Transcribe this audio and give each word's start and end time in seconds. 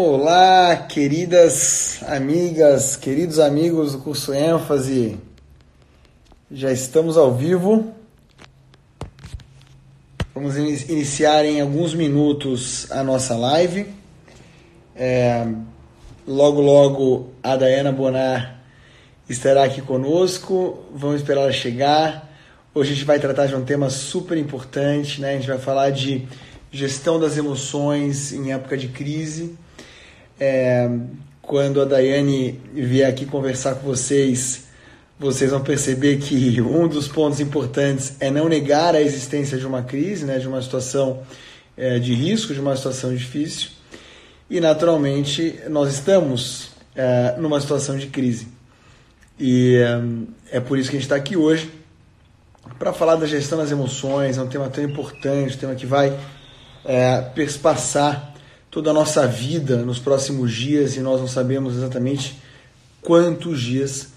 Olá, 0.00 0.76
queridas 0.76 2.04
amigas, 2.06 2.94
queridos 2.94 3.40
amigos 3.40 3.94
do 3.94 3.98
curso 3.98 4.32
ênfase. 4.32 5.18
Já 6.48 6.70
estamos 6.70 7.16
ao 7.16 7.34
vivo. 7.34 7.92
Vamos 10.32 10.56
iniciar 10.56 11.44
em 11.44 11.60
alguns 11.60 11.94
minutos 11.94 12.88
a 12.92 13.02
nossa 13.02 13.36
live. 13.36 13.88
É, 14.94 15.44
logo, 16.24 16.60
logo 16.60 17.32
a 17.42 17.56
Dayana 17.56 17.90
Bonar 17.90 18.62
estará 19.28 19.64
aqui 19.64 19.82
conosco. 19.82 20.78
Vamos 20.94 21.16
esperar 21.16 21.40
ela 21.40 21.52
chegar. 21.52 22.32
Hoje 22.72 22.92
a 22.92 22.94
gente 22.94 23.04
vai 23.04 23.18
tratar 23.18 23.46
de 23.46 23.56
um 23.56 23.64
tema 23.64 23.90
super 23.90 24.38
importante, 24.38 25.20
né? 25.20 25.30
A 25.30 25.34
gente 25.34 25.48
vai 25.48 25.58
falar 25.58 25.90
de 25.90 26.28
gestão 26.70 27.18
das 27.18 27.36
emoções 27.36 28.32
em 28.32 28.52
época 28.52 28.76
de 28.76 28.86
crise. 28.86 29.58
É, 30.40 30.88
quando 31.42 31.80
a 31.80 31.84
Daiane 31.84 32.60
vier 32.72 33.08
aqui 33.08 33.24
conversar 33.24 33.76
com 33.76 33.86
vocês, 33.86 34.64
vocês 35.18 35.50
vão 35.50 35.60
perceber 35.60 36.18
que 36.18 36.60
um 36.60 36.86
dos 36.86 37.08
pontos 37.08 37.40
importantes 37.40 38.14
é 38.20 38.30
não 38.30 38.48
negar 38.48 38.94
a 38.94 39.00
existência 39.00 39.58
de 39.58 39.66
uma 39.66 39.82
crise, 39.82 40.24
né, 40.24 40.38
de 40.38 40.46
uma 40.46 40.62
situação 40.62 41.22
é, 41.76 41.98
de 41.98 42.14
risco, 42.14 42.54
de 42.54 42.60
uma 42.60 42.76
situação 42.76 43.14
difícil. 43.14 43.70
E, 44.48 44.60
naturalmente, 44.60 45.58
nós 45.68 45.92
estamos 45.92 46.70
é, 46.94 47.34
numa 47.38 47.60
situação 47.60 47.96
de 47.96 48.06
crise. 48.06 48.48
E 49.38 49.76
é, 49.76 50.58
é 50.58 50.60
por 50.60 50.78
isso 50.78 50.90
que 50.90 50.96
a 50.96 51.00
gente 51.00 51.06
está 51.06 51.16
aqui 51.16 51.36
hoje, 51.36 51.70
para 52.78 52.92
falar 52.92 53.16
da 53.16 53.26
gestão 53.26 53.58
das 53.58 53.70
emoções. 53.70 54.38
É 54.38 54.42
um 54.42 54.48
tema 54.48 54.68
tão 54.68 54.84
importante, 54.84 55.56
um 55.56 55.58
tema 55.58 55.74
que 55.74 55.86
vai 55.86 56.18
é, 56.84 57.20
perspassar 57.34 58.34
toda 58.70 58.90
a 58.90 58.92
nossa 58.92 59.26
vida 59.26 59.78
nos 59.78 59.98
próximos 59.98 60.52
dias 60.52 60.96
e 60.96 61.00
nós 61.00 61.20
não 61.20 61.28
sabemos 61.28 61.76
exatamente 61.76 62.38
quantos 63.00 63.60
dias, 63.60 64.08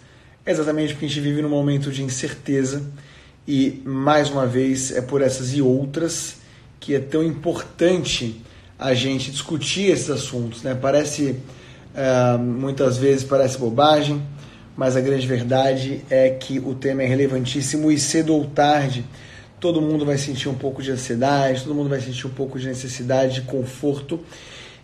exatamente 0.46 0.94
porque 0.94 1.06
a 1.06 1.08
gente 1.08 1.22
vive 1.22 1.42
num 1.42 1.50
momento 1.50 1.92
de 1.92 2.04
incerteza 2.04 2.84
e, 3.48 3.82
mais 3.86 4.30
uma 4.30 4.46
vez, 4.46 4.92
é 4.92 5.02
por 5.02 5.22
essas 5.22 5.54
e 5.54 5.62
outras 5.62 6.36
que 6.80 6.96
é 6.96 7.00
tão 7.00 7.24
importante 7.24 8.42
a 8.78 8.94
gente 8.94 9.32
discutir 9.32 9.92
esses 9.92 10.10
assuntos. 10.10 10.64
Né? 10.64 10.74
Parece, 10.74 11.36
uh, 11.96 12.40
muitas 12.40 12.98
vezes, 12.98 13.24
parece 13.24 13.58
bobagem, 13.58 14.22
mas 14.76 14.96
a 14.96 15.02
grande 15.02 15.28
verdade 15.28 16.04
é 16.10 16.30
que 16.32 16.60
o 16.60 16.74
tema 16.74 17.04
é 17.04 17.06
relevantíssimo 17.06 17.92
e 17.92 18.00
cedo 18.00 18.34
ou 18.34 18.46
tarde 18.46 19.06
todo 19.62 19.80
mundo 19.80 20.04
vai 20.04 20.18
sentir 20.18 20.50
um 20.50 20.56
pouco 20.56 20.82
de 20.82 20.92
ansiedade, 20.92 21.64
todo 21.64 21.76
mundo 21.76 21.88
vai 21.88 22.02
sentir 22.02 22.26
um 22.26 22.32
pouco 22.32 22.60
de 22.60 22.68
necessidade 22.68 23.36
de 23.36 23.42
conforto. 23.44 24.20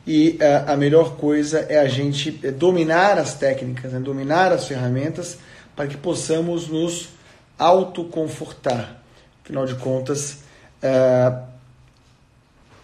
E 0.05 0.37
uh, 0.39 0.71
a 0.71 0.77
melhor 0.77 1.17
coisa 1.17 1.61
é 1.61 1.79
a 1.79 1.87
gente 1.87 2.39
eh, 2.43 2.51
dominar 2.51 3.17
as 3.17 3.33
técnicas, 3.33 3.91
né? 3.91 3.99
dominar 3.99 4.53
as 4.53 4.67
ferramentas 4.67 5.39
para 5.75 5.87
que 5.87 5.97
possamos 5.97 6.69
nos 6.69 7.09
autoconfortar. 7.57 9.01
Afinal 9.43 9.65
de 9.65 9.75
contas, 9.75 10.43
uh, 10.83 11.43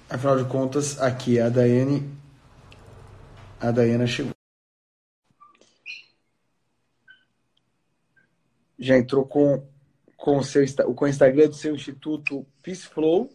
afinal 0.09 0.37
de 0.37 0.45
contas, 0.45 0.99
aqui 0.99 1.39
a 1.39 1.47
Daiane, 1.47 2.09
a 3.61 3.69
Daiana 3.69 4.07
chegou. 4.07 4.33
Já 8.79 8.97
entrou 8.97 9.23
com 9.25 9.63
com 10.23 10.37
o, 10.37 10.43
seu, 10.43 10.63
com 10.95 11.03
o 11.03 11.07
Instagram 11.09 11.49
do 11.49 11.53
seu 11.53 11.75
Instituto 11.75 12.47
Peace 12.61 12.87
Flow. 12.87 13.29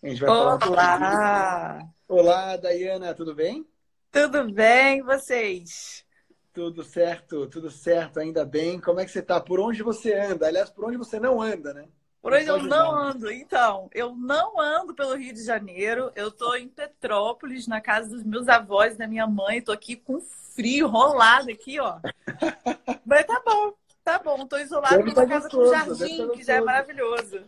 A 0.00 0.06
gente 0.06 0.20
vai 0.20 0.30
Olá. 0.30 0.60
falar 0.60 1.88
Olá, 2.06 2.56
Dayana, 2.56 3.12
tudo 3.14 3.34
bem? 3.34 3.66
Tudo 4.12 4.48
bem, 4.52 5.02
vocês? 5.02 6.04
Tudo 6.52 6.84
certo, 6.84 7.48
tudo 7.48 7.68
certo, 7.68 8.20
ainda 8.20 8.44
bem. 8.44 8.78
Como 8.78 9.00
é 9.00 9.04
que 9.04 9.10
você 9.10 9.18
está? 9.18 9.40
Por 9.40 9.58
onde 9.58 9.82
você 9.82 10.14
anda? 10.14 10.46
Aliás, 10.46 10.70
por 10.70 10.84
onde 10.84 10.96
você 10.96 11.18
não 11.18 11.42
anda, 11.42 11.74
né? 11.74 11.88
Por 12.22 12.32
onde 12.32 12.46
eu 12.46 12.62
não 12.62 12.94
ando? 12.94 13.28
Então, 13.28 13.90
eu 13.92 14.14
não 14.14 14.60
ando 14.60 14.94
pelo 14.94 15.16
Rio 15.16 15.34
de 15.34 15.44
Janeiro. 15.44 16.12
Eu 16.14 16.28
estou 16.28 16.56
em 16.56 16.68
Petrópolis, 16.68 17.66
na 17.66 17.80
casa 17.80 18.08
dos 18.08 18.22
meus 18.22 18.46
avós 18.46 18.96
da 18.96 19.08
minha 19.08 19.26
mãe. 19.26 19.58
Estou 19.58 19.74
aqui 19.74 19.96
com 19.96 20.20
frio, 20.20 20.86
rolado 20.86 21.50
aqui, 21.50 21.80
ó. 21.80 21.98
Mas 23.04 23.26
tá 23.26 23.42
bom. 23.44 23.74
Tá 24.04 24.18
bom, 24.18 24.46
tô 24.46 24.58
isolado 24.58 24.98
numa 24.98 25.14
tá 25.14 25.26
casa 25.26 25.48
gostoso, 25.48 25.70
com 25.72 25.94
jardim, 25.94 26.28
tá 26.28 26.32
que 26.34 26.44
já 26.44 26.54
é 26.56 26.60
maravilhoso. 26.60 27.42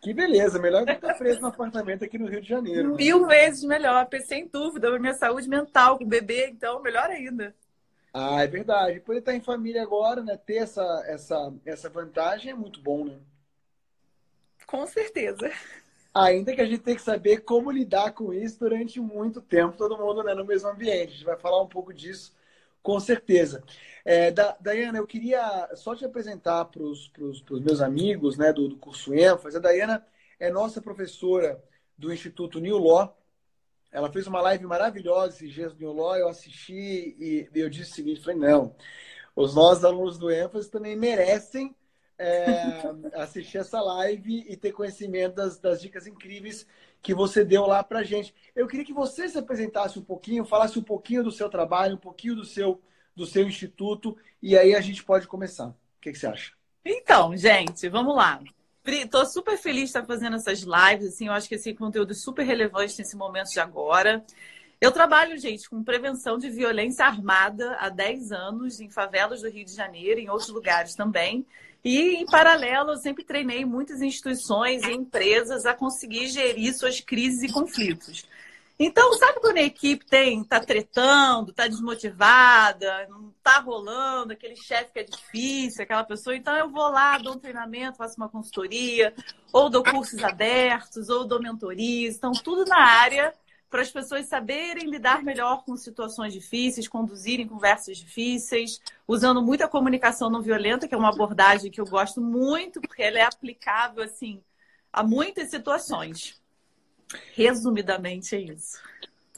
Que 0.00 0.14
beleza, 0.14 0.58
melhor 0.58 0.80
do 0.80 0.86
que 0.86 0.92
estar 0.92 1.14
preso 1.14 1.42
no 1.42 1.48
apartamento 1.48 2.02
aqui 2.02 2.18
no 2.18 2.26
Rio 2.26 2.40
de 2.40 2.48
Janeiro. 2.48 2.94
Mil 2.94 3.26
vezes 3.26 3.62
melhor, 3.64 4.08
sem 4.24 4.48
dúvida, 4.48 4.98
minha 4.98 5.12
saúde 5.12 5.46
mental, 5.46 5.98
com 5.98 6.04
o 6.04 6.08
bebê, 6.08 6.48
então, 6.48 6.80
melhor 6.80 7.10
ainda. 7.10 7.54
Ah, 8.14 8.42
é 8.42 8.46
verdade. 8.46 8.98
Por 9.00 9.14
estar 9.14 9.34
em 9.34 9.42
família 9.42 9.82
agora, 9.82 10.22
né? 10.22 10.38
Ter 10.38 10.56
essa, 10.56 10.82
essa, 11.06 11.52
essa 11.66 11.90
vantagem 11.90 12.50
é 12.50 12.54
muito 12.54 12.80
bom, 12.80 13.04
né? 13.04 13.18
Com 14.66 14.86
certeza. 14.86 15.52
Ainda 16.14 16.54
que 16.54 16.60
a 16.60 16.66
gente 16.66 16.80
tenha 16.80 16.96
que 16.96 17.02
saber 17.02 17.42
como 17.42 17.70
lidar 17.70 18.12
com 18.12 18.32
isso 18.32 18.58
durante 18.58 18.98
muito 19.00 19.40
tempo, 19.40 19.76
todo 19.76 19.98
mundo 19.98 20.24
né, 20.24 20.34
no 20.34 20.44
mesmo 20.44 20.68
ambiente. 20.68 21.08
A 21.08 21.12
gente 21.12 21.24
vai 21.24 21.36
falar 21.36 21.62
um 21.62 21.68
pouco 21.68 21.92
disso, 21.92 22.32
com 22.82 22.98
certeza. 22.98 23.62
É, 24.04 24.30
da, 24.30 24.56
eu 24.94 25.06
queria 25.06 25.70
só 25.74 25.94
te 25.94 26.04
apresentar 26.04 26.64
para 26.66 26.82
os 26.82 27.10
meus 27.60 27.80
amigos 27.80 28.36
né, 28.38 28.52
do, 28.52 28.68
do 28.68 28.76
curso 28.76 29.14
ênfase. 29.14 29.56
A 29.56 29.60
Dayana 29.60 30.06
é 30.38 30.50
nossa 30.50 30.80
professora 30.80 31.62
do 31.96 32.12
Instituto 32.12 32.60
New 32.60 32.78
Law. 32.78 33.16
Ela 33.92 34.10
fez 34.10 34.26
uma 34.26 34.40
live 34.40 34.64
maravilhosa 34.66 35.34
esses 35.34 35.52
dias 35.52 35.72
do 35.74 35.80
New 35.80 35.92
Law. 35.92 36.16
Eu 36.16 36.28
assisti 36.28 37.16
e 37.18 37.48
eu 37.54 37.68
disse 37.68 37.92
o 37.92 37.94
seguinte: 37.94 38.22
falei, 38.22 38.38
não, 38.38 38.74
os 39.36 39.54
nossos 39.54 39.84
alunos 39.84 40.18
do 40.18 40.30
ênfase 40.30 40.70
também 40.70 40.96
merecem 40.96 41.74
é, 42.16 42.82
assistir 43.14 43.58
essa 43.58 43.80
live 43.80 44.44
e 44.48 44.56
ter 44.56 44.72
conhecimento 44.72 45.36
das, 45.36 45.58
das 45.58 45.80
dicas 45.80 46.06
incríveis 46.06 46.66
que 47.02 47.14
você 47.14 47.44
deu 47.44 47.66
lá 47.66 47.82
para 47.82 48.02
gente. 48.02 48.34
Eu 48.54 48.66
queria 48.66 48.84
que 48.84 48.92
você 48.92 49.28
se 49.28 49.38
apresentasse 49.38 49.98
um 49.98 50.02
pouquinho, 50.02 50.44
falasse 50.44 50.78
um 50.78 50.82
pouquinho 50.82 51.24
do 51.24 51.32
seu 51.32 51.48
trabalho, 51.48 51.94
um 51.94 51.98
pouquinho 51.98 52.36
do 52.36 52.44
seu 52.44 52.80
do 53.14 53.26
seu 53.26 53.46
instituto 53.46 54.16
e 54.40 54.56
aí 54.56 54.74
a 54.74 54.80
gente 54.80 55.04
pode 55.04 55.26
começar. 55.26 55.66
O 55.66 55.74
que, 56.00 56.12
que 56.12 56.18
você 56.18 56.26
acha? 56.26 56.52
Então, 56.84 57.36
gente, 57.36 57.88
vamos 57.88 58.14
lá. 58.16 58.40
Estou 58.86 59.26
super 59.26 59.58
feliz 59.58 59.82
de 59.82 59.86
estar 59.86 60.06
fazendo 60.06 60.36
essas 60.36 60.60
lives. 60.60 61.08
Assim, 61.08 61.26
eu 61.26 61.32
acho 61.32 61.48
que 61.48 61.56
esse 61.56 61.74
conteúdo 61.74 62.12
é 62.12 62.14
super 62.14 62.44
relevante 62.44 62.98
nesse 62.98 63.16
momento 63.16 63.50
de 63.50 63.60
agora. 63.60 64.24
Eu 64.80 64.90
trabalho, 64.90 65.36
gente, 65.36 65.68
com 65.68 65.84
prevenção 65.84 66.38
de 66.38 66.48
violência 66.48 67.04
armada 67.04 67.76
há 67.78 67.90
10 67.90 68.32
anos 68.32 68.80
em 68.80 68.88
favelas 68.88 69.42
do 69.42 69.50
Rio 69.50 69.66
de 69.66 69.74
Janeiro, 69.74 70.18
em 70.18 70.30
outros 70.30 70.48
lugares 70.48 70.94
também. 70.94 71.46
E, 71.84 72.16
em 72.16 72.26
paralelo, 72.26 72.92
eu 72.92 72.96
sempre 72.96 73.24
treinei 73.24 73.64
muitas 73.64 74.02
instituições 74.02 74.82
e 74.82 74.92
empresas 74.92 75.64
a 75.64 75.74
conseguir 75.74 76.28
gerir 76.28 76.74
suas 76.76 77.00
crises 77.00 77.42
e 77.42 77.52
conflitos. 77.52 78.26
Então, 78.82 79.12
sabe 79.12 79.40
quando 79.40 79.58
a 79.58 79.62
equipe 79.62 80.06
tem, 80.06 80.42
tá 80.42 80.58
tretando, 80.58 81.52
tá 81.52 81.68
desmotivada, 81.68 83.06
não 83.10 83.30
tá 83.42 83.58
rolando, 83.58 84.32
aquele 84.32 84.56
chefe 84.56 84.92
que 84.92 84.98
é 85.00 85.04
difícil, 85.04 85.82
aquela 85.82 86.02
pessoa, 86.02 86.34
então 86.34 86.56
eu 86.56 86.70
vou 86.70 86.88
lá, 86.88 87.18
dou 87.18 87.34
um 87.34 87.38
treinamento, 87.38 87.98
faço 87.98 88.16
uma 88.16 88.30
consultoria, 88.30 89.12
ou 89.52 89.68
dou 89.68 89.82
cursos 89.82 90.24
abertos, 90.24 91.10
ou 91.10 91.26
dou 91.26 91.42
mentorias, 91.42 92.16
então 92.16 92.32
tudo 92.32 92.64
na 92.64 92.78
área 92.78 93.34
para 93.70 93.82
as 93.82 93.90
pessoas 93.90 94.26
saberem 94.26 94.90
lidar 94.90 95.22
melhor 95.22 95.64
com 95.64 95.76
situações 95.76 96.32
difíceis, 96.32 96.88
conduzirem 96.88 97.46
conversas 97.46 97.96
difíceis, 97.96 98.80
usando 99.06 99.40
muita 99.40 99.68
comunicação 99.68 100.28
não 100.28 100.42
violenta, 100.42 100.88
que 100.88 100.94
é 100.94 100.98
uma 100.98 101.10
abordagem 101.10 101.70
que 101.70 101.80
eu 101.80 101.86
gosto 101.86 102.20
muito, 102.20 102.80
porque 102.80 103.02
ela 103.02 103.18
é 103.18 103.22
aplicável 103.22 104.02
assim 104.02 104.42
a 104.92 105.04
muitas 105.04 105.50
situações. 105.50 106.42
Resumidamente 107.34 108.34
é 108.34 108.40
isso. 108.40 108.78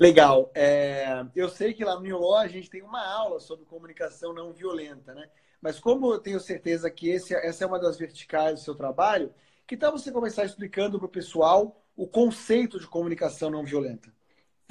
Legal. 0.01 0.51
É, 0.55 1.25
eu 1.37 1.49
sei 1.49 1.75
que 1.75 1.85
lá 1.85 1.95
no 1.95 2.01
New 2.01 2.35
a 2.35 2.49
gente 2.49 2.71
tem 2.71 2.83
uma 2.83 3.07
aula 3.07 3.39
sobre 3.39 3.67
comunicação 3.67 4.33
não 4.33 4.53
violenta, 4.53 5.15
né? 5.15 5.29
Mas 5.61 5.79
como 5.79 6.13
eu 6.13 6.19
tenho 6.19 6.41
certeza 6.41 6.91
que 6.91 7.09
esse, 7.11 7.35
essa 7.35 7.65
é 7.65 7.67
uma 7.67 7.79
das 7.79 7.99
verticais 7.99 8.55
do 8.55 8.65
seu 8.65 8.75
trabalho, 8.75 9.33
que 9.67 9.77
tal 9.77 9.93
você 9.93 10.11
começar 10.11 10.45
explicando 10.45 10.99
para 10.99 11.07
o 11.07 11.11
pessoal 11.11 11.81
o 11.95 12.07
conceito 12.07 12.81
de 12.81 12.87
comunicação 12.87 13.51
não 13.51 13.65
violenta? 13.65 14.13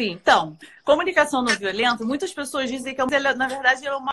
Sim, 0.02 0.14
então, 0.14 0.58
comunicação 0.84 1.44
não 1.44 1.56
violenta, 1.56 2.04
muitas 2.04 2.34
pessoas 2.34 2.72
dizem 2.72 2.96
que, 2.96 3.06
na 3.36 3.48
verdade, 3.48 3.86
é 3.86 3.96
uma 3.96 4.12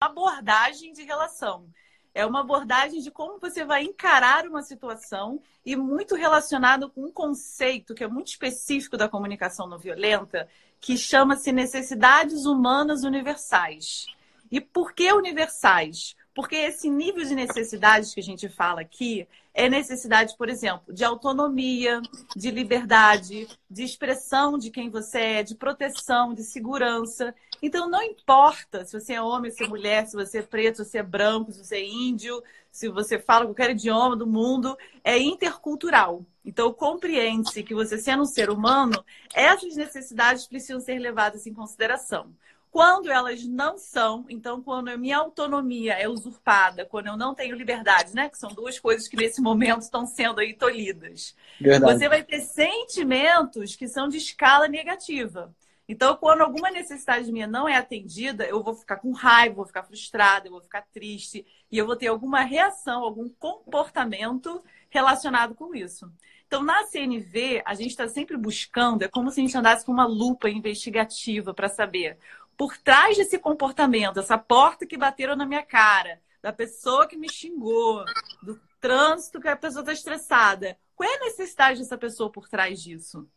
abordagem 0.00 0.92
de 0.92 1.04
relação. 1.04 1.70
É 2.12 2.26
uma 2.26 2.40
abordagem 2.40 3.00
de 3.00 3.12
como 3.12 3.38
você 3.38 3.64
vai 3.64 3.84
encarar 3.84 4.44
uma 4.44 4.64
situação 4.64 5.40
e 5.64 5.76
muito 5.76 6.16
relacionado 6.16 6.90
com 6.90 7.04
um 7.04 7.12
conceito 7.12 7.94
que 7.94 8.02
é 8.02 8.08
muito 8.08 8.26
específico 8.26 8.96
da 8.96 9.08
comunicação 9.08 9.68
não 9.68 9.78
violenta, 9.78 10.48
que 10.80 10.98
chama-se 10.98 11.52
necessidades 11.52 12.44
humanas 12.44 13.04
universais. 13.04 14.06
E 14.50 14.60
por 14.60 14.94
que 14.94 15.12
universais? 15.12 16.16
Porque 16.34 16.56
esse 16.56 16.90
nível 16.90 17.24
de 17.24 17.36
necessidades 17.36 18.12
que 18.12 18.18
a 18.18 18.24
gente 18.24 18.48
fala 18.48 18.80
aqui 18.80 19.28
é 19.56 19.70
necessidade, 19.70 20.36
por 20.36 20.50
exemplo, 20.50 20.92
de 20.92 21.02
autonomia, 21.02 22.02
de 22.36 22.50
liberdade, 22.50 23.48
de 23.70 23.82
expressão 23.82 24.58
de 24.58 24.70
quem 24.70 24.90
você 24.90 25.18
é, 25.18 25.42
de 25.42 25.54
proteção, 25.54 26.34
de 26.34 26.44
segurança. 26.44 27.34
Então, 27.62 27.88
não 27.88 28.02
importa 28.02 28.84
se 28.84 29.00
você 29.00 29.14
é 29.14 29.22
homem, 29.22 29.50
se 29.50 29.64
é 29.64 29.66
mulher, 29.66 30.06
se 30.06 30.14
você 30.14 30.40
é 30.40 30.42
preto, 30.42 30.84
se 30.84 30.90
você 30.90 30.98
é 30.98 31.02
branco, 31.02 31.52
se 31.52 31.64
você 31.64 31.76
é 31.76 31.88
índio, 31.88 32.42
se 32.70 32.90
você 32.90 33.18
fala 33.18 33.46
qualquer 33.46 33.70
idioma 33.70 34.14
do 34.14 34.26
mundo, 34.26 34.76
é 35.02 35.18
intercultural. 35.18 36.22
Então, 36.44 36.70
compreende-se 36.70 37.62
que 37.62 37.74
você, 37.74 37.96
sendo 37.96 38.24
um 38.24 38.26
ser 38.26 38.50
humano, 38.50 39.02
essas 39.32 39.74
necessidades 39.74 40.46
precisam 40.46 40.80
ser 40.80 40.98
levadas 40.98 41.46
em 41.46 41.54
consideração. 41.54 42.30
Quando 42.76 43.10
elas 43.10 43.42
não 43.46 43.78
são, 43.78 44.26
então 44.28 44.60
quando 44.60 44.88
a 44.88 44.98
minha 44.98 45.16
autonomia 45.16 45.94
é 45.94 46.06
usurpada, 46.06 46.84
quando 46.84 47.06
eu 47.06 47.16
não 47.16 47.34
tenho 47.34 47.56
liberdade, 47.56 48.14
né? 48.14 48.28
Que 48.28 48.36
são 48.36 48.52
duas 48.52 48.78
coisas 48.78 49.08
que 49.08 49.16
nesse 49.16 49.40
momento 49.40 49.80
estão 49.80 50.04
sendo 50.04 50.40
aí 50.40 50.52
tolhidas. 50.52 51.34
Verdade. 51.58 51.94
Você 51.94 52.06
vai 52.06 52.22
ter 52.22 52.42
sentimentos 52.42 53.74
que 53.74 53.88
são 53.88 54.10
de 54.10 54.18
escala 54.18 54.68
negativa. 54.68 55.54
Então, 55.88 56.14
quando 56.16 56.42
alguma 56.42 56.70
necessidade 56.70 57.32
minha 57.32 57.46
não 57.46 57.66
é 57.66 57.76
atendida, 57.76 58.44
eu 58.44 58.62
vou 58.62 58.74
ficar 58.74 58.96
com 58.96 59.10
raiva, 59.10 59.54
vou 59.54 59.66
ficar 59.66 59.82
frustrada, 59.82 60.46
eu 60.46 60.52
vou 60.52 60.60
ficar 60.60 60.82
triste 60.92 61.46
e 61.72 61.78
eu 61.78 61.86
vou 61.86 61.96
ter 61.96 62.08
alguma 62.08 62.42
reação, 62.42 63.02
algum 63.02 63.30
comportamento 63.38 64.62
relacionado 64.90 65.54
com 65.54 65.74
isso. 65.74 66.12
Então, 66.46 66.62
na 66.62 66.84
CNV, 66.84 67.62
a 67.64 67.74
gente 67.74 67.90
está 67.90 68.06
sempre 68.06 68.36
buscando, 68.36 69.02
é 69.02 69.08
como 69.08 69.30
se 69.30 69.40
a 69.40 69.42
gente 69.42 69.56
andasse 69.56 69.84
com 69.84 69.92
uma 69.92 70.06
lupa 70.06 70.50
investigativa 70.50 71.54
para 71.54 71.70
saber 71.70 72.18
por 72.56 72.76
trás 72.76 73.16
desse 73.16 73.38
comportamento, 73.38 74.20
essa 74.20 74.38
porta 74.38 74.86
que 74.86 74.96
bateram 74.96 75.36
na 75.36 75.46
minha 75.46 75.62
cara, 75.62 76.20
da 76.42 76.52
pessoa 76.52 77.06
que 77.06 77.16
me 77.16 77.28
xingou, 77.28 78.04
do 78.42 78.60
trânsito 78.80 79.40
que 79.40 79.48
a 79.48 79.56
pessoa 79.56 79.80
está 79.82 79.92
estressada, 79.92 80.78
qual 80.94 81.08
é 81.08 81.16
a 81.16 81.24
necessidade 81.24 81.80
dessa 81.80 81.98
pessoa 81.98 82.30
por 82.30 82.48
trás 82.48 82.82
disso? 82.82 83.28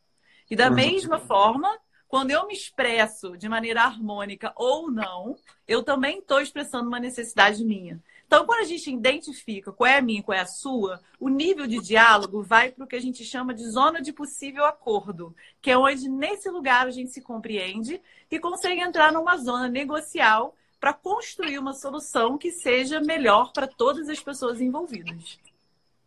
E 0.50 0.56
da 0.56 0.70
uhum. 0.70 0.76
mesma 0.76 1.20
forma, 1.20 1.78
quando 2.08 2.32
eu 2.32 2.48
me 2.48 2.54
expresso 2.54 3.38
de 3.38 3.50
maneira 3.50 3.84
harmônica 3.84 4.54
ou 4.56 4.90
não, 4.90 5.36
eu 5.68 5.84
também 5.84 6.20
estou 6.20 6.42
expressando 6.42 6.88
uma 6.88 7.00
necessidade 7.00 7.64
minha. 7.64 8.02
Então, 8.30 8.46
quando 8.46 8.60
a 8.60 8.64
gente 8.64 8.94
identifica 8.94 9.72
qual 9.72 9.88
é 9.88 9.98
a 9.98 10.02
minha 10.04 10.20
e 10.20 10.22
qual 10.22 10.38
é 10.38 10.42
a 10.42 10.46
sua, 10.46 11.02
o 11.20 11.30
nível 11.30 11.66
de 11.66 11.80
diálogo 11.80 12.44
vai 12.44 12.72
para 12.72 12.84
o 12.84 12.88
que 12.88 12.96
a 12.96 13.02
gente 13.02 13.26
chama 13.26 13.56
de 13.56 13.68
zona 13.68 14.04
de 14.04 14.14
possível 14.14 14.66
acordo, 14.66 15.36
que 15.60 15.72
é 15.72 15.76
onde, 15.76 16.08
nesse 16.08 16.48
lugar, 16.48 16.86
a 16.86 16.92
gente 16.92 17.10
se 17.10 17.22
compreende 17.24 18.00
e 18.30 18.40
consegue 18.40 18.82
entrar 18.82 19.12
numa 19.12 19.36
zona 19.36 19.68
negocial 19.68 20.54
para 20.80 20.94
construir 20.94 21.58
uma 21.58 21.74
solução 21.74 22.38
que 22.38 22.52
seja 22.52 23.02
melhor 23.02 23.52
para 23.52 23.66
todas 23.66 24.08
as 24.08 24.20
pessoas 24.20 24.62
envolvidas. 24.62 25.40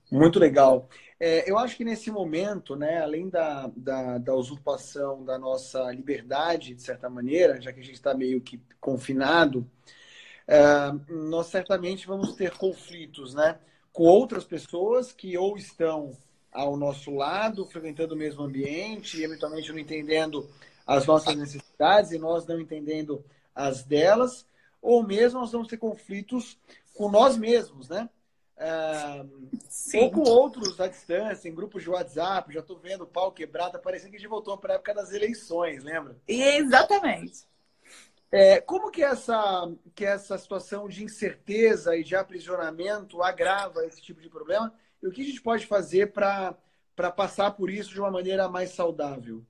Muito 0.09 0.39
legal. 0.39 0.89
É, 1.19 1.51
eu 1.51 1.59
acho 1.59 1.77
que 1.77 1.85
nesse 1.85 2.09
momento, 2.09 2.77
né, 2.77 3.03
além 3.03 3.29
da, 3.29 3.69
da, 3.77 4.19
da, 4.19 4.35
usurpação 4.37 5.25
da 5.25 5.37
nossa 5.37 5.91
liberdade, 5.91 6.73
de 6.73 6.83
certa 6.83 7.11
maneira, 7.11 7.61
já 7.61 7.73
que 7.73 7.81
a 7.81 7.85
gente 7.85 7.97
está 7.97 8.15
meio 8.15 8.41
que 8.41 8.61
confinado, 8.81 9.67
é, 10.47 10.93
nós 11.09 11.47
certamente 11.47 12.06
vamos 12.06 12.35
ter 12.35 12.56
conflitos 12.56 13.35
né, 13.35 13.59
com 13.93 14.05
outras 14.05 14.44
pessoas 14.44 15.12
que 15.12 15.37
ou 15.37 15.56
estão 15.56 16.17
ao 16.50 16.77
nosso 16.77 17.11
lado, 17.11 17.65
frequentando 17.65 18.15
o 18.15 18.19
mesmo 18.19 18.43
ambiente, 18.43 19.19
e 19.19 19.25
eventualmente 19.25 19.73
não 19.73 19.79
entendendo 19.79 20.49
as 20.87 21.06
nossas 21.06 21.35
necessidades 21.35 22.12
e 22.12 22.19
nós 22.19 22.47
não 22.47 22.61
entendendo 22.61 23.25
as 23.55 23.83
delas, 23.83 24.47
ou 24.81 25.03
mesmo 25.03 25.41
nós 25.41 25.53
vamos 25.53 25.69
ter 25.69 25.79
conflitos 25.79 26.59
com 26.94 27.11
nós 27.11 27.37
mesmos, 27.37 27.89
né? 27.89 28.09
É, 28.56 29.25
ou 29.99 30.11
com 30.11 30.21
outros 30.21 30.79
à 30.79 30.87
distância, 30.87 31.49
em 31.49 31.55
grupos 31.55 31.83
de 31.83 31.91
WhatsApp, 31.91 32.53
já 32.53 32.61
estou 32.61 32.79
vendo 32.79 33.05
o 33.05 33.06
pau 33.06 33.33
quebrado, 33.33 33.73
tá 33.73 33.79
parecendo 33.79 34.11
que 34.11 34.17
a 34.17 34.21
gente 34.21 34.29
voltou 34.29 34.56
para 34.59 34.75
a 34.75 34.77
época 34.77 34.94
das 34.94 35.12
eleições, 35.12 35.83
lembra? 35.83 36.17
Exatamente. 36.29 37.44
É, 38.34 38.62
como 38.62 38.90
que 38.90 39.05
essa, 39.05 39.70
que 39.94 40.06
essa 40.06 40.38
situação 40.38 40.88
de 40.88 41.05
incerteza 41.05 41.94
e 41.94 42.02
de 42.02 42.17
aprisionamento 42.17 43.23
agrava 43.23 43.84
esse 43.84 44.00
tipo 44.00 44.23
de 44.23 44.31
problema? 44.31 44.73
E 45.02 45.06
o 45.06 45.12
que 45.12 45.20
a 45.20 45.25
gente 45.25 45.43
pode 45.43 45.67
fazer 45.67 46.12
para 46.12 46.56
passar 47.14 47.50
por 47.50 47.69
isso 47.69 47.90
de 47.90 48.00
uma 48.00 48.11
maneira 48.11 48.49
mais 48.49 48.70
saudável? 48.70 49.44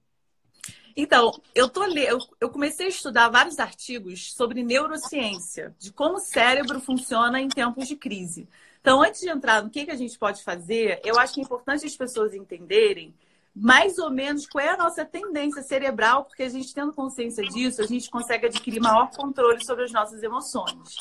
Então, 0.96 1.30
eu, 1.54 1.68
tô, 1.68 1.84
eu, 1.84 2.18
eu 2.40 2.50
comecei 2.50 2.86
a 2.86 2.88
estudar 2.88 3.28
vários 3.28 3.60
artigos 3.60 4.34
sobre 4.34 4.64
neurociência, 4.64 5.74
de 5.78 5.92
como 5.92 6.16
o 6.16 6.20
cérebro 6.20 6.80
funciona 6.80 7.40
em 7.40 7.48
tempos 7.48 7.86
de 7.86 7.94
crise. 7.94 8.48
Então, 8.80 9.00
antes 9.00 9.20
de 9.20 9.30
entrar 9.30 9.62
no 9.62 9.70
que, 9.70 9.84
que 9.84 9.92
a 9.92 9.96
gente 9.96 10.18
pode 10.18 10.42
fazer, 10.42 11.00
eu 11.04 11.20
acho 11.20 11.34
que 11.34 11.40
é 11.40 11.44
importante 11.44 11.86
as 11.86 11.96
pessoas 11.96 12.34
entenderem 12.34 13.14
mais 13.54 13.98
ou 13.98 14.10
menos 14.10 14.46
qual 14.46 14.64
é 14.64 14.70
a 14.70 14.76
nossa 14.76 15.04
tendência 15.04 15.62
cerebral, 15.62 16.24
porque 16.24 16.42
a 16.42 16.48
gente 16.48 16.74
tendo 16.74 16.92
consciência 16.92 17.44
disso, 17.44 17.82
a 17.82 17.86
gente 17.86 18.10
consegue 18.10 18.46
adquirir 18.46 18.80
maior 18.80 19.10
controle 19.10 19.64
sobre 19.64 19.84
as 19.84 19.92
nossas 19.92 20.22
emoções. 20.22 20.96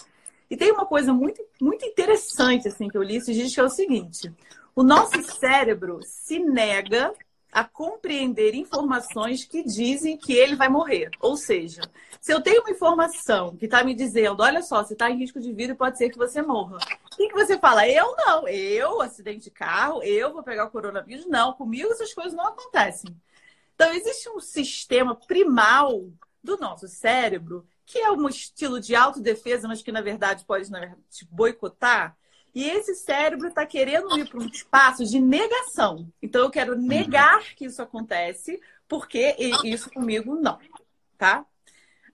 E 0.49 0.57
tem 0.57 0.71
uma 0.71 0.85
coisa 0.85 1.13
muito, 1.13 1.41
muito 1.61 1.85
interessante 1.85 2.67
assim 2.67 2.89
que 2.89 2.97
eu 2.97 3.03
li 3.03 3.15
esses 3.15 3.35
dias, 3.35 3.53
que 3.53 3.59
é 3.59 3.63
o 3.63 3.69
seguinte: 3.69 4.33
o 4.75 4.83
nosso 4.83 5.21
cérebro 5.23 5.99
se 6.03 6.39
nega 6.39 7.13
a 7.51 7.63
compreender 7.63 8.55
informações 8.55 9.43
que 9.43 9.63
dizem 9.63 10.17
que 10.17 10.33
ele 10.33 10.55
vai 10.55 10.69
morrer. 10.69 11.09
Ou 11.19 11.35
seja, 11.35 11.81
se 12.21 12.31
eu 12.31 12.41
tenho 12.41 12.61
uma 12.61 12.71
informação 12.71 13.55
que 13.57 13.65
está 13.65 13.83
me 13.83 13.93
dizendo, 13.93 14.41
olha 14.41 14.61
só, 14.61 14.83
você 14.83 14.93
está 14.93 15.09
em 15.09 15.17
risco 15.17 15.39
de 15.39 15.51
vida 15.51 15.73
e 15.73 15.75
pode 15.75 15.97
ser 15.97 16.09
que 16.09 16.17
você 16.17 16.41
morra. 16.41 16.77
O 17.11 17.15
que, 17.15 17.33
você 17.33 17.57
fala? 17.57 17.87
Eu 17.87 18.15
não, 18.25 18.47
eu, 18.47 19.01
acidente 19.01 19.45
de 19.45 19.51
carro, 19.51 20.01
eu 20.01 20.31
vou 20.31 20.43
pegar 20.43 20.65
o 20.65 20.71
coronavírus. 20.71 21.27
Não, 21.27 21.53
comigo 21.53 21.91
essas 21.91 22.13
coisas 22.13 22.33
não 22.33 22.47
acontecem. 22.47 23.13
Então, 23.75 23.93
existe 23.93 24.29
um 24.29 24.39
sistema 24.39 25.15
primal 25.15 26.09
do 26.43 26.57
nosso 26.57 26.87
cérebro, 26.87 27.67
que 27.85 27.99
é 27.99 28.11
um 28.11 28.29
estilo 28.29 28.79
de 28.79 28.95
autodefesa, 28.95 29.67
mas 29.67 29.81
que, 29.81 29.91
na 29.91 30.01
verdade, 30.01 30.45
pode 30.45 30.71
na 30.71 30.79
verdade, 30.79 31.01
boicotar, 31.29 32.15
e 32.53 32.69
esse 32.69 32.95
cérebro 32.95 33.47
está 33.47 33.65
querendo 33.65 34.17
ir 34.17 34.27
para 34.27 34.39
um 34.39 34.47
espaço 34.47 35.05
de 35.05 35.19
negação. 35.19 36.11
Então, 36.21 36.41
eu 36.41 36.49
quero 36.49 36.75
negar 36.75 37.39
uhum. 37.39 37.45
que 37.55 37.65
isso 37.65 37.81
acontece, 37.81 38.59
porque 38.87 39.35
isso 39.63 39.89
comigo 39.89 40.35
não, 40.35 40.59
tá? 41.17 41.45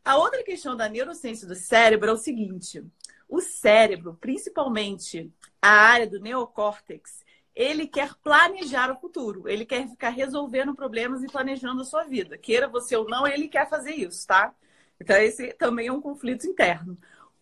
A 0.06 0.16
outra 0.16 0.44
questão 0.44 0.76
da 0.76 0.88
neurociência 0.88 1.48
do 1.48 1.56
cérebro 1.56 2.10
é 2.10 2.14
o 2.14 2.18
seguinte: 2.18 2.84
o 3.28 3.42
cérebro, 3.42 4.18
principalmente 4.22 5.32
a 5.62 5.70
área 5.70 6.08
do 6.08 6.20
neocórtex, 6.20 7.26
ele 7.56 7.88
quer 7.88 8.14
planejar 8.24 8.92
o 8.92 9.00
futuro, 9.00 9.50
ele 9.50 9.66
quer 9.66 9.88
ficar 9.90 10.10
resolvendo 10.10 10.76
problemas 10.76 11.24
e 11.24 11.28
planejando 11.28 11.82
a 11.82 11.86
sua 11.86 12.04
vida. 12.04 12.38
Queira 12.38 12.68
você 12.68 12.96
ou 12.96 13.06
não, 13.06 13.26
ele 13.28 13.48
quer 13.48 13.68
fazer 13.68 13.96
isso, 13.96 14.28
tá? 14.28 14.54
Então, 15.00 15.18
esse 15.18 15.52
também 15.54 15.88
é 15.88 15.92
um 15.92 16.02
conflito 16.02 16.48
interno. 16.48 16.98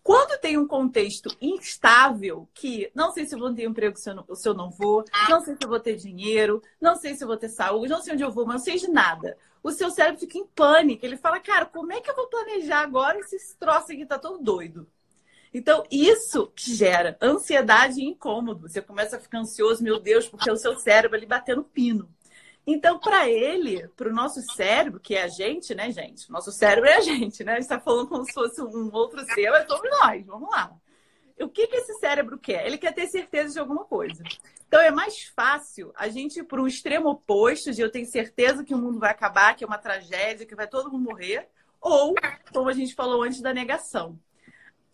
Quando 0.05 0.39
tem 0.39 0.55
um 0.55 0.67
contexto 0.67 1.35
instável, 1.41 2.47
que 2.53 2.91
não 2.93 3.11
sei 3.11 3.25
se 3.25 3.33
eu 3.33 3.39
vou 3.39 3.51
ter 3.51 3.63
emprego 3.63 3.97
se 3.97 4.07
eu, 4.07 4.13
não, 4.13 4.35
se 4.35 4.47
eu 4.47 4.53
não 4.53 4.69
vou, 4.69 5.03
não 5.27 5.41
sei 5.41 5.55
se 5.55 5.63
eu 5.63 5.67
vou 5.67 5.79
ter 5.79 5.95
dinheiro, 5.95 6.61
não 6.79 6.95
sei 6.95 7.15
se 7.15 7.23
eu 7.23 7.27
vou 7.27 7.35
ter 7.35 7.49
saúde, 7.49 7.89
não 7.89 8.03
sei 8.03 8.13
onde 8.13 8.21
eu 8.21 8.31
vou, 8.31 8.45
mas 8.45 8.57
não 8.57 8.63
sei 8.63 8.77
de 8.77 8.87
nada. 8.87 9.35
O 9.63 9.71
seu 9.71 9.89
cérebro 9.89 10.19
fica 10.19 10.37
em 10.37 10.45
pânico. 10.45 11.03
Ele 11.03 11.17
fala, 11.17 11.39
cara, 11.39 11.65
como 11.65 11.91
é 11.91 11.99
que 11.99 12.11
eu 12.11 12.15
vou 12.15 12.27
planejar 12.27 12.81
agora 12.81 13.17
esse 13.17 13.57
troço 13.57 13.93
aqui 13.93 14.05
tá 14.05 14.19
todo 14.19 14.37
doido? 14.37 14.87
Então, 15.51 15.83
isso 15.89 16.51
gera 16.55 17.17
ansiedade 17.19 17.99
e 17.99 18.05
incômodo. 18.05 18.69
Você 18.69 18.83
começa 18.83 19.17
a 19.17 19.19
ficar 19.19 19.39
ansioso, 19.39 19.83
meu 19.83 19.99
Deus, 19.99 20.29
porque 20.29 20.47
é 20.47 20.53
o 20.53 20.57
seu 20.57 20.77
cérebro 20.77 21.17
ali 21.17 21.25
batendo 21.25 21.63
pino. 21.63 22.07
Então, 22.67 22.99
para 22.99 23.29
ele, 23.29 23.87
para 23.89 24.09
o 24.09 24.13
nosso 24.13 24.41
cérebro, 24.53 24.99
que 24.99 25.15
é 25.15 25.23
a 25.23 25.27
gente, 25.27 25.75
né, 25.75 25.91
gente? 25.91 26.31
Nosso 26.31 26.51
cérebro 26.51 26.89
é 26.89 26.95
a 26.95 27.01
gente, 27.01 27.43
né? 27.43 27.53
A 27.53 27.55
gente 27.55 27.63
está 27.63 27.79
falando 27.79 28.07
como 28.07 28.25
se 28.25 28.33
fosse 28.33 28.61
um 28.61 28.89
outro 28.91 29.23
ser, 29.33 29.51
mas 29.51 29.67
somos 29.67 29.89
nós. 29.89 30.25
Vamos 30.25 30.49
lá. 30.49 30.75
O 31.39 31.49
que, 31.49 31.67
que 31.67 31.75
esse 31.75 31.93
cérebro 31.99 32.39
quer? 32.39 32.65
Ele 32.65 32.77
quer 32.77 32.93
ter 32.93 33.07
certeza 33.07 33.53
de 33.53 33.59
alguma 33.59 33.85
coisa. 33.85 34.23
Então, 34.67 34.81
é 34.81 34.89
mais 34.89 35.23
fácil 35.35 35.93
a 35.95 36.07
gente 36.07 36.39
ir 36.39 36.43
para 36.43 36.61
o 36.61 36.67
extremo 36.67 37.09
oposto 37.09 37.71
de 37.71 37.81
eu 37.81 37.91
tenho 37.91 38.07
certeza 38.07 38.63
que 38.63 38.73
o 38.73 38.77
mundo 38.77 38.99
vai 38.99 39.11
acabar, 39.11 39.55
que 39.55 39.63
é 39.63 39.67
uma 39.67 39.77
tragédia, 39.77 40.45
que 40.45 40.55
vai 40.55 40.67
todo 40.67 40.91
mundo 40.91 41.03
morrer, 41.03 41.47
ou, 41.79 42.15
como 42.51 42.69
a 42.69 42.73
gente 42.73 42.95
falou 42.95 43.21
antes, 43.21 43.41
da 43.41 43.53
negação. 43.53 44.17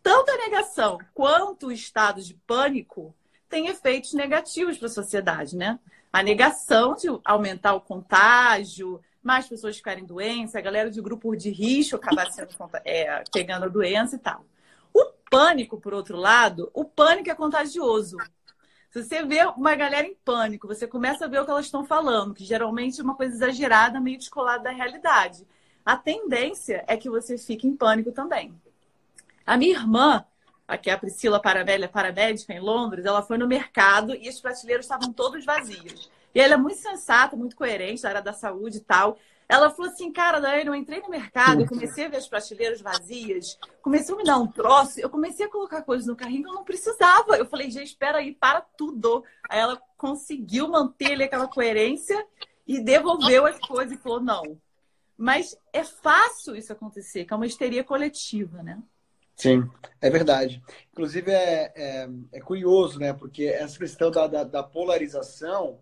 Tanto 0.03 0.29
a 0.31 0.37
negação 0.37 0.97
quanto 1.13 1.67
o 1.67 1.71
estado 1.71 2.21
de 2.21 2.33
pânico 2.33 3.15
têm 3.47 3.67
efeitos 3.67 4.13
negativos 4.13 4.77
para 4.77 4.87
a 4.87 4.91
sociedade, 4.91 5.55
né? 5.55 5.79
A 6.11 6.21
negação 6.21 6.95
de 6.95 7.07
aumentar 7.23 7.73
o 7.73 7.81
contágio, 7.81 9.01
mais 9.23 9.47
pessoas 9.47 9.77
ficarem 9.77 10.03
doentes, 10.03 10.55
a 10.55 10.61
galera 10.61 10.89
de 10.89 11.01
grupo 11.01 11.35
de 11.35 11.49
risco 11.51 11.95
acabar 11.95 12.31
sendo, 12.31 12.49
é, 12.83 13.23
pegando 13.31 13.65
a 13.65 13.69
doença 13.69 14.15
e 14.15 14.19
tal. 14.19 14.43
O 14.93 15.05
pânico, 15.29 15.79
por 15.79 15.93
outro 15.93 16.17
lado, 16.17 16.69
o 16.73 16.83
pânico 16.83 17.29
é 17.29 17.35
contagioso. 17.35 18.17
Se 18.89 19.03
você 19.03 19.23
vê 19.23 19.45
uma 19.55 19.73
galera 19.73 20.05
em 20.05 20.15
pânico, 20.15 20.67
você 20.67 20.85
começa 20.85 21.23
a 21.23 21.27
ver 21.27 21.39
o 21.39 21.45
que 21.45 21.51
elas 21.51 21.65
estão 21.65 21.85
falando, 21.85 22.33
que 22.33 22.43
geralmente 22.43 22.99
é 22.99 23.03
uma 23.03 23.15
coisa 23.15 23.33
exagerada, 23.33 24.01
meio 24.01 24.17
descolada 24.17 24.63
da 24.63 24.71
realidade. 24.71 25.47
A 25.85 25.95
tendência 25.95 26.83
é 26.87 26.97
que 26.97 27.09
você 27.09 27.37
fique 27.37 27.65
em 27.65 27.75
pânico 27.75 28.11
também. 28.11 28.53
A 29.45 29.55
minha 29.55 29.71
irmã, 29.71 30.25
aqui 30.71 30.89
a 30.89 30.97
Priscila 30.97 31.41
paramédica 31.41 32.53
em 32.53 32.59
Londres, 32.59 33.05
ela 33.05 33.21
foi 33.21 33.37
no 33.37 33.45
mercado 33.45 34.15
e 34.15 34.29
os 34.29 34.39
prateleiros 34.39 34.85
estavam 34.85 35.11
todos 35.11 35.43
vazios. 35.43 36.09
E 36.33 36.39
ela 36.39 36.53
é 36.53 36.57
muito 36.57 36.79
sensata, 36.79 37.35
muito 37.35 37.57
coerente, 37.57 38.01
da 38.01 38.09
área 38.09 38.21
da 38.21 38.31
saúde 38.31 38.77
e 38.77 38.81
tal. 38.81 39.17
Ela 39.49 39.69
falou 39.69 39.91
assim, 39.91 40.13
cara, 40.13 40.39
daí 40.39 40.65
eu 40.65 40.73
entrei 40.73 41.01
no 41.01 41.09
mercado, 41.09 41.61
eu 41.61 41.67
comecei 41.67 42.05
a 42.05 42.07
ver 42.07 42.15
as 42.15 42.27
prateleiras 42.27 42.79
vazias, 42.79 43.59
comecei 43.81 44.15
a 44.15 44.17
me 44.17 44.23
dar 44.23 44.37
um 44.37 44.47
troço, 44.47 44.97
eu 45.01 45.09
comecei 45.09 45.45
a 45.45 45.49
colocar 45.49 45.81
coisas 45.81 46.07
no 46.07 46.15
carrinho 46.15 46.43
que 46.43 46.49
eu 46.49 46.53
não 46.53 46.63
precisava. 46.63 47.35
Eu 47.35 47.45
falei, 47.45 47.69
gente, 47.69 47.87
espera 47.87 48.19
aí, 48.19 48.33
para 48.33 48.61
tudo. 48.61 49.25
Aí 49.49 49.59
ela 49.59 49.81
conseguiu 49.97 50.69
manter 50.69 51.11
ali 51.11 51.25
aquela 51.25 51.49
coerência 51.49 52.25
e 52.65 52.79
devolveu 52.79 53.45
as 53.45 53.59
coisas 53.59 53.91
e 53.91 54.01
falou, 54.01 54.21
não. 54.21 54.57
Mas 55.17 55.53
é 55.73 55.83
fácil 55.83 56.55
isso 56.55 56.71
acontecer, 56.71 57.25
que 57.25 57.33
é 57.33 57.35
uma 57.35 57.45
histeria 57.45 57.83
coletiva, 57.83 58.63
né? 58.63 58.81
Sim, 59.41 59.67
é 59.99 60.07
verdade. 60.07 60.61
Inclusive 60.91 61.31
é, 61.31 61.73
é, 61.75 62.09
é 62.33 62.39
curioso, 62.39 62.99
né? 62.99 63.11
Porque 63.11 63.45
essa 63.45 63.75
questão 63.75 64.11
da, 64.11 64.27
da, 64.27 64.43
da 64.43 64.61
polarização 64.61 65.81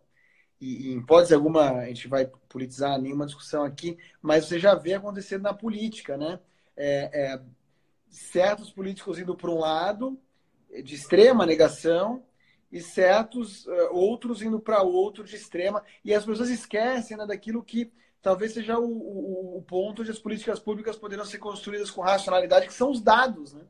e, 0.62 0.94
em 0.94 1.00
hipótese 1.00 1.34
alguma 1.34 1.72
a 1.72 1.86
gente 1.88 2.08
vai 2.08 2.26
politizar 2.48 2.98
nenhuma 3.02 3.26
discussão 3.26 3.66
aqui, 3.66 3.98
mas 4.22 4.46
você 4.46 4.58
já 4.58 4.76
vê 4.76 4.94
acontecendo 4.94 5.42
na 5.42 5.54
política, 5.54 6.16
né? 6.16 6.40
É, 6.78 7.34
é, 7.34 7.42
certos 8.10 8.72
políticos 8.72 9.20
indo 9.20 9.36
para 9.36 9.52
um 9.52 9.60
lado 9.60 10.18
de 10.82 10.96
extrema 10.96 11.46
negação 11.46 12.24
e 12.72 12.80
certos 12.80 13.66
uh, 13.68 13.90
outros 13.92 14.42
indo 14.42 14.62
para 14.62 14.82
outro 14.84 15.26
de 15.26 15.36
extrema 15.36 15.84
e 16.06 16.14
as 16.14 16.26
pessoas 16.26 16.50
esquecem 16.50 17.18
né, 17.18 17.28
daquilo 17.28 17.62
que 17.62 17.92
talvez 18.22 18.54
seja 18.54 18.78
o, 18.78 18.86
o, 18.86 19.58
o, 19.58 19.62
ponto 19.64 20.02
onde 20.02 20.12
as 20.12 20.20
políticas 20.20 20.60
públicas 20.60 20.98
poderão 20.98 21.26
ser 21.26 21.38
construídas 21.38 21.90
com 21.90 22.02
racionalidade, 22.02 22.68
que 22.68 22.74
são 22.74 22.92
os 22.92 23.02
dados, 23.02 23.54
né? 23.54 23.64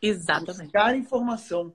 Exatamente. 0.00 0.62
Buscar 0.64 0.96
informação. 0.96 1.72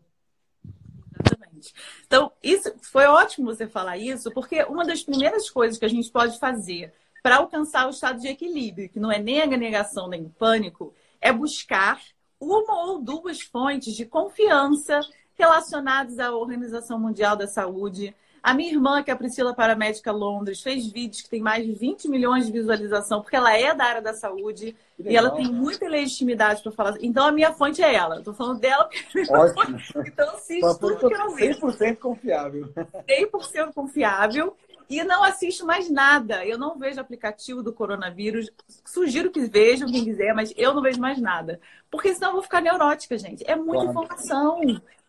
Exatamente. 1.25 1.73
Então, 2.05 2.31
isso 2.41 2.73
foi 2.81 3.05
ótimo 3.05 3.47
você 3.47 3.67
falar 3.67 3.97
isso, 3.97 4.31
porque 4.31 4.63
uma 4.63 4.85
das 4.85 5.03
primeiras 5.03 5.49
coisas 5.49 5.77
que 5.77 5.85
a 5.85 5.89
gente 5.89 6.11
pode 6.11 6.37
fazer 6.39 6.93
para 7.23 7.37
alcançar 7.37 7.87
o 7.87 7.91
estado 7.91 8.19
de 8.19 8.27
equilíbrio, 8.27 8.89
que 8.89 8.99
não 8.99 9.11
é 9.11 9.19
nem 9.19 9.41
a 9.41 9.45
negação 9.45 10.07
nem 10.07 10.25
o 10.25 10.29
pânico, 10.29 10.93
é 11.19 11.31
buscar 11.31 12.01
uma 12.39 12.85
ou 12.85 13.01
duas 13.01 13.41
fontes 13.41 13.95
de 13.95 14.05
confiança 14.05 14.99
relacionadas 15.35 16.19
à 16.19 16.31
Organização 16.35 16.99
Mundial 16.99 17.35
da 17.35 17.47
Saúde, 17.47 18.15
a 18.43 18.53
minha 18.53 18.71
irmã, 18.71 19.03
que 19.03 19.11
é 19.11 19.13
a 19.13 19.17
Priscila 19.17 19.53
Paramédica 19.53 20.11
Londres, 20.11 20.61
fez 20.61 20.87
vídeos 20.87 21.21
que 21.21 21.29
tem 21.29 21.41
mais 21.41 21.63
de 21.63 21.73
20 21.73 22.07
milhões 22.07 22.45
de 22.47 22.51
visualização, 22.51 23.21
porque 23.21 23.35
ela 23.35 23.55
é 23.55 23.73
da 23.75 23.85
área 23.85 24.01
da 24.01 24.13
saúde 24.13 24.75
e 24.97 25.15
ela 25.15 25.29
tem 25.31 25.45
muita 25.45 25.87
legitimidade 25.87 26.63
para 26.63 26.71
falar. 26.71 26.97
Então, 27.01 27.25
a 27.25 27.31
minha 27.31 27.53
fonte 27.53 27.83
é 27.83 27.93
ela. 27.93 28.17
Estou 28.17 28.33
falando 28.33 28.59
dela 28.59 28.85
porque 28.85 29.19
é 29.19 29.37
Ótimo. 29.37 29.77
Então, 30.07 30.29
assiste 30.31 30.79
tudo 30.79 30.97
que 30.97 31.15
eu 31.15 31.35
vejo. 31.35 31.59
100% 31.59 31.97
confiável. 31.97 32.73
100% 32.75 33.73
confiável. 33.73 34.57
E 34.91 35.01
não 35.05 35.23
assisto 35.23 35.65
mais 35.65 35.89
nada. 35.89 36.45
Eu 36.45 36.57
não 36.57 36.77
vejo 36.77 36.99
aplicativo 36.99 37.63
do 37.63 37.71
coronavírus. 37.71 38.51
Sugiro 38.85 39.31
que 39.31 39.39
vejam 39.39 39.89
quem 39.89 40.03
quiser, 40.03 40.33
mas 40.35 40.53
eu 40.57 40.73
não 40.73 40.81
vejo 40.81 40.99
mais 40.99 41.17
nada. 41.17 41.61
Porque 41.89 42.13
senão 42.13 42.31
eu 42.31 42.33
vou 42.33 42.43
ficar 42.43 42.59
neurótica, 42.59 43.17
gente. 43.17 43.41
É 43.49 43.55
muita 43.55 43.85
claro. 43.85 43.89
informação, 43.89 44.59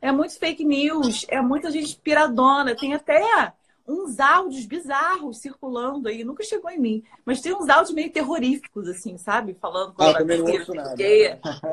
é 0.00 0.12
muito 0.12 0.38
fake 0.38 0.64
news, 0.64 1.26
é 1.28 1.40
muita 1.40 1.68
gente 1.68 1.96
piradona. 1.96 2.76
Tem 2.76 2.94
até 2.94 3.52
uns 3.84 4.20
áudios 4.20 4.66
bizarros 4.66 5.38
circulando 5.38 6.06
aí. 6.06 6.22
Nunca 6.22 6.44
chegou 6.44 6.70
em 6.70 6.78
mim. 6.78 7.04
Mas 7.24 7.40
tem 7.40 7.52
uns 7.52 7.68
áudios 7.68 7.92
meio 7.92 8.12
terroríficos, 8.12 8.86
assim, 8.86 9.18
sabe? 9.18 9.56
Falando 9.60 9.94
com 9.94 10.02
ah, 10.04 10.14
também 10.14 10.38
não 10.38 10.46
ouço 10.46 10.72
nada. 10.72 10.94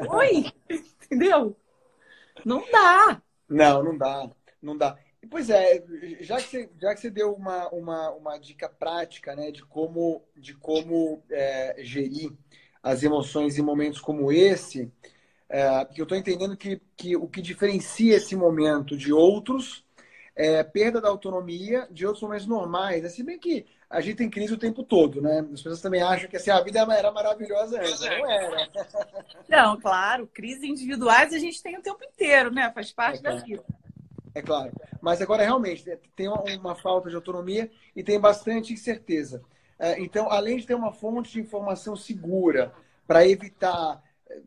Oi! 0.10 0.52
Entendeu? 1.06 1.56
Não 2.44 2.64
dá. 2.72 3.22
Não, 3.48 3.84
não 3.84 3.96
dá. 3.96 4.30
Não 4.60 4.76
dá. 4.76 4.98
Pois 5.30 5.50
é, 5.50 5.84
já 6.22 6.38
que 6.38 6.44
você, 6.44 6.70
já 6.80 6.94
que 6.94 7.02
você 7.02 7.10
deu 7.10 7.34
uma, 7.34 7.68
uma, 7.70 8.12
uma 8.12 8.38
dica 8.38 8.70
prática 8.70 9.36
né, 9.36 9.52
de 9.52 9.64
como, 9.64 10.24
de 10.36 10.54
como 10.54 11.22
é, 11.30 11.76
gerir 11.80 12.32
as 12.82 13.04
emoções 13.04 13.58
em 13.58 13.62
momentos 13.62 14.00
como 14.00 14.32
esse, 14.32 14.92
é, 15.50 15.84
porque 15.84 16.00
eu 16.00 16.04
estou 16.04 16.18
entendendo 16.18 16.56
que, 16.56 16.82
que 16.96 17.16
o 17.18 17.28
que 17.28 17.42
diferencia 17.42 18.16
esse 18.16 18.36
momento 18.36 18.96
de 18.96 19.12
outros 19.12 19.84
é 20.36 20.64
perda 20.64 21.02
da 21.02 21.10
autonomia 21.10 21.86
de 21.92 22.06
outros 22.06 22.24
momentos 22.24 22.48
normais. 22.48 23.04
É, 23.04 23.10
se 23.10 23.22
bem 23.22 23.38
que 23.38 23.66
a 23.90 24.00
gente 24.00 24.18
tem 24.18 24.30
crise 24.30 24.54
o 24.54 24.58
tempo 24.58 24.84
todo, 24.84 25.22
né? 25.22 25.40
As 25.52 25.62
pessoas 25.62 25.82
também 25.82 26.02
acham 26.02 26.30
que 26.30 26.38
assim, 26.38 26.52
a 26.52 26.62
vida 26.62 26.80
era 26.80 27.12
maravilhosa 27.12 27.80
antes. 27.80 28.00
Não 28.00 28.30
era. 28.30 28.70
Não, 29.50 29.80
claro, 29.82 30.28
crises 30.28 30.64
individuais 30.64 31.34
a 31.34 31.40
gente 31.40 31.62
tem 31.62 31.78
o 31.78 31.82
tempo 31.82 32.04
inteiro, 32.06 32.52
né? 32.52 32.72
Faz 32.72 32.94
parte 32.94 33.20
é, 33.20 33.22
da 33.24 33.36
vida. 33.36 33.64
É 34.40 34.42
claro. 34.42 34.72
Mas 35.02 35.22
agora, 35.22 35.44
realmente, 35.44 35.84
tem 36.16 36.28
uma, 36.28 36.44
uma 36.58 36.76
falta 36.76 37.10
de 37.10 37.16
autonomia 37.16 37.70
e 37.96 38.02
tem 38.02 38.20
bastante 38.20 38.74
incerteza. 38.74 39.44
É, 39.78 40.00
então, 40.00 40.32
além 40.32 40.58
de 40.58 40.66
ter 40.66 40.76
uma 40.76 40.94
fonte 40.94 41.32
de 41.32 41.42
informação 41.42 41.96
segura 41.96 42.74
para 43.06 43.28
evitar 43.28 44.02
é, 44.30 44.42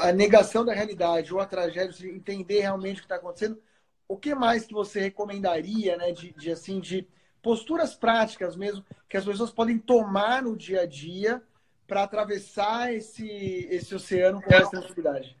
a 0.00 0.12
negação 0.12 0.64
da 0.64 0.74
realidade 0.74 1.32
ou 1.32 1.40
a 1.40 1.46
tragédia, 1.46 2.08
entender 2.08 2.60
realmente 2.60 2.96
o 2.96 3.00
que 3.00 3.06
está 3.06 3.16
acontecendo, 3.16 3.60
o 4.06 4.16
que 4.16 4.34
mais 4.34 4.66
que 4.66 4.74
você 4.74 5.00
recomendaria, 5.00 5.96
né, 5.96 6.12
de, 6.12 6.32
de, 6.32 6.50
assim, 6.50 6.80
de 6.80 7.06
posturas 7.42 7.94
práticas 7.94 8.56
mesmo 8.56 8.84
que 9.08 9.16
as 9.16 9.24
pessoas 9.24 9.50
podem 9.50 9.78
tomar 9.78 10.42
no 10.42 10.56
dia 10.56 10.82
a 10.82 10.86
dia 10.86 11.42
para 11.86 12.02
atravessar 12.02 12.92
esse, 12.92 13.26
esse 13.70 13.94
oceano 13.94 14.42
com 14.42 14.50
mais 14.50 14.68
tranquilidade? 14.68 15.37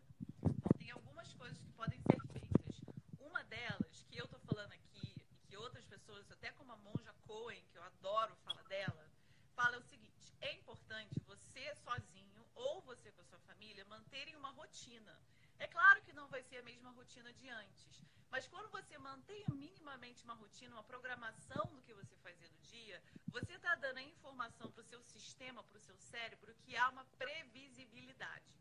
Rotina. 14.78 15.18
É 15.58 15.66
claro 15.66 16.02
que 16.02 16.12
não 16.12 16.28
vai 16.28 16.42
ser 16.42 16.58
a 16.58 16.62
mesma 16.62 16.90
rotina 16.90 17.32
de 17.32 17.48
antes, 17.48 18.02
mas 18.30 18.46
quando 18.46 18.70
você 18.70 18.96
mantém 18.98 19.44
minimamente 19.48 20.22
uma 20.22 20.34
rotina, 20.34 20.74
uma 20.74 20.84
programação 20.84 21.64
do 21.74 21.82
que 21.82 21.94
você 21.94 22.14
fazer 22.16 22.48
no 22.48 22.60
dia, 22.60 23.02
você 23.28 23.54
está 23.54 23.74
dando 23.76 23.98
a 23.98 24.02
informação 24.02 24.70
para 24.70 24.82
o 24.82 24.84
seu 24.84 25.02
sistema, 25.02 25.64
para 25.64 25.78
o 25.78 25.80
seu 25.80 25.96
cérebro, 25.96 26.54
que 26.64 26.76
há 26.76 26.88
uma 26.90 27.04
previsibilidade. 27.18 28.54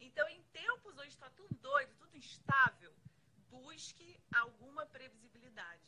Então, 0.00 0.28
em 0.28 0.42
tempos 0.44 0.98
onde 0.98 1.08
está 1.08 1.30
tudo 1.30 1.54
doido, 1.56 1.94
tudo 1.98 2.16
instável, 2.16 2.92
busque 3.50 4.18
alguma 4.34 4.84
previsibilidade, 4.86 5.82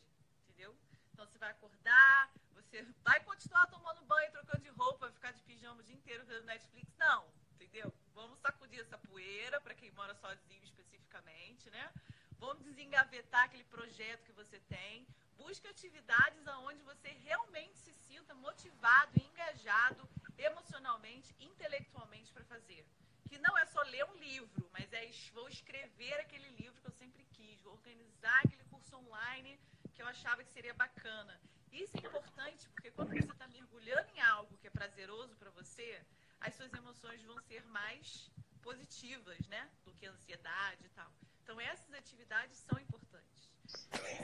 entendeu? 0.45 0.77
Então, 1.15 1.27
você 1.27 1.39
vai 1.39 1.51
acordar, 1.53 2.33
você 2.55 2.83
vai 3.05 3.23
continuar 3.23 3.69
tomando 3.69 4.03
banho, 4.03 4.33
trocando 4.33 4.65
de 4.65 4.69
roupa, 4.71 5.13
ficar 5.13 5.31
de 5.33 5.41
pijama 5.43 5.81
o 5.81 5.85
dia 5.85 5.95
inteiro 5.95 6.25
vendo 6.27 6.45
Netflix? 6.45 6.93
Não, 6.97 7.25
entendeu? 7.53 7.95
Vamos 8.13 8.41
sacudir 8.41 8.81
essa 8.81 8.99
poeira, 8.99 9.61
para 9.61 9.75
quem 9.75 9.93
mora 9.93 10.13
sozinho 10.17 10.65
especificamente, 10.65 11.71
né? 11.71 11.93
Vamos 12.41 12.65
desengavetar 12.65 13.45
aquele 13.45 13.63
projeto 13.63 14.25
que 14.25 14.33
você 14.33 14.59
tem. 14.69 15.07
Busque 15.37 15.69
atividades 15.69 16.45
onde 16.49 16.83
você 16.83 17.11
realmente 17.29 17.79
se 17.79 17.93
sinta 17.93 18.35
motivado, 18.35 19.13
engajado 19.17 20.11
emocionalmente, 20.37 21.33
intelectualmente 21.39 22.33
para 22.33 22.45
fazer. 22.45 22.85
Que 23.29 23.39
não 23.39 23.57
é 23.57 23.65
só 23.67 23.83
ler 23.83 24.05
um 24.07 24.17
livro, 24.17 24.69
mas 24.73 24.93
é 24.93 25.09
vou 25.33 25.49
escrever 25.49 26.15
aquele 26.15 26.49
livro 26.61 26.81
que 26.81 26.89
eu 26.89 26.99
sempre 27.03 27.25
quis, 27.27 27.61
vou 27.63 27.75
organizar 27.75 28.41
aquele 28.45 28.65
curso 28.65 28.97
online 28.97 29.61
que 29.95 30.03
eu 30.03 30.07
achava 30.07 30.43
que 30.43 30.51
seria 30.51 30.75
bacana. 30.75 31.41
Isso 31.73 31.97
é 31.97 32.01
importante 32.01 32.69
porque 32.71 32.91
quando 32.91 33.11
você 33.11 33.33
está 33.33 33.47
mergulhando 33.49 34.09
em 34.17 34.21
algo 34.21 34.57
que 34.59 34.67
é 34.67 34.71
prazeroso 34.71 35.35
para 35.37 35.51
você, 35.51 36.01
as 36.41 36.55
suas 36.55 36.73
emoções 36.73 37.23
vão 37.23 37.41
ser 37.41 37.65
mais 37.65 38.31
positivas, 38.63 39.39
né? 39.49 39.69
Do 39.85 39.93
que 39.93 40.07
ansiedade 40.07 40.85
e 40.85 40.89
tal. 40.91 41.11
Então, 41.43 41.61
essas 41.61 41.93
atividades 41.95 42.59
são 42.59 42.79
importantes. 42.79 43.51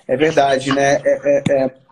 É 0.06 0.16
verdade, 0.16 0.72
né? 0.72 0.94
É, 0.96 1.20
é, 1.24 1.42
é, 1.50 1.82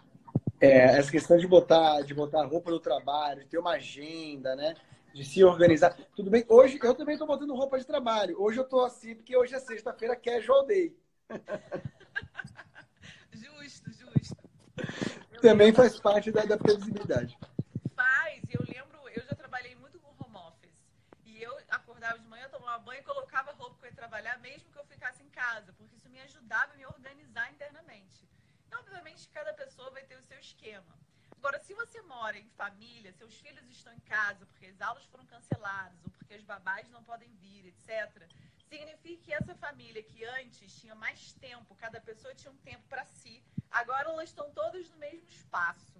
é, 0.61 0.99
essa 0.99 1.11
questão 1.11 1.37
de 1.37 1.47
botar, 1.47 2.03
de 2.03 2.15
botar 2.15 2.43
a 2.43 2.47
roupa 2.47 2.71
do 2.71 2.81
trabalho, 2.81 3.43
de 3.43 3.49
ter 3.49 3.59
uma 3.59 3.73
agenda, 3.73 4.57
né? 4.57 4.75
De 5.15 5.25
se 5.25 5.43
organizar. 5.45 5.97
Tudo 6.15 6.31
bem, 6.31 6.45
hoje 6.49 6.79
eu 6.83 6.95
também 6.95 7.15
estou 7.15 7.27
botando 7.27 7.55
roupa 7.55 7.79
de 7.79 7.87
trabalho. 7.87 8.41
Hoje 8.41 8.59
eu 8.59 8.65
estou 8.65 8.85
assim, 8.85 9.15
porque 9.15 9.37
hoje 9.37 9.55
é 9.55 9.59
sexta-feira, 9.59 10.17
casual 10.17 10.67
day. 10.67 10.97
também 15.41 15.73
faz 15.73 15.99
parte 16.01 16.31
da, 16.31 16.45
da 16.45 16.57
previsibilidade. 16.57 17.37
banho 22.89 23.01
e 23.01 23.05
colocava 23.05 23.53
roupa 23.53 23.77
para 23.77 23.89
ir 23.89 23.95
trabalhar, 23.95 24.39
mesmo 24.39 24.71
que 24.73 24.79
eu 24.79 24.85
ficasse 24.85 25.23
em 25.23 25.29
casa, 25.29 25.73
porque 25.75 25.97
isso 25.97 26.09
me 26.09 26.21
ajudava 26.21 26.73
a 26.73 26.77
me 26.77 26.87
organizar 26.87 27.51
internamente. 27.51 28.27
Então, 28.67 28.81
obviamente, 28.81 29.29
cada 29.29 29.53
pessoa 29.53 29.91
vai 29.91 30.05
ter 30.05 30.17
o 30.17 30.23
seu 30.23 30.39
esquema. 30.39 30.97
Agora, 31.37 31.59
se 31.61 31.75
você 31.75 32.01
mora 32.03 32.37
em 32.39 32.49
família, 32.51 33.13
seus 33.13 33.39
filhos 33.39 33.69
estão 33.71 33.93
em 33.93 34.01
casa 34.01 34.45
porque 34.47 34.67
as 34.67 34.81
aulas 34.81 35.05
foram 35.07 35.25
canceladas 35.27 36.03
ou 36.05 36.11
porque 36.11 36.35
os 36.35 36.45
babás 36.45 36.89
não 36.91 37.03
podem 37.05 37.33
vir, 37.37 37.67
etc., 37.67 38.27
significa 38.69 39.23
que 39.25 39.33
essa 39.33 39.55
família 39.55 40.03
que 40.03 40.25
antes 40.25 40.75
tinha 40.81 40.95
mais 40.95 41.33
tempo, 41.35 41.75
cada 41.77 42.01
pessoa 42.01 42.35
tinha 42.35 42.51
um 42.51 42.57
tempo 42.59 42.83
para 42.89 43.05
si, 43.05 43.43
agora 43.71 44.11
elas 44.11 44.29
estão 44.29 44.51
todas 44.51 44.89
no 44.91 44.97
mesmo 44.99 45.29
espaço. 45.29 45.99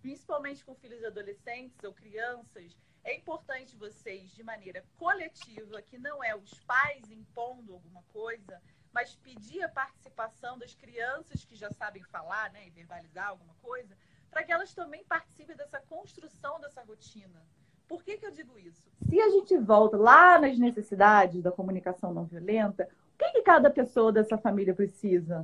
Principalmente 0.00 0.64
com 0.64 0.74
filhos 0.74 1.04
adolescentes 1.04 1.82
ou 1.84 1.92
crianças, 1.92 2.76
é 3.04 3.16
importante 3.16 3.76
vocês, 3.76 4.30
de 4.30 4.42
maneira 4.42 4.84
coletiva, 4.96 5.82
que 5.82 5.98
não 5.98 6.22
é 6.22 6.34
os 6.34 6.58
pais 6.60 7.10
impondo 7.10 7.74
alguma 7.74 8.02
coisa, 8.12 8.60
mas 8.92 9.14
pedir 9.14 9.62
a 9.62 9.68
participação 9.68 10.58
das 10.58 10.74
crianças 10.74 11.44
que 11.44 11.56
já 11.56 11.70
sabem 11.70 12.02
falar 12.04 12.50
né, 12.52 12.66
e 12.66 12.70
verbalizar 12.70 13.28
alguma 13.28 13.54
coisa, 13.62 13.96
para 14.30 14.42
que 14.42 14.52
elas 14.52 14.72
também 14.74 15.04
participem 15.04 15.56
dessa 15.56 15.80
construção 15.80 16.60
dessa 16.60 16.82
rotina. 16.82 17.42
Por 17.88 18.04
que, 18.04 18.16
que 18.18 18.26
eu 18.26 18.30
digo 18.30 18.58
isso? 18.58 18.88
Se 19.08 19.20
a 19.20 19.30
gente 19.30 19.56
volta 19.58 19.96
lá 19.96 20.38
nas 20.38 20.58
necessidades 20.58 21.42
da 21.42 21.50
comunicação 21.50 22.14
não 22.14 22.24
violenta, 22.24 22.88
o 23.14 23.18
que, 23.18 23.32
que 23.32 23.42
cada 23.42 23.70
pessoa 23.70 24.12
dessa 24.12 24.38
família 24.38 24.74
precisa? 24.74 25.42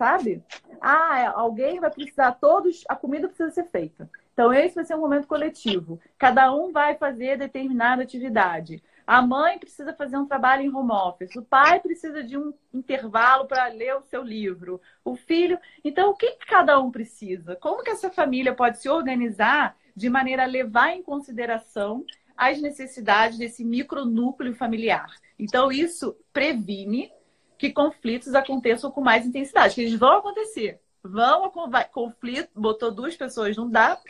Sabe? 0.00 0.42
Ah, 0.80 1.20
é, 1.20 1.26
alguém 1.26 1.78
vai 1.78 1.90
precisar, 1.90 2.32
todos, 2.32 2.84
a 2.88 2.96
comida 2.96 3.28
precisa 3.28 3.50
ser 3.50 3.64
feita. 3.64 4.08
Então, 4.32 4.50
esse 4.50 4.74
vai 4.74 4.84
ser 4.86 4.94
um 4.94 5.00
momento 5.00 5.26
coletivo. 5.26 6.00
Cada 6.16 6.50
um 6.54 6.72
vai 6.72 6.94
fazer 6.94 7.36
determinada 7.36 8.02
atividade. 8.02 8.82
A 9.06 9.20
mãe 9.20 9.58
precisa 9.58 9.92
fazer 9.92 10.16
um 10.16 10.24
trabalho 10.24 10.62
em 10.62 10.74
home 10.74 10.90
office. 10.90 11.36
O 11.36 11.42
pai 11.42 11.80
precisa 11.80 12.24
de 12.24 12.38
um 12.38 12.54
intervalo 12.72 13.46
para 13.46 13.66
ler 13.66 13.94
o 13.94 14.02
seu 14.04 14.22
livro. 14.22 14.80
O 15.04 15.16
filho. 15.16 15.58
Então, 15.84 16.12
o 16.12 16.16
que 16.16 16.30
cada 16.46 16.80
um 16.80 16.90
precisa? 16.90 17.54
Como 17.56 17.82
que 17.82 17.90
essa 17.90 18.08
família 18.08 18.54
pode 18.54 18.78
se 18.78 18.88
organizar 18.88 19.76
de 19.94 20.08
maneira 20.08 20.44
a 20.44 20.46
levar 20.46 20.94
em 20.94 21.02
consideração 21.02 22.06
as 22.34 22.58
necessidades 22.58 23.36
desse 23.36 23.62
micronúcleo 23.62 24.54
familiar? 24.54 25.14
Então, 25.38 25.70
isso 25.70 26.16
previne 26.32 27.12
que 27.60 27.70
conflitos 27.70 28.34
aconteçam 28.34 28.90
com 28.90 29.02
mais 29.02 29.26
intensidade, 29.26 29.74
que 29.74 29.82
eles 29.82 29.98
vão 29.98 30.16
acontecer. 30.16 30.80
Vão, 31.02 31.52
vai, 31.68 31.86
conflito, 31.86 32.48
botou 32.56 32.90
duas 32.90 33.14
pessoas, 33.14 33.54
não 33.54 33.68
dá, 33.68 34.00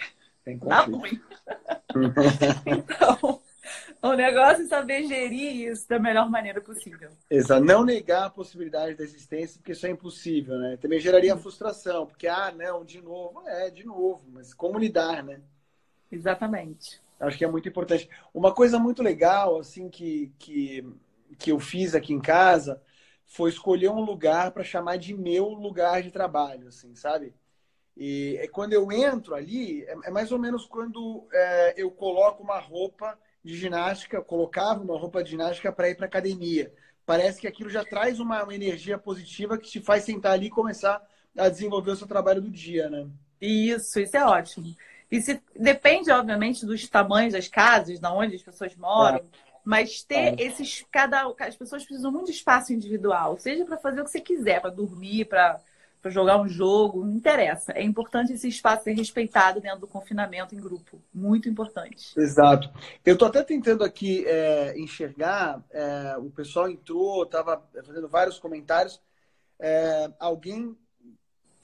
Tem 0.44 0.56
dá 0.56 0.82
ruim. 0.82 1.20
então, 2.64 3.40
o 4.00 4.12
negócio 4.12 4.62
é 4.62 4.68
saber 4.68 5.04
gerir 5.04 5.68
isso 5.68 5.88
da 5.88 5.98
melhor 5.98 6.30
maneira 6.30 6.60
possível. 6.60 7.10
Exato. 7.28 7.64
Não 7.64 7.84
negar 7.84 8.26
a 8.26 8.30
possibilidade 8.30 8.94
da 8.94 9.02
existência, 9.02 9.58
porque 9.58 9.72
isso 9.72 9.84
é 9.84 9.90
impossível, 9.90 10.56
né? 10.56 10.76
Também 10.76 11.00
geraria 11.00 11.36
frustração, 11.36 12.06
porque, 12.06 12.28
ah, 12.28 12.54
não, 12.56 12.84
de 12.84 13.02
novo. 13.02 13.42
É, 13.48 13.68
de 13.68 13.84
novo, 13.84 14.22
mas 14.32 14.54
como 14.54 14.78
lidar, 14.78 15.24
né? 15.24 15.40
Exatamente. 16.10 17.02
Acho 17.18 17.36
que 17.36 17.44
é 17.44 17.48
muito 17.48 17.68
importante. 17.68 18.08
Uma 18.32 18.54
coisa 18.54 18.78
muito 18.78 19.02
legal, 19.02 19.58
assim, 19.58 19.88
que, 19.88 20.32
que, 20.38 20.86
que 21.36 21.50
eu 21.50 21.58
fiz 21.58 21.96
aqui 21.96 22.12
em 22.12 22.20
casa 22.20 22.80
foi 23.30 23.48
escolher 23.48 23.88
um 23.88 24.00
lugar 24.00 24.50
para 24.50 24.64
chamar 24.64 24.96
de 24.96 25.14
meu 25.14 25.50
lugar 25.50 26.02
de 26.02 26.10
trabalho, 26.10 26.66
assim, 26.66 26.96
sabe? 26.96 27.32
E 27.96 28.36
é 28.40 28.48
quando 28.48 28.72
eu 28.72 28.90
entro 28.90 29.36
ali, 29.36 29.84
é, 29.84 29.96
é 30.04 30.10
mais 30.10 30.32
ou 30.32 30.38
menos 30.38 30.66
quando 30.66 31.28
é, 31.32 31.74
eu 31.76 31.92
coloco 31.92 32.42
uma 32.42 32.58
roupa 32.58 33.16
de 33.44 33.56
ginástica, 33.56 34.20
colocava 34.20 34.82
uma 34.82 34.98
roupa 34.98 35.22
de 35.22 35.30
ginástica 35.30 35.72
para 35.72 35.88
ir 35.88 35.94
para 35.94 36.06
academia. 36.06 36.74
Parece 37.06 37.40
que 37.40 37.46
aquilo 37.46 37.70
já 37.70 37.84
traz 37.84 38.18
uma, 38.18 38.42
uma 38.42 38.54
energia 38.54 38.98
positiva 38.98 39.56
que 39.56 39.70
te 39.70 39.80
faz 39.80 40.02
sentar 40.02 40.32
ali 40.32 40.46
e 40.46 40.50
começar 40.50 41.00
a 41.38 41.48
desenvolver 41.48 41.92
o 41.92 41.96
seu 41.96 42.08
trabalho 42.08 42.42
do 42.42 42.50
dia, 42.50 42.90
né? 42.90 43.06
Isso, 43.40 44.00
isso 44.00 44.16
é 44.16 44.24
ótimo. 44.24 44.74
E 45.08 45.22
se, 45.22 45.40
depende, 45.54 46.10
obviamente, 46.10 46.66
dos 46.66 46.88
tamanhos 46.88 47.32
das 47.32 47.46
casas, 47.46 48.00
de 48.00 48.06
onde 48.08 48.34
as 48.34 48.42
pessoas 48.42 48.74
moram. 48.74 49.24
Mas 49.64 50.02
ter 50.02 50.14
É. 50.14 50.36
esses. 50.38 50.84
Cada, 50.90 51.32
as 51.40 51.56
pessoas 51.56 51.84
precisam 51.84 52.10
muito 52.10 52.26
de 52.26 52.32
espaço 52.32 52.72
individual, 52.72 53.38
seja 53.38 53.64
para 53.64 53.76
fazer 53.76 54.00
o 54.00 54.04
que 54.04 54.10
você 54.10 54.20
quiser, 54.20 54.60
para 54.60 54.70
dormir, 54.70 55.26
para 55.26 55.60
jogar 56.06 56.40
um 56.40 56.48
jogo, 56.48 57.04
não 57.04 57.14
interessa. 57.14 57.72
É 57.72 57.82
importante 57.82 58.32
esse 58.32 58.48
espaço 58.48 58.84
ser 58.84 58.92
respeitado 58.94 59.60
dentro 59.60 59.80
do 59.80 59.86
confinamento 59.86 60.54
em 60.54 60.60
grupo. 60.60 61.00
Muito 61.12 61.48
importante. 61.48 62.18
Exato. 62.18 62.70
Eu 63.04 63.18
tô 63.18 63.26
até 63.26 63.42
tentando 63.42 63.84
aqui 63.84 64.24
é, 64.26 64.78
enxergar, 64.78 65.62
é, 65.70 66.16
o 66.16 66.30
pessoal 66.30 66.70
entrou, 66.70 67.24
estava 67.24 67.62
fazendo 67.84 68.08
vários 68.08 68.38
comentários. 68.38 69.00
É, 69.58 70.10
alguém 70.18 70.74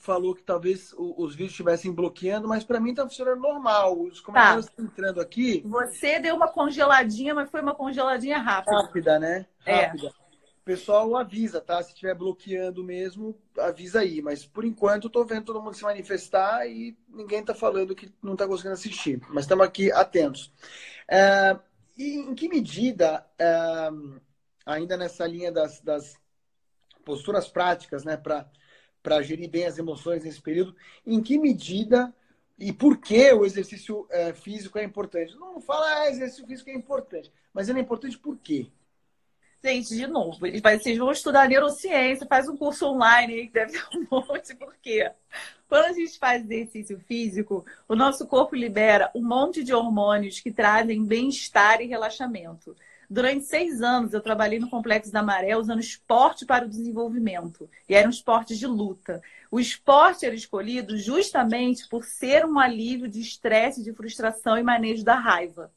falou 0.07 0.35
que 0.37 0.43
talvez 0.43 0.95
os 0.97 1.33
vídeos 1.33 1.51
estivessem 1.51 1.93
bloqueando, 1.93 2.47
mas 2.47 2.63
para 2.63 2.79
mim 2.79 2.95
tá 2.95 3.03
funcionando 3.03 3.41
normal. 3.41 4.01
Os 4.01 4.21
comentários 4.21 4.67
estão 4.67 4.85
entrando 4.85 5.21
aqui 5.21 5.63
Você 5.67 6.21
deu 6.21 6.37
uma 6.37 6.47
congeladinha, 6.47 7.35
mas 7.35 7.51
foi 7.51 7.61
uma 7.61 7.75
congeladinha 7.75 8.39
rápida. 8.39 8.77
rápida, 8.77 9.19
né? 9.19 9.47
É. 9.67 9.87
Rápida. 9.87 10.09
O 10.09 10.65
pessoal 10.65 11.17
avisa, 11.17 11.61
tá? 11.61 11.83
Se 11.83 11.91
estiver 11.91 12.15
bloqueando 12.15 12.83
mesmo, 12.85 13.37
avisa 13.59 14.01
aí. 14.01 14.23
Mas 14.23 14.47
por 14.47 14.65
enquanto 14.65 15.05
eu 15.05 15.11
tô 15.11 15.25
vendo 15.25 15.45
todo 15.45 15.61
mundo 15.61 15.75
se 15.75 15.83
manifestar 15.83 16.67
e 16.67 16.97
ninguém 17.09 17.45
tá 17.45 17.55
falando 17.55 17.95
que 17.95 18.13
não 18.23 18.37
tá 18.37 18.47
conseguindo 18.47 18.75
assistir. 18.75 19.21
Mas 19.29 19.45
estamos 19.45 19.67
aqui 19.67 19.91
atentos. 19.91 20.53
É, 21.09 21.59
e 21.97 22.21
em 22.21 22.35
que 22.35 22.49
medida, 22.49 23.27
é, 23.39 23.89
ainda 24.65 24.97
nessa 24.97 25.27
linha 25.27 25.51
das, 25.51 25.81
das 25.81 26.17
posturas 27.05 27.49
práticas, 27.49 28.05
né, 28.05 28.17
para 28.17 28.49
gerir 29.23 29.49
bem 29.49 29.65
as 29.65 29.79
emoções 29.79 30.25
nesse 30.25 30.41
período, 30.41 30.75
em 31.07 31.23
que 31.23 31.39
medida 31.39 32.13
e 32.59 32.73
por 32.73 32.99
que 32.99 33.33
o 33.33 33.45
exercício 33.45 34.07
é, 34.11 34.33
físico 34.33 34.79
é 34.79 34.85
importante? 34.85 35.37
Não 35.37 35.61
fala 35.61 36.03
ah, 36.03 36.11
exercício 36.11 36.47
físico 36.47 36.71
é 36.71 36.75
importante, 36.75 37.31
mas 37.53 37.69
ele 37.69 37.79
é 37.79 37.83
importante 37.83 38.19
por 38.19 38.37
quê? 38.39 38.71
Gente, 39.63 39.97
de 39.97 40.07
novo, 40.07 40.39
vocês 40.39 40.97
vão 40.97 41.11
estudar 41.11 41.49
neurociência, 41.49 42.27
faz 42.27 42.49
um 42.49 42.57
curso 42.57 42.87
online 42.87 43.35
aí 43.35 43.47
que 43.49 43.53
deve 43.53 43.73
ter 43.73 43.85
um 43.97 44.07
monte, 44.11 44.55
por 44.55 44.75
quê? 44.77 45.11
Quando 45.69 45.87
a 45.87 45.93
gente 45.93 46.19
faz 46.19 46.45
exercício 46.45 47.01
físico, 47.01 47.65
o 47.89 47.97
nosso 47.97 48.27
corpo 48.27 48.55
libera 48.55 49.11
um 49.15 49.23
monte 49.23 49.65
de 49.65 49.75
hormônios 49.75 50.41
que 50.41 50.53
trazem 50.53 51.05
bem-estar 51.05 51.81
e 51.81 51.87
relaxamento. 51.87 52.77
Durante 53.09 53.45
seis 53.45 53.81
anos, 53.83 54.13
eu 54.13 54.21
trabalhei 54.21 54.59
no 54.59 54.69
Complexo 54.69 55.13
da 55.13 55.23
Maré 55.23 55.57
usando 55.57 55.81
esporte 55.81 56.45
para 56.45 56.65
o 56.65 56.69
desenvolvimento. 56.69 57.69
E 57.89 57.95
eram 57.95 58.11
esportes 58.11 58.59
de 58.59 58.67
luta. 58.67 59.23
O 59.51 59.61
esporte 59.61 60.27
era 60.27 60.35
escolhido 60.35 60.99
justamente 60.99 61.89
por 61.89 62.05
ser 62.05 62.45
um 62.45 62.59
alívio 62.59 63.09
de 63.09 63.21
estresse, 63.21 63.83
de 63.83 63.93
frustração 63.93 64.59
e 64.59 64.63
manejo 64.63 65.05
da 65.05 65.15
raiva. 65.15 65.71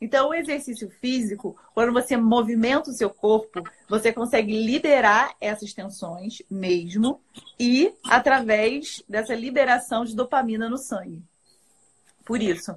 Então, 0.00 0.28
o 0.28 0.34
exercício 0.34 0.90
físico, 1.00 1.56
quando 1.74 1.92
você 1.92 2.16
movimenta 2.16 2.90
o 2.90 2.94
seu 2.94 3.08
corpo, 3.08 3.62
você 3.88 4.12
consegue 4.12 4.52
liberar 4.52 5.34
essas 5.40 5.72
tensões 5.72 6.42
mesmo 6.50 7.20
e 7.58 7.92
através 8.04 9.02
dessa 9.08 9.34
liberação 9.34 10.04
de 10.04 10.14
dopamina 10.14 10.68
no 10.68 10.76
sangue. 10.76 11.22
Por 12.24 12.42
isso. 12.42 12.74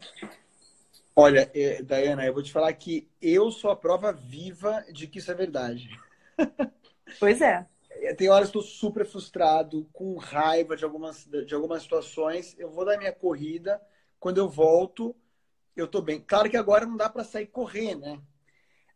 Olha, 1.22 1.52
eh, 1.54 1.84
Dayana, 1.84 2.26
eu 2.26 2.34
vou 2.34 2.42
te 2.42 2.50
falar 2.50 2.72
que 2.72 3.06
eu 3.22 3.52
sou 3.52 3.70
a 3.70 3.76
prova 3.76 4.14
viva 4.14 4.86
de 4.90 5.06
que 5.06 5.20
isso 5.20 5.30
é 5.30 5.34
verdade. 5.36 5.90
Pois 7.20 7.42
é. 7.42 7.68
Eh, 7.90 8.14
Tem 8.14 8.30
horas 8.30 8.50
que 8.50 8.58
estou 8.58 8.62
super 8.62 9.06
frustrado, 9.06 9.86
com 9.92 10.16
raiva 10.18 10.78
de 10.78 10.86
algumas, 10.86 11.26
de 11.26 11.54
algumas 11.54 11.84
situações. 11.84 12.56
Eu 12.58 12.70
vou 12.72 12.86
dar 12.86 12.98
minha 12.98 13.12
corrida, 13.12 13.82
quando 14.18 14.38
eu 14.38 14.48
volto, 14.48 15.14
eu 15.76 15.86
estou 15.86 16.02
bem. 16.02 16.22
Claro 16.22 16.50
que 16.50 16.56
agora 16.58 16.86
não 16.86 16.96
dá 16.96 17.10
para 17.10 17.24
sair 17.24 17.48
correr, 17.48 17.96
né? 17.96 18.22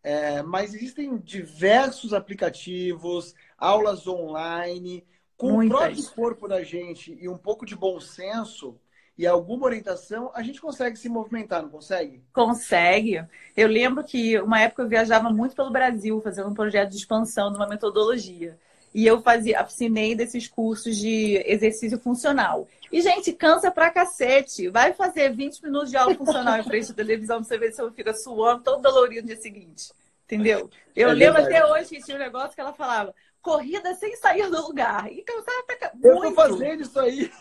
É, 0.02 0.42
mas 0.44 0.74
existem 0.74 1.18
diversos 1.18 2.14
aplicativos, 2.14 3.36
aulas 3.58 4.08
online, 4.08 5.06
com 5.36 5.54
Muitas. 5.54 5.76
o 5.76 5.78
próprio 5.80 6.12
corpo 6.12 6.48
da 6.48 6.64
gente 6.64 7.18
e 7.20 7.28
um 7.28 7.38
pouco 7.38 7.66
de 7.66 7.76
bom 7.76 8.00
senso 8.00 8.80
e 9.18 9.26
alguma 9.28 9.66
orientação, 9.66 10.32
a 10.34 10.44
gente 10.44 10.62
consegue 10.62 10.98
se 10.98 11.10
movimentar, 11.10 11.62
não 11.62 11.70
consegue? 11.70 12.24
Consegue. 12.32 13.24
Eu 13.56 13.68
lembro 13.68 14.04
que 14.04 14.40
uma 14.40 14.60
época 14.60 14.82
eu 14.82 14.90
viajava 14.90 15.30
muito 15.30 15.56
pelo 15.56 15.70
Brasil, 15.72 16.20
fazendo 16.22 16.50
um 16.50 16.54
projeto 16.54 16.90
de 16.90 16.98
expansão 16.98 17.52
de 17.52 17.58
uma 17.58 17.68
metodologia. 17.68 18.58
E 18.94 19.06
eu 19.06 19.22
fazia, 19.22 19.60
assinei 19.60 20.16
desses 20.16 20.48
cursos 20.48 20.98
de 20.98 21.44
exercício 21.46 22.00
funcional. 22.00 22.68
E, 22.92 23.02
gente, 23.02 23.34
cansa 23.34 23.72
pra 23.72 23.90
cacete. 23.92 24.70
Vai 24.70 24.94
fazer 24.94 25.32
20 25.36 25.62
minutos 25.64 25.90
de 25.90 25.98
aula 25.98 26.16
funcional 26.16 26.58
em 26.58 26.64
frente 26.64 26.92
à 26.92 26.96
televisão 26.96 27.38
pra 27.38 27.46
você 27.48 27.58
ver 27.58 27.72
se 27.72 27.82
você 27.82 27.96
fica 27.96 28.14
suando, 28.14 28.64
todo 28.64 28.82
dolorido 28.82 29.22
no 29.22 29.28
dia 29.28 29.42
seguinte. 29.42 29.92
Entendeu? 30.26 30.70
Eu 30.96 31.10
É 31.10 31.14
lembro 31.14 31.42
até 31.42 31.64
hoje 31.66 31.90
que 31.90 32.02
tinha 32.02 32.18
um 32.18 32.20
negócio 32.20 32.54
que 32.56 32.62
ela 32.62 32.74
falava 32.74 33.14
corrida 33.44 33.94
sem 33.94 34.16
sair 34.16 34.50
do 34.50 34.62
lugar. 34.68 35.12
E 35.12 35.22
cansava 35.22 35.64
pra 35.68 35.78
ca- 35.78 35.92
Eu 36.02 36.16
tô 36.16 36.22
muito. 36.22 36.36
fazendo 36.36 36.82
isso 36.82 37.00
aí. 37.00 37.32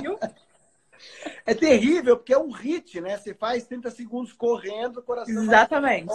Viu? 0.00 0.18
É 1.46 1.54
terrível, 1.54 2.16
porque 2.16 2.32
é 2.34 2.38
um 2.38 2.50
hit, 2.50 3.00
né? 3.00 3.16
Você 3.16 3.32
faz 3.32 3.64
30 3.64 3.88
segundos 3.88 4.32
correndo, 4.32 4.98
o 4.98 5.02
coração. 5.02 5.44
Exatamente. 5.44 6.12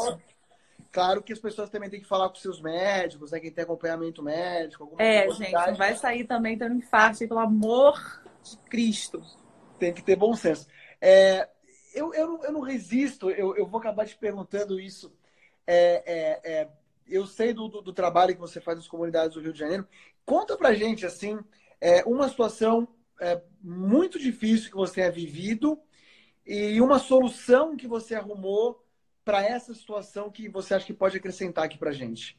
Claro 0.92 1.24
que 1.24 1.32
as 1.32 1.40
pessoas 1.40 1.70
também 1.70 1.90
têm 1.90 2.02
que 2.02 2.08
falar 2.08 2.28
com 2.28 2.36
seus 2.36 2.62
médicos, 2.62 3.32
né? 3.32 3.40
Quem 3.40 3.50
tem 3.50 3.64
acompanhamento 3.64 4.22
médico, 4.22 4.84
alguma 4.84 5.02
É, 5.02 5.30
gente, 5.32 5.54
não 5.54 5.76
vai 5.76 5.96
sair 5.96 6.26
também 6.26 6.58
tendo 6.58 6.76
infarto, 6.76 7.18
pelo 7.20 7.40
amor 7.40 8.22
de 8.44 8.58
Cristo. 8.70 9.24
Tem 9.80 9.94
que 9.94 10.04
ter 10.04 10.18
bom 10.18 10.36
senso. 10.36 10.68
É, 11.02 11.48
eu, 11.96 12.14
eu, 12.14 12.28
não, 12.28 12.44
eu 12.44 12.52
não 12.52 12.62
resisto, 12.62 13.32
eu, 13.32 13.56
eu 13.56 13.66
vou 13.66 13.80
acabar 13.80 14.06
te 14.06 14.18
perguntando 14.18 14.80
isso. 14.80 15.12
É, 15.66 16.04
é, 16.06 16.42
é, 16.62 16.70
eu 17.08 17.26
sei 17.26 17.54
do, 17.54 17.68
do, 17.68 17.82
do, 17.82 17.94
trabalho 17.94 18.34
que 18.34 18.42
você 18.42 18.62
faz 18.62 18.78
nas 18.78 18.88
comunidades 18.88 19.36
do 19.36 19.42
Rio 19.42 19.54
de 19.54 19.60
Janeiro. 19.60 19.88
Conta 20.26 20.58
pra 20.58 20.74
gente, 20.74 21.06
assim, 21.06 21.40
é, 21.80 22.04
uma 22.06 22.30
situação 22.30 22.88
é, 23.20 23.42
muito 23.62 24.20
difícil 24.20 24.70
que 24.70 24.76
você 24.76 24.96
tenha 24.96 25.12
vivido 25.12 25.80
e 26.46 26.82
uma 26.82 27.00
solução 27.00 27.76
que 27.76 27.88
você 27.88 28.16
arrumou 28.16 28.84
para 29.24 29.44
essa 29.44 29.74
situação 29.74 30.30
que 30.30 30.50
você 30.50 30.74
acha 30.74 30.86
que 30.86 30.94
pode 30.94 31.18
acrescentar 31.18 31.66
aqui 31.66 31.78
pra 31.78 31.94
gente. 31.94 32.38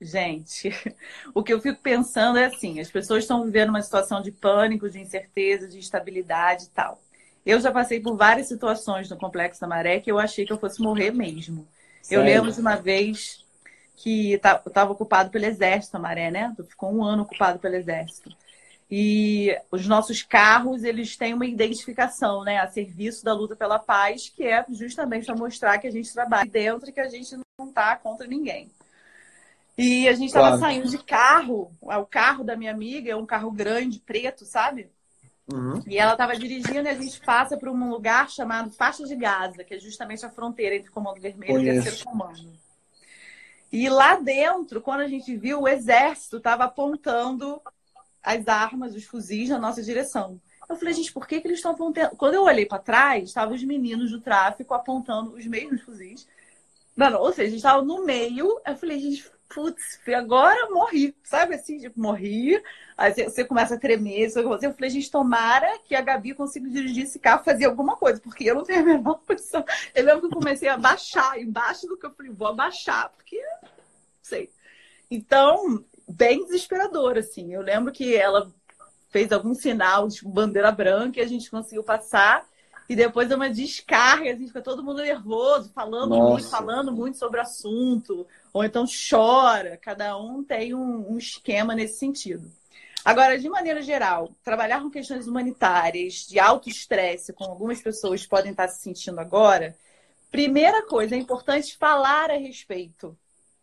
Gente, 0.00 0.70
o 1.34 1.42
que 1.42 1.52
eu 1.52 1.60
fico 1.60 1.80
pensando 1.80 2.38
é 2.38 2.46
assim: 2.46 2.80
as 2.80 2.90
pessoas 2.90 3.24
estão 3.24 3.44
vivendo 3.44 3.70
uma 3.70 3.82
situação 3.82 4.20
de 4.20 4.32
pânico, 4.32 4.90
de 4.90 5.00
incerteza, 5.00 5.68
de 5.68 5.78
instabilidade 5.78 6.64
e 6.64 6.70
tal. 6.70 7.00
Eu 7.44 7.60
já 7.60 7.72
passei 7.72 8.00
por 8.00 8.16
várias 8.16 8.48
situações 8.48 9.10
no 9.10 9.16
Complexo 9.16 9.60
da 9.60 9.66
Maré 9.66 10.00
que 10.00 10.10
eu 10.10 10.18
achei 10.18 10.44
que 10.44 10.52
eu 10.52 10.58
fosse 10.58 10.80
morrer 10.80 11.10
mesmo. 11.10 11.66
Sério? 12.00 12.20
Eu 12.20 12.24
lembro 12.24 12.52
de 12.52 12.60
uma 12.60 12.76
vez 12.76 13.41
que 13.96 14.32
estava 14.34 14.92
ocupado 14.92 15.30
pelo 15.30 15.44
Exército, 15.44 15.96
a 15.96 16.00
Maré, 16.00 16.30
né? 16.30 16.54
Ficou 16.68 16.92
um 16.92 17.04
ano 17.04 17.22
ocupado 17.22 17.58
pelo 17.58 17.76
Exército. 17.76 18.30
E 18.90 19.56
os 19.70 19.86
nossos 19.86 20.22
carros, 20.22 20.84
eles 20.84 21.16
têm 21.16 21.32
uma 21.32 21.46
identificação, 21.46 22.44
né? 22.44 22.58
A 22.58 22.66
serviço 22.66 23.24
da 23.24 23.32
luta 23.32 23.56
pela 23.56 23.78
paz, 23.78 24.28
que 24.28 24.44
é 24.44 24.64
justamente 24.70 25.26
para 25.26 25.34
mostrar 25.34 25.78
que 25.78 25.86
a 25.86 25.90
gente 25.90 26.12
trabalha 26.12 26.50
dentro 26.50 26.90
e 26.90 26.92
que 26.92 27.00
a 27.00 27.08
gente 27.08 27.34
não 27.58 27.68
está 27.68 27.96
contra 27.96 28.26
ninguém. 28.26 28.70
E 29.78 30.06
a 30.06 30.12
gente 30.12 30.26
estava 30.26 30.58
claro. 30.58 30.60
saindo 30.60 30.90
de 30.90 30.98
carro, 30.98 31.72
o 31.80 32.04
carro 32.04 32.44
da 32.44 32.54
minha 32.54 32.70
amiga 32.70 33.10
é 33.10 33.16
um 33.16 33.24
carro 33.24 33.50
grande, 33.50 33.98
preto, 33.98 34.44
sabe? 34.44 34.90
Uhum. 35.50 35.82
E 35.86 35.98
ela 35.98 36.12
estava 36.12 36.36
dirigindo 36.36 36.86
e 36.86 36.88
a 36.88 36.94
gente 36.94 37.18
passa 37.20 37.56
por 37.56 37.68
um 37.68 37.88
lugar 37.88 38.28
chamado 38.28 38.70
Faixa 38.70 39.04
de 39.04 39.16
Gaza, 39.16 39.64
que 39.64 39.74
é 39.74 39.78
justamente 39.78 40.24
a 40.26 40.30
fronteira 40.30 40.76
entre 40.76 40.90
o 40.90 40.92
Comando 40.92 41.20
Vermelho 41.20 41.54
Conheço. 41.54 41.76
e 41.76 41.80
o 41.80 41.82
Terceiro 41.82 42.04
Comando. 42.04 42.61
E 43.72 43.88
lá 43.88 44.16
dentro, 44.16 44.82
quando 44.82 45.00
a 45.00 45.08
gente 45.08 45.34
viu, 45.34 45.62
o 45.62 45.68
exército 45.68 46.36
estava 46.36 46.64
apontando 46.64 47.60
as 48.22 48.46
armas, 48.46 48.94
os 48.94 49.04
fuzis 49.04 49.48
na 49.48 49.58
nossa 49.58 49.82
direção. 49.82 50.38
Eu 50.68 50.76
falei, 50.76 50.92
gente, 50.94 51.12
por 51.12 51.26
que, 51.26 51.40
que 51.40 51.46
eles 51.46 51.58
estão 51.58 51.72
apontando? 51.72 52.14
Quando 52.16 52.34
eu 52.34 52.44
olhei 52.44 52.66
para 52.66 52.78
trás, 52.78 53.24
estavam 53.24 53.54
os 53.54 53.64
meninos 53.64 54.10
do 54.10 54.20
tráfico 54.20 54.74
apontando 54.74 55.34
os 55.34 55.46
mesmos 55.46 55.80
fuzis. 55.80 56.28
Mano, 56.94 57.18
ou 57.18 57.32
seja, 57.32 57.48
eles 57.48 57.56
estavam 57.56 57.84
no 57.84 58.04
meio. 58.04 58.60
Eu 58.64 58.76
falei, 58.76 59.00
gente, 59.00 59.30
putz, 59.54 60.00
agora 60.14 60.70
morri, 60.70 61.14
sabe 61.22 61.54
assim, 61.54 61.78
tipo, 61.78 62.00
morri. 62.00 62.62
Aí 62.96 63.12
você 63.12 63.44
começa 63.44 63.74
a 63.74 63.78
tremer. 63.78 64.30
Eu 64.34 64.74
falei, 64.74 64.90
gente, 64.90 65.10
tomara 65.10 65.78
que 65.80 65.94
a 65.94 66.00
Gabi 66.00 66.34
consiga 66.34 66.68
dirigir 66.68 67.04
esse 67.04 67.18
carro, 67.18 67.44
fazer 67.44 67.66
alguma 67.66 67.96
coisa, 67.96 68.20
porque 68.20 68.44
eu 68.44 68.54
não 68.54 68.64
tenho 68.64 68.80
a 68.80 68.84
menor 68.84 69.20
condição. 69.26 69.64
Eu 69.94 70.04
lembro 70.04 70.20
que 70.20 70.26
eu 70.26 70.38
comecei 70.38 70.68
a 70.68 70.76
baixar, 70.76 71.38
embaixo 71.40 71.86
do 71.86 71.96
que 71.96 72.06
eu 72.06 72.14
falei, 72.14 72.32
vou 72.32 72.48
abaixar, 72.48 73.10
porque 73.10 73.40
sei. 74.22 74.50
Então, 75.10 75.84
bem 76.08 76.44
desesperador, 76.44 77.18
assim. 77.18 77.52
Eu 77.52 77.62
lembro 77.62 77.92
que 77.92 78.16
ela 78.16 78.50
fez 79.10 79.30
algum 79.30 79.54
sinal 79.54 80.08
de 80.08 80.26
bandeira 80.26 80.72
branca 80.72 81.20
e 81.20 81.22
a 81.22 81.28
gente 81.28 81.50
conseguiu 81.50 81.84
passar. 81.84 82.46
E 82.88 82.96
depois 82.96 83.30
é 83.30 83.36
uma 83.36 83.48
descarga, 83.48 84.32
assim, 84.32 84.46
fica 84.46 84.60
todo 84.60 84.82
mundo 84.82 85.02
nervoso, 85.02 85.70
falando 85.74 86.10
Nossa. 86.10 86.30
muito, 86.30 86.50
falando 86.50 86.92
muito 86.92 87.18
sobre 87.18 87.38
o 87.38 87.42
assunto, 87.42 88.26
ou 88.52 88.64
então 88.64 88.84
chora. 88.86 89.78
Cada 89.80 90.16
um 90.18 90.42
tem 90.42 90.74
um, 90.74 91.12
um 91.12 91.18
esquema 91.18 91.74
nesse 91.74 91.98
sentido. 91.98 92.50
Agora, 93.04 93.38
de 93.38 93.48
maneira 93.48 93.82
geral, 93.82 94.30
trabalhar 94.44 94.80
com 94.80 94.90
questões 94.90 95.26
humanitárias, 95.26 96.26
de 96.26 96.38
alto 96.38 96.68
estresse, 96.68 97.32
como 97.32 97.50
algumas 97.50 97.82
pessoas 97.82 98.24
podem 98.26 98.52
estar 98.52 98.68
se 98.68 98.80
sentindo 98.80 99.18
agora, 99.18 99.76
primeira 100.30 100.86
coisa, 100.86 101.16
é 101.16 101.18
importante 101.18 101.76
falar 101.76 102.30
a 102.30 102.36
respeito. 102.36 103.16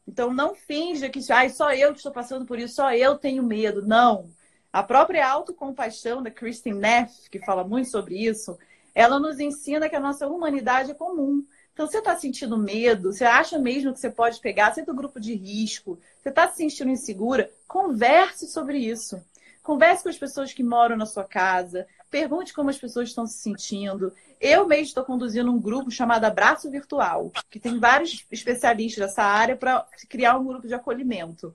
Então, 0.05 0.33
não 0.33 0.55
finja 0.55 1.07
que 1.07 1.19
ah, 1.31 1.47
só 1.49 1.71
eu 1.71 1.91
que 1.91 1.99
estou 1.99 2.11
passando 2.11 2.45
por 2.45 2.59
isso, 2.59 2.75
só 2.75 2.93
eu 2.93 3.17
tenho 3.17 3.43
medo. 3.43 3.85
Não. 3.85 4.29
A 4.73 4.83
própria 4.83 5.27
autocompaixão 5.27 6.21
da 6.21 6.29
Kristen 6.29 6.73
Neff, 6.73 7.29
que 7.29 7.39
fala 7.39 7.63
muito 7.63 7.89
sobre 7.89 8.17
isso, 8.17 8.57
ela 8.93 9.19
nos 9.19 9.39
ensina 9.39 9.89
que 9.89 9.95
a 9.95 9.99
nossa 9.99 10.27
humanidade 10.27 10.91
é 10.91 10.93
comum. 10.93 11.45
Então, 11.73 11.87
você 11.87 11.99
está 11.99 12.15
sentindo 12.17 12.57
medo? 12.57 13.13
Você 13.13 13.23
acha 13.23 13.57
mesmo 13.57 13.93
que 13.93 13.99
você 13.99 14.09
pode 14.09 14.39
pegar? 14.39 14.73
Você 14.73 14.81
é 14.81 14.85
do 14.85 14.93
grupo 14.93 15.19
de 15.19 15.33
risco? 15.33 15.97
Você 16.21 16.29
está 16.29 16.47
se 16.47 16.57
sentindo 16.57 16.89
insegura? 16.89 17.49
Converse 17.67 18.47
sobre 18.47 18.77
isso. 18.77 19.23
Converse 19.63 20.03
com 20.03 20.09
as 20.09 20.17
pessoas 20.17 20.51
que 20.51 20.63
moram 20.63 20.97
na 20.97 21.05
sua 21.05 21.23
casa. 21.23 21.87
Pergunte 22.09 22.53
como 22.53 22.69
as 22.69 22.77
pessoas 22.77 23.09
estão 23.09 23.25
se 23.25 23.37
sentindo. 23.37 24.11
Eu 24.41 24.67
mesmo 24.67 24.85
estou 24.85 25.05
conduzindo 25.05 25.51
um 25.51 25.59
grupo 25.59 25.91
chamado 25.91 26.25
Abraço 26.25 26.69
Virtual, 26.69 27.31
que 27.49 27.59
tem 27.59 27.77
vários 27.79 28.25
especialistas 28.31 29.07
dessa 29.07 29.23
área 29.23 29.55
para 29.55 29.85
criar 30.09 30.37
um 30.37 30.45
grupo 30.45 30.67
de 30.67 30.73
acolhimento. 30.73 31.53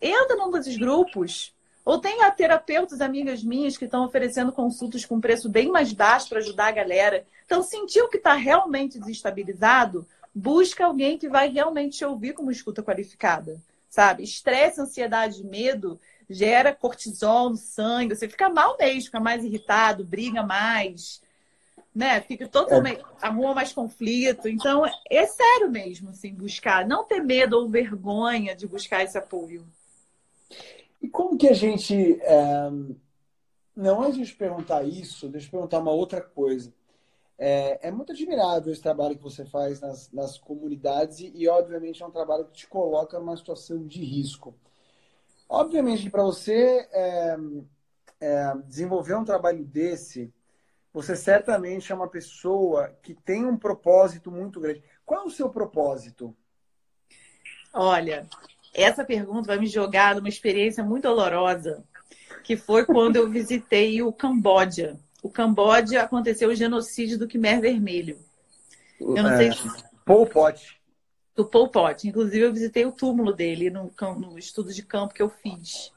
Entra 0.00 0.36
num 0.36 0.50
desses 0.50 0.76
grupos, 0.76 1.52
ou 1.84 1.98
tem 1.98 2.18
terapeutas 2.32 3.00
amigas 3.00 3.42
minhas 3.44 3.76
que 3.76 3.84
estão 3.84 4.04
oferecendo 4.04 4.52
consultas 4.52 5.04
com 5.04 5.20
preço 5.20 5.48
bem 5.48 5.68
mais 5.68 5.92
baixo 5.92 6.28
para 6.28 6.38
ajudar 6.38 6.68
a 6.68 6.72
galera. 6.72 7.26
Então, 7.44 7.62
sentiu 7.62 8.08
que 8.08 8.16
está 8.16 8.34
realmente 8.34 8.98
desestabilizado, 8.98 10.06
busca 10.34 10.86
alguém 10.86 11.18
que 11.18 11.28
vai 11.28 11.48
realmente 11.48 11.98
te 11.98 12.04
ouvir 12.04 12.32
como 12.32 12.50
escuta 12.50 12.82
qualificada, 12.82 13.60
sabe? 13.90 14.22
Estresse, 14.22 14.80
ansiedade, 14.80 15.44
medo 15.44 16.00
gera 16.28 16.74
cortisol 16.74 17.50
no 17.50 17.56
sangue, 17.56 18.16
você 18.16 18.26
fica 18.28 18.48
mal 18.48 18.76
mesmo, 18.78 19.02
fica 19.02 19.20
mais 19.20 19.44
irritado, 19.44 20.04
briga 20.04 20.42
mais, 20.42 21.20
né? 21.94 22.20
Fica 22.22 22.48
totalmente, 22.48 23.00
é... 23.00 23.04
arruma 23.20 23.54
mais 23.54 23.72
conflito. 23.72 24.48
Então, 24.48 24.84
é 25.10 25.26
sério 25.26 25.70
mesmo, 25.70 26.10
assim, 26.10 26.32
buscar, 26.32 26.86
não 26.86 27.04
ter 27.04 27.20
medo 27.20 27.58
ou 27.58 27.68
vergonha 27.68 28.56
de 28.56 28.66
buscar 28.66 29.04
esse 29.04 29.18
apoio. 29.18 29.64
Como 31.14 31.38
que 31.38 31.46
a 31.46 31.52
gente. 31.52 32.20
É... 32.22 32.68
Não, 33.76 34.02
antes 34.02 34.26
de 34.26 34.34
perguntar 34.34 34.82
isso, 34.82 35.28
deixa 35.28 35.46
eu 35.46 35.52
perguntar 35.52 35.78
uma 35.78 35.92
outra 35.92 36.20
coisa. 36.20 36.74
É, 37.38 37.86
é, 37.86 37.90
muito 37.92 38.10
admirável 38.10 38.72
esse 38.72 38.82
trabalho 38.82 39.16
que 39.16 39.22
você 39.22 39.44
faz 39.44 39.80
nas, 39.80 40.10
nas 40.10 40.38
comunidades 40.38 41.20
e, 41.20 41.30
e, 41.32 41.48
obviamente, 41.48 42.02
é 42.02 42.06
um 42.06 42.10
trabalho 42.10 42.46
que 42.46 42.54
te 42.54 42.66
coloca 42.66 43.16
numa 43.16 43.36
situação 43.36 43.86
de 43.86 44.04
risco. 44.04 44.56
Obviamente, 45.48 46.10
para 46.10 46.24
você 46.24 46.88
é, 46.90 47.36
é, 48.20 48.52
desenvolver 48.66 49.14
um 49.14 49.24
trabalho 49.24 49.64
desse, 49.64 50.34
você 50.92 51.14
certamente 51.14 51.92
é 51.92 51.94
uma 51.94 52.08
pessoa 52.08 52.88
que 53.02 53.14
tem 53.14 53.46
um 53.46 53.56
propósito 53.56 54.32
muito 54.32 54.58
grande. 54.58 54.82
Qual 55.06 55.22
é 55.22 55.24
o 55.24 55.30
seu 55.30 55.48
propósito? 55.48 56.36
Olha, 57.72 58.28
essa 58.74 59.04
pergunta 59.04 59.46
vai 59.46 59.58
me 59.58 59.66
jogar 59.66 60.16
numa 60.16 60.28
experiência 60.28 60.82
muito 60.82 61.04
dolorosa, 61.04 61.84
que 62.42 62.56
foi 62.56 62.84
quando 62.84 63.16
eu 63.16 63.30
visitei 63.30 64.02
o 64.02 64.12
Camboja. 64.12 64.98
O 65.22 65.30
Camboja 65.30 66.02
aconteceu 66.02 66.50
o 66.50 66.54
genocídio 66.54 67.18
do 67.18 67.28
Khmer 67.28 67.60
Vermelho. 67.60 68.18
Eu 69.00 69.22
não 69.22 69.30
é, 69.30 69.36
sei 69.36 69.52
se... 69.52 69.84
Pol 70.04 70.26
Pot. 70.26 70.78
Do 71.34 71.44
Pol 71.46 71.68
Pot. 71.68 72.06
Inclusive, 72.06 72.40
eu 72.40 72.52
visitei 72.52 72.84
o 72.84 72.92
túmulo 72.92 73.32
dele 73.32 73.70
no, 73.70 73.90
no 74.18 74.38
estudo 74.38 74.72
de 74.72 74.82
campo 74.82 75.14
que 75.14 75.22
eu 75.22 75.30
fiz. 75.30 75.92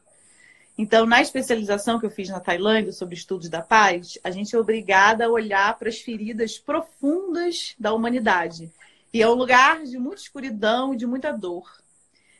Então, 0.77 1.07
na 1.07 1.21
especialização 1.21 1.99
que 1.99 2.05
eu 2.05 2.11
fiz 2.11 2.29
na 2.29 2.39
Tailândia 2.39 2.93
sobre 2.93 3.15
estudos 3.15 3.49
da 3.49 3.61
paz, 3.61 4.19
a 4.23 4.29
gente 4.29 4.55
é 4.55 4.59
obrigada 4.59 5.25
a 5.25 5.29
olhar 5.29 5.77
para 5.77 5.89
as 5.89 5.97
feridas 5.97 6.59
profundas 6.59 7.75
da 7.79 7.91
humanidade. 7.93 8.71
E 9.11 9.21
é 9.21 9.27
um 9.27 9.33
lugar 9.33 9.83
de 9.83 9.97
muita 9.97 10.21
escuridão 10.21 10.93
e 10.93 10.97
de 10.97 11.07
muita 11.07 11.31
dor. 11.31 11.67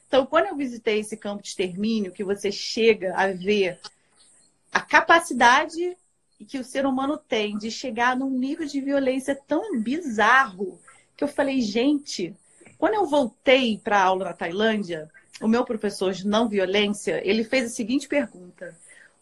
Então, 0.08 0.26
quando 0.26 0.48
eu 0.48 0.56
visitei 0.56 1.00
esse 1.00 1.18
campo 1.18 1.44
de 1.44 1.50
extermínio, 1.50 2.12
que 2.12 2.24
você 2.24 2.52
chega 2.52 3.14
a 3.16 3.28
ver 3.28 3.80
a 4.72 4.82
capacidade 4.82 5.98
que 6.48 6.60
o 6.60 6.64
ser 6.64 6.86
humano 6.86 7.18
tem 7.18 7.58
de 7.58 7.72
chegar 7.72 8.16
num 8.16 8.30
nível 8.30 8.66
de 8.66 8.80
violência 8.80 9.36
tão 9.36 9.80
bizarro 9.80 10.80
que 11.16 11.24
eu 11.24 11.28
falei, 11.28 11.62
gente, 11.62 12.36
quando 12.78 12.94
eu 12.94 13.06
voltei 13.08 13.80
para 13.84 13.98
a 13.98 14.04
aula 14.04 14.26
na 14.26 14.34
Tailândia, 14.34 15.10
o 15.42 15.48
meu 15.48 15.66
professor 15.66 16.14
de 16.14 16.28
não 16.28 16.48
violência, 16.48 17.22
ele 17.28 17.44
fez 17.44 17.66
a 17.66 17.70
seguinte 17.70 18.08
pergunta: 18.08 18.78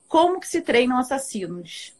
Como 0.08 0.40
que 0.40 0.48
se 0.48 0.62
treinam 0.62 0.98
assassinos? 0.98 1.96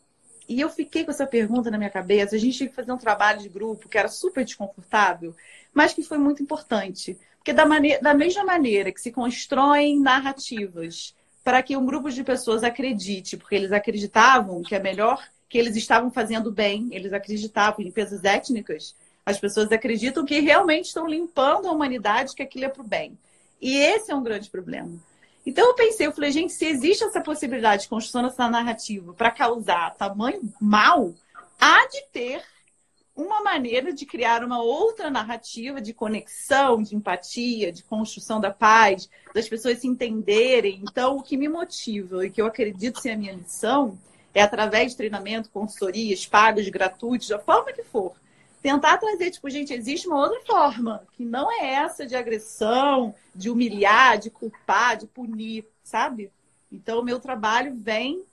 E 0.48 0.60
eu 0.60 0.70
fiquei 0.70 1.04
com 1.04 1.12
essa 1.12 1.26
pergunta 1.26 1.72
na 1.72 1.78
minha 1.78 1.90
cabeça. 1.90 2.36
A 2.36 2.40
gente 2.40 2.58
tinha 2.58 2.70
que 2.70 2.76
fazer 2.76 2.92
um 2.92 2.98
trabalho 2.98 3.42
de 3.42 3.50
grupo 3.50 3.90
que 3.90 3.98
era 3.98 4.08
super 4.08 4.46
desconfortável, 4.46 5.36
mas 5.74 5.94
que 5.94 6.04
foi 6.04 6.18
muito 6.18 6.44
importante. 6.44 7.18
Porque 7.46 7.54
da, 7.54 7.64
maneira, 7.68 8.02
da 8.02 8.12
mesma 8.12 8.44
maneira 8.44 8.92
que 8.92 9.00
se 9.00 9.12
constroem 9.12 10.00
narrativas 10.00 11.14
para 11.44 11.62
que 11.62 11.78
um 11.78 11.86
grupo 11.86 12.10
de 12.10 12.24
pessoas 12.24 12.64
acredite, 12.64 13.38
porque 13.38 13.54
eles 13.54 13.72
acreditavam 13.72 14.64
que 14.64 14.74
é 14.74 14.80
melhor, 14.80 15.24
que 15.48 15.60
eles 15.60 15.76
estavam 15.76 16.10
fazendo 16.10 16.52
bem, 16.52 16.90
eles 16.92 17.14
acreditavam 17.14 17.82
em 17.82 17.84
limpezas 17.84 18.24
étnicas, 18.24 18.96
as 19.24 19.40
pessoas 19.40 19.72
acreditam 19.72 20.26
que 20.26 20.40
realmente 20.40 20.86
estão 20.86 21.06
limpando 21.06 21.68
a 21.68 21.72
humanidade, 21.72 22.34
que 22.34 22.42
aquilo 22.42 22.66
é 22.66 22.70
para 22.70 22.82
o 22.82 22.88
bem. 22.88 23.16
E 23.62 23.78
esse 23.78 24.12
é 24.12 24.16
um 24.16 24.24
grande 24.24 24.50
problema. 24.50 24.98
Então 25.46 25.68
eu 25.68 25.76
pensei, 25.76 26.08
eu 26.08 26.12
falei, 26.12 26.32
gente, 26.32 26.52
se 26.52 26.66
existe 26.66 27.04
essa 27.04 27.22
possibilidade 27.22 27.84
de 27.84 27.90
construção 27.90 28.24
dessa 28.24 28.50
narrativa 28.50 29.14
para 29.14 29.30
causar 29.30 29.94
tamanho 29.94 30.42
mal, 30.60 31.14
há 31.62 31.88
de 31.90 32.06
ter 32.12 32.42
uma 33.16 33.42
maneira 33.42 33.94
de 33.94 34.06
criar 34.06 34.44
uma 34.44 34.62
outra 34.62 35.10
narrativa 35.10 35.80
de 35.80 35.94
conexão, 35.94 36.84
de 36.84 36.96
empatia, 36.96 37.72
de 37.72 37.82
construção 37.84 38.42
da 38.42 38.52
paz, 38.52 39.10
das 39.34 39.48
pessoas 39.48 39.80
se 39.80 39.88
entenderem. 39.88 40.82
Então, 40.84 41.16
o 41.16 41.24
que 41.24 41.38
me 41.38 41.48
motiva 41.48 42.26
e 42.26 42.30
que 42.30 42.42
eu 42.42 42.46
acredito 42.46 43.00
ser 43.00 43.12
a 43.12 43.18
minha 43.18 43.36
missão 43.36 43.98
é 44.34 44.42
através 44.42 44.92
de 44.92 44.98
treinamento, 44.98 45.50
consultorias, 45.50 46.26
pagos, 46.26 46.68
gratuitos, 46.68 47.30
da 47.30 47.40
forma 47.40 47.72
que 47.72 47.84
for, 47.84 48.14
tentar 48.62 48.98
trazer, 48.98 49.32
tipo, 49.32 49.50
gente, 49.50 49.74
existe 49.74 50.08
uma 50.08 50.20
outra 50.20 50.42
forma, 50.46 51.08
que 51.14 51.24
não 51.24 51.50
é 51.50 51.74
essa 51.76 52.06
de 52.06 52.16
agressão, 52.16 53.16
de 53.34 53.50
humilhar, 53.50 54.18
de 54.18 54.30
culpar, 54.30 54.98
de 54.98 55.08
punir, 55.08 55.66
sabe? 55.84 56.30
Então, 56.70 57.00
o 57.00 57.04
meu 57.04 57.20
trabalho 57.20 57.74
vem 57.76 58.26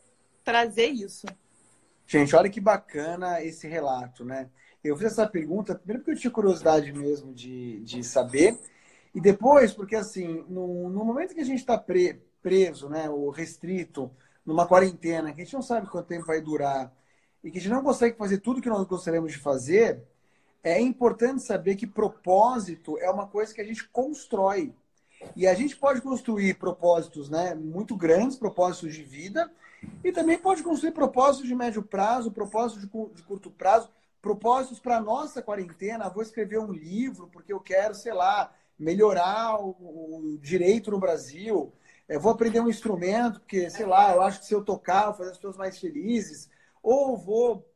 trazer 0.42 0.88
isso. 0.88 1.26
Gente, 2.04 2.34
olha 2.34 2.50
que 2.50 2.60
bacana 2.60 3.40
esse 3.40 3.68
relato, 3.68 4.24
né? 4.24 4.48
Eu 4.84 4.96
fiz 4.96 5.06
essa 5.06 5.26
pergunta, 5.26 5.74
primeiro 5.74 6.00
porque 6.00 6.12
eu 6.12 6.20
tinha 6.20 6.30
curiosidade 6.30 6.92
mesmo 6.92 7.32
de, 7.32 7.80
de 7.80 8.02
saber, 8.02 8.58
e 9.14 9.20
depois 9.20 9.72
porque, 9.72 9.94
assim, 9.94 10.44
no, 10.48 10.88
no 10.88 11.04
momento 11.04 11.34
que 11.34 11.40
a 11.40 11.44
gente 11.44 11.60
está 11.60 11.78
pre, 11.78 12.20
preso, 12.42 12.88
né, 12.88 13.08
ou 13.08 13.30
restrito, 13.30 14.10
numa 14.44 14.66
quarentena, 14.66 15.32
que 15.32 15.40
a 15.40 15.44
gente 15.44 15.54
não 15.54 15.62
sabe 15.62 15.86
quanto 15.86 16.08
tempo 16.08 16.26
vai 16.26 16.40
durar, 16.40 16.92
e 17.44 17.50
que 17.50 17.58
a 17.58 17.60
gente 17.60 17.72
não 17.72 17.82
consegue 17.82 18.16
fazer 18.16 18.38
tudo 18.38 18.60
que 18.60 18.68
nós 18.68 18.84
gostaríamos 18.86 19.32
de 19.32 19.38
fazer, 19.38 20.02
é 20.64 20.80
importante 20.80 21.42
saber 21.42 21.76
que 21.76 21.86
propósito 21.86 22.98
é 22.98 23.10
uma 23.10 23.26
coisa 23.26 23.54
que 23.54 23.60
a 23.60 23.64
gente 23.64 23.88
constrói. 23.88 24.72
E 25.36 25.46
a 25.46 25.54
gente 25.54 25.76
pode 25.76 26.00
construir 26.00 26.54
propósitos 26.54 27.28
né, 27.28 27.54
muito 27.54 27.96
grandes, 27.96 28.36
propósitos 28.36 28.94
de 28.94 29.02
vida, 29.02 29.50
e 30.02 30.12
também 30.12 30.38
pode 30.38 30.62
construir 30.62 30.92
propósitos 30.92 31.48
de 31.48 31.54
médio 31.54 31.82
prazo, 31.82 32.30
propósitos 32.30 32.82
de, 32.82 32.88
de 33.14 33.22
curto 33.22 33.50
prazo, 33.50 33.88
propósitos 34.22 34.78
para 34.78 35.00
nossa 35.00 35.42
quarentena, 35.42 36.08
vou 36.08 36.22
escrever 36.22 36.60
um 36.60 36.72
livro 36.72 37.28
porque 37.32 37.52
eu 37.52 37.58
quero, 37.58 37.92
sei 37.94 38.14
lá, 38.14 38.54
melhorar 38.78 39.60
o, 39.60 39.70
o 39.70 40.38
direito 40.40 40.92
no 40.92 41.00
Brasil. 41.00 41.74
Eu 42.08 42.20
vou 42.20 42.30
aprender 42.30 42.60
um 42.60 42.68
instrumento 42.68 43.40
porque, 43.40 43.68
sei 43.68 43.84
lá, 43.84 44.14
eu 44.14 44.22
acho 44.22 44.40
que 44.40 44.46
se 44.46 44.54
eu 44.54 44.64
tocar, 44.64 45.02
eu 45.02 45.06
vou 45.08 45.14
fazer 45.14 45.30
as 45.32 45.36
pessoas 45.36 45.56
mais 45.56 45.78
felizes. 45.78 46.48
Ou 46.80 47.16
vou 47.16 47.68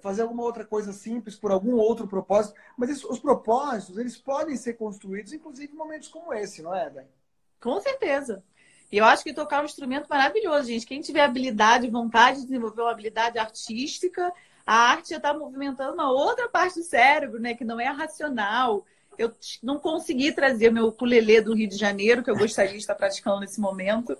fazer 0.00 0.22
alguma 0.22 0.42
outra 0.42 0.64
coisa 0.64 0.92
simples 0.92 1.36
por 1.36 1.50
algum 1.50 1.74
outro 1.76 2.06
propósito. 2.06 2.54
Mas 2.76 2.90
isso, 2.90 3.10
os 3.10 3.18
propósitos, 3.18 3.96
eles 3.96 4.16
podem 4.16 4.56
ser 4.56 4.74
construídos, 4.74 5.32
inclusive 5.32 5.72
em 5.72 5.76
momentos 5.76 6.08
como 6.08 6.34
esse, 6.34 6.62
não 6.62 6.74
é, 6.74 6.90
Dani? 6.90 7.08
Com 7.60 7.80
certeza. 7.80 8.44
E 8.92 8.98
eu 8.98 9.04
acho 9.04 9.24
que 9.24 9.32
tocar 9.32 9.62
um 9.62 9.66
instrumento 9.66 10.06
maravilhoso, 10.08 10.68
gente. 10.68 10.86
Quem 10.86 11.00
tiver 11.00 11.22
habilidade, 11.22 11.88
vontade 11.88 12.40
de 12.40 12.46
desenvolver 12.46 12.82
uma 12.82 12.90
habilidade 12.90 13.38
artística, 13.38 14.32
a 14.66 14.74
arte 14.74 15.10
já 15.10 15.16
está 15.16 15.34
movimentando 15.34 15.92
uma 15.92 16.10
outra 16.10 16.48
parte 16.48 16.76
do 16.76 16.84
cérebro, 16.84 17.40
né? 17.40 17.54
Que 17.54 17.64
não 17.64 17.78
é 17.78 17.86
a 17.86 17.92
racional. 17.92 18.84
Eu 19.18 19.32
não 19.62 19.78
consegui 19.78 20.32
trazer 20.32 20.72
meu 20.72 20.86
ukulele 20.86 21.40
do 21.40 21.54
Rio 21.54 21.68
de 21.68 21.76
Janeiro, 21.76 22.22
que 22.22 22.30
eu 22.30 22.36
gostaria 22.36 22.72
de 22.72 22.78
estar 22.78 22.94
praticando 22.94 23.40
nesse 23.40 23.60
momento. 23.60 24.16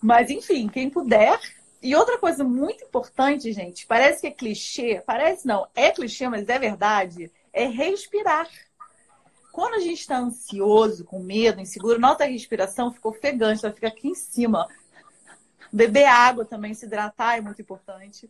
Mas, 0.00 0.30
enfim, 0.30 0.68
quem 0.68 0.88
puder. 0.88 1.38
E 1.82 1.94
outra 1.94 2.18
coisa 2.18 2.42
muito 2.42 2.84
importante, 2.84 3.52
gente, 3.52 3.86
parece 3.86 4.22
que 4.22 4.26
é 4.26 4.30
clichê, 4.32 5.00
parece 5.06 5.46
não, 5.46 5.68
é 5.76 5.92
clichê, 5.92 6.28
mas 6.28 6.48
é 6.48 6.58
verdade, 6.58 7.30
é 7.52 7.66
respirar. 7.66 8.48
Quando 9.52 9.74
a 9.74 9.80
gente 9.80 10.00
está 10.00 10.18
ansioso, 10.18 11.04
com 11.04 11.20
medo, 11.20 11.60
inseguro, 11.60 12.00
nossa 12.00 12.24
respiração 12.24 12.92
fica 12.92 13.08
ofegante, 13.08 13.64
ela 13.64 13.74
fica 13.74 13.88
aqui 13.88 14.08
em 14.08 14.14
cima. 14.14 14.66
Beber 15.72 16.06
água 16.06 16.44
também, 16.44 16.74
se 16.74 16.86
hidratar 16.86 17.38
é 17.38 17.40
muito 17.40 17.62
importante. 17.62 18.28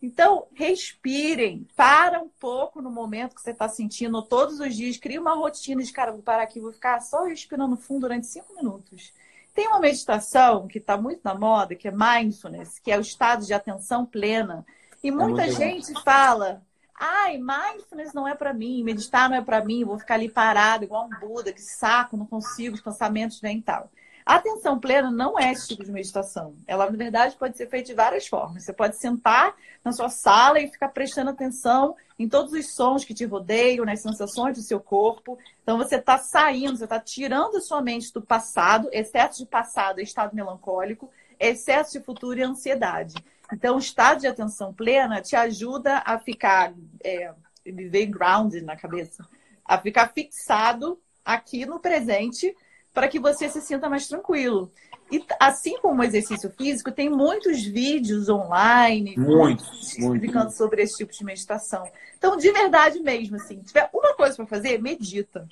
Então, 0.00 0.46
respirem, 0.54 1.66
para 1.74 2.20
um 2.20 2.28
pouco 2.28 2.80
no 2.80 2.90
momento 2.90 3.34
que 3.34 3.42
você 3.42 3.50
está 3.50 3.68
sentindo, 3.68 4.22
todos 4.22 4.60
os 4.60 4.74
dias, 4.74 4.96
cria 4.96 5.20
uma 5.20 5.34
rotina 5.34 5.82
de, 5.82 5.92
cara, 5.92 6.12
vou 6.12 6.22
parar 6.22 6.44
aqui, 6.44 6.60
vou 6.60 6.72
ficar 6.72 7.00
só 7.00 7.24
respirando 7.24 7.76
fundo 7.76 8.02
durante 8.02 8.26
cinco 8.28 8.54
minutos. 8.54 9.12
Tem 9.52 9.66
uma 9.66 9.80
meditação 9.80 10.68
que 10.68 10.78
está 10.78 10.96
muito 10.96 11.20
na 11.24 11.34
moda, 11.34 11.74
que 11.74 11.88
é 11.88 11.90
mindfulness, 11.90 12.78
que 12.78 12.92
é 12.92 12.96
o 12.96 13.00
estado 13.00 13.44
de 13.44 13.52
atenção 13.52 14.06
plena. 14.06 14.64
E 15.02 15.08
é 15.08 15.10
muita 15.10 15.46
é 15.46 15.50
gente 15.50 15.92
bom. 15.92 16.00
fala, 16.02 16.62
ai, 16.94 17.36
mindfulness 17.36 18.12
não 18.12 18.28
é 18.28 18.36
para 18.36 18.54
mim, 18.54 18.84
meditar 18.84 19.28
não 19.28 19.36
é 19.36 19.42
para 19.42 19.64
mim, 19.64 19.84
vou 19.84 19.98
ficar 19.98 20.14
ali 20.14 20.28
parado 20.28 20.84
igual 20.84 21.06
um 21.06 21.18
Buda, 21.18 21.52
que 21.52 21.60
saco, 21.60 22.16
não 22.16 22.26
consigo, 22.26 22.76
os 22.76 22.80
pensamentos 22.80 23.42
e 23.42 23.62
tal. 23.62 23.90
A 24.28 24.34
atenção 24.34 24.78
plena 24.78 25.10
não 25.10 25.38
é 25.38 25.52
esse 25.52 25.68
tipo 25.68 25.82
de 25.82 25.90
meditação. 25.90 26.54
Ela, 26.66 26.90
na 26.90 26.98
verdade, 26.98 27.34
pode 27.34 27.56
ser 27.56 27.66
feita 27.66 27.86
de 27.86 27.94
várias 27.94 28.26
formas. 28.26 28.62
Você 28.62 28.74
pode 28.74 28.98
sentar 28.98 29.56
na 29.82 29.90
sua 29.90 30.10
sala 30.10 30.60
e 30.60 30.68
ficar 30.68 30.90
prestando 30.90 31.30
atenção 31.30 31.96
em 32.18 32.28
todos 32.28 32.52
os 32.52 32.74
sons 32.74 33.06
que 33.06 33.14
te 33.14 33.24
rodeiam, 33.24 33.86
nas 33.86 34.02
sensações 34.02 34.58
do 34.58 34.62
seu 34.62 34.80
corpo. 34.80 35.38
Então, 35.62 35.78
você 35.78 35.96
está 35.96 36.18
saindo, 36.18 36.76
você 36.76 36.84
está 36.84 37.00
tirando 37.00 37.56
a 37.56 37.62
sua 37.62 37.80
mente 37.80 38.12
do 38.12 38.20
passado, 38.20 38.90
excesso 38.92 39.38
de 39.38 39.46
passado 39.46 39.98
é 39.98 40.02
estado 40.02 40.36
melancólico, 40.36 41.10
excesso 41.40 41.98
de 41.98 42.04
futuro 42.04 42.38
e 42.38 42.42
ansiedade. 42.42 43.14
Então, 43.50 43.76
o 43.76 43.78
estado 43.78 44.20
de 44.20 44.26
atenção 44.26 44.74
plena 44.74 45.22
te 45.22 45.36
ajuda 45.36 46.02
a 46.04 46.18
ficar, 46.18 46.74
é, 47.02 47.32
veio 47.64 48.10
grounded 48.10 48.62
na 48.62 48.76
cabeça, 48.76 49.26
a 49.64 49.78
ficar 49.78 50.12
fixado 50.12 51.00
aqui 51.24 51.64
no 51.64 51.80
presente 51.80 52.54
para 52.98 53.06
que 53.06 53.20
você 53.20 53.48
se 53.48 53.60
sinta 53.60 53.88
mais 53.88 54.08
tranquilo. 54.08 54.72
E 55.08 55.24
assim 55.38 55.78
como 55.78 56.02
o 56.02 56.04
exercício 56.04 56.50
físico, 56.50 56.90
tem 56.90 57.08
muitos 57.08 57.62
vídeos 57.62 58.28
online, 58.28 59.14
muitos, 59.16 59.96
explicando 59.96 60.46
muito. 60.46 60.56
sobre 60.56 60.82
esse 60.82 60.96
tipo 60.96 61.12
de 61.12 61.24
meditação. 61.24 61.88
Então, 62.16 62.36
de 62.36 62.50
verdade 62.50 62.98
mesmo, 62.98 63.36
assim, 63.36 63.60
se 63.60 63.66
tiver 63.66 63.88
uma 63.94 64.14
coisa 64.14 64.34
para 64.34 64.46
fazer, 64.46 64.82
medita. 64.82 65.48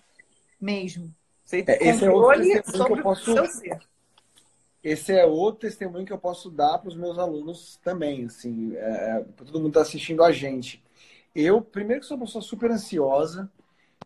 Mesmo. 0.61 1.15
Você 1.45 1.65
é, 1.69 1.89
esse 1.89 2.05
é 2.05 2.11
outro 2.11 2.43
testemunho 2.43 2.87
que 2.87 2.99
eu 2.99 3.03
posso... 3.05 3.35
Esse 4.83 5.13
é 5.13 5.25
outro 5.25 5.61
testemunho 5.61 6.05
que 6.05 6.13
eu 6.13 6.19
posso 6.19 6.51
dar 6.51 6.79
para 6.79 6.89
os 6.89 6.97
meus 6.97 7.17
alunos 7.17 7.79
também, 7.85 8.25
assim, 8.25 8.75
é, 8.75 9.19
é 9.19 9.25
para 9.37 9.47
todo 9.47 9.61
mundo 9.61 9.71
que 9.71 9.79
está 9.79 9.83
assistindo 9.83 10.25
a 10.25 10.33
gente. 10.33 10.83
Eu, 11.33 11.63
primeiro 11.63 12.01
que 12.01 12.09
sou 12.09 12.17
uma 12.17 12.27
pessoa 12.27 12.43
super 12.43 12.73
ansiosa, 12.73 13.49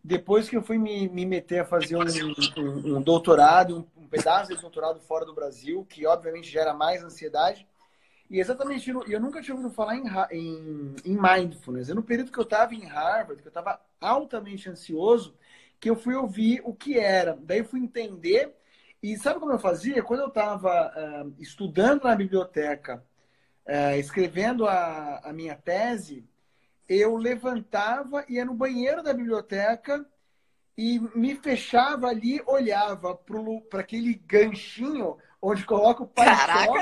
depois 0.03 0.49
que 0.49 0.57
eu 0.57 0.63
fui 0.63 0.77
me, 0.77 1.07
me 1.07 1.25
meter 1.25 1.59
a 1.59 1.65
fazer 1.65 1.95
um, 1.95 2.01
um, 2.01 2.97
um 2.97 3.01
doutorado, 3.01 3.77
um, 3.77 4.01
um, 4.01 4.07
pedaço 4.07 4.53
de 4.53 4.59
doutorado 4.59 4.99
fora 4.99 5.25
do 5.25 5.33
Brasil, 5.33 5.85
que 5.87 6.05
obviamente 6.07 6.49
gera 6.49 6.73
mais 6.73 7.03
ansiedade. 7.03 7.67
E 8.29 8.39
exatamente, 8.39 8.89
eu 8.89 9.19
nunca 9.19 9.41
tinha 9.41 9.53
ouvido 9.53 9.73
falar 9.73 9.95
em, 9.97 10.07
em, 10.31 10.95
em 11.05 11.17
mindfulness. 11.21 11.89
É 11.89 11.93
no 11.93 12.01
período 12.01 12.31
que 12.31 12.39
eu 12.39 12.43
estava 12.43 12.73
em 12.73 12.85
Harvard, 12.85 13.41
que 13.41 13.47
eu 13.47 13.51
estava 13.51 13.79
altamente 13.99 14.69
ansioso, 14.69 15.35
que 15.79 15.89
eu 15.89 15.95
fui 15.95 16.15
ouvir 16.15 16.61
o 16.63 16.73
que 16.73 16.97
era. 16.97 17.37
Daí 17.41 17.59
eu 17.59 17.65
fui 17.65 17.79
entender. 17.79 18.55
E 19.03 19.17
sabe 19.17 19.39
como 19.39 19.51
eu 19.51 19.59
fazia? 19.59 20.01
Quando 20.01 20.21
eu 20.21 20.27
estava 20.27 20.69
uh, 20.69 20.93
ah, 20.95 21.25
estudando 21.39 22.03
na 22.03 22.15
biblioteca, 22.15 23.03
uh, 23.67 23.97
escrevendo 23.99 24.65
a, 24.65 25.19
a 25.23 25.33
minha 25.33 25.55
tese, 25.55 26.25
eu 26.91 27.15
levantava, 27.15 28.25
ia 28.27 28.43
no 28.43 28.53
banheiro 28.53 29.01
da 29.01 29.13
biblioteca 29.13 30.05
e 30.77 30.99
me 31.15 31.35
fechava 31.35 32.07
ali, 32.07 32.41
olhava 32.45 33.15
para 33.69 33.79
aquele 33.79 34.15
ganchinho 34.15 35.17
onde 35.41 35.63
coloca 35.65 36.03
o 36.03 36.07
paletó 36.07 36.73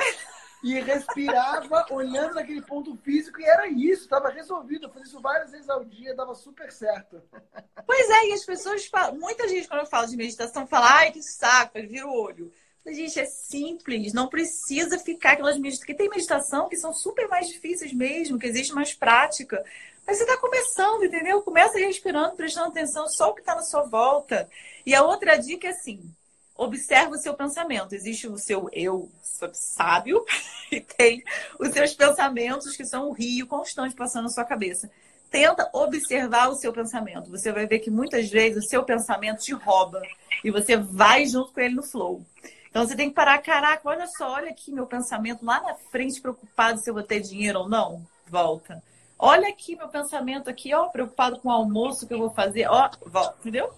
e 0.63 0.79
respirava 0.79 1.85
olhando 1.93 2.35
naquele 2.35 2.61
ponto 2.63 2.97
físico 2.97 3.39
e 3.39 3.45
era 3.45 3.67
isso, 3.67 4.03
estava 4.03 4.29
resolvido. 4.29 4.87
Eu 4.87 4.89
fazia 4.89 5.07
isso 5.07 5.21
várias 5.21 5.51
vezes 5.51 5.69
ao 5.69 5.85
dia, 5.85 6.15
dava 6.15 6.33
super 6.33 6.71
certo. 6.71 7.21
Pois 7.85 8.09
é, 8.09 8.29
e 8.29 8.33
as 8.33 8.43
pessoas 8.43 8.87
falam, 8.87 9.15
muita 9.15 9.47
gente 9.47 9.67
quando 9.67 9.81
eu 9.81 9.85
falo 9.85 10.07
de 10.07 10.17
meditação 10.17 10.65
fala, 10.65 10.91
ai 10.91 11.11
que 11.11 11.21
saco, 11.21 11.79
vira 11.87 12.07
o 12.07 12.19
olho. 12.19 12.51
Gente, 12.85 13.19
é 13.19 13.25
simples, 13.25 14.13
não 14.13 14.27
precisa 14.27 14.97
ficar 14.97 15.33
aquelas 15.33 15.57
meditações. 15.57 15.79
Porque 15.79 15.93
tem 15.93 16.09
meditação 16.09 16.67
que 16.67 16.77
são 16.77 16.93
super 16.93 17.27
mais 17.27 17.47
difíceis 17.47 17.93
mesmo, 17.93 18.39
que 18.39 18.47
existe 18.47 18.73
mais 18.73 18.93
prática. 18.93 19.63
Mas 20.09 20.17
você 20.17 20.23
está 20.23 20.37
começando, 20.37 21.03
entendeu? 21.03 21.39
Começa 21.43 21.77
respirando, 21.77 22.35
prestando 22.35 22.69
atenção 22.69 23.07
só 23.07 23.29
o 23.29 23.35
que 23.35 23.41
está 23.41 23.53
na 23.53 23.61
sua 23.61 23.83
volta. 23.83 24.49
E 24.83 24.95
a 24.95 25.03
outra 25.03 25.37
dica 25.37 25.67
é 25.67 25.69
assim: 25.69 26.01
observa 26.55 27.11
o 27.11 27.19
seu 27.19 27.35
pensamento. 27.35 27.93
Existe 27.93 28.27
o 28.27 28.35
seu 28.35 28.67
eu 28.73 29.07
sábio 29.53 30.25
e 30.71 30.81
tem 30.81 31.23
os 31.59 31.69
seus 31.69 31.93
pensamentos, 31.93 32.75
que 32.75 32.85
são 32.85 33.09
um 33.09 33.11
rio 33.11 33.45
constante 33.45 33.93
passando 33.93 34.23
na 34.23 34.29
sua 34.29 34.43
cabeça. 34.45 34.89
Tenta 35.29 35.69
observar 35.73 36.49
o 36.49 36.55
seu 36.55 36.73
pensamento. 36.73 37.29
Você 37.29 37.51
vai 37.51 37.67
ver 37.67 37.77
que 37.77 37.91
muitas 37.91 38.29
vezes 38.29 38.65
o 38.65 38.67
seu 38.67 38.83
pensamento 38.83 39.43
te 39.43 39.53
rouba 39.53 40.01
e 40.43 40.49
você 40.49 40.75
vai 40.75 41.27
junto 41.27 41.53
com 41.53 41.59
ele 41.59 41.75
no 41.75 41.83
flow. 41.83 42.25
Então 42.67 42.83
você 42.83 42.95
tem 42.95 43.09
que 43.09 43.15
parar, 43.15 43.37
caraca, 43.43 43.87
olha 43.87 44.07
só, 44.07 44.31
olha 44.31 44.49
aqui 44.49 44.71
meu 44.71 44.87
pensamento 44.87 45.45
lá 45.45 45.61
na 45.61 45.75
frente, 45.91 46.19
preocupado 46.19 46.79
se 46.79 46.89
eu 46.89 46.95
vou 46.95 47.03
ter 47.03 47.19
dinheiro 47.19 47.59
ou 47.59 47.69
não. 47.69 48.03
Volta. 48.27 48.81
Olha 49.21 49.49
aqui 49.49 49.75
meu 49.75 49.89
pensamento 49.89 50.49
aqui, 50.49 50.73
ó, 50.73 50.87
preocupado 50.87 51.41
com 51.41 51.49
o 51.49 51.51
almoço 51.51 52.07
que 52.07 52.13
eu 52.13 52.19
vou 52.19 52.29
fazer, 52.29 52.67
ó, 52.69 52.89
volta, 53.05 53.35
entendeu? 53.41 53.73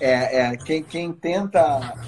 É, 0.00 0.38
é 0.38 0.56
quem, 0.56 0.84
quem 0.84 1.12
tenta 1.12 1.58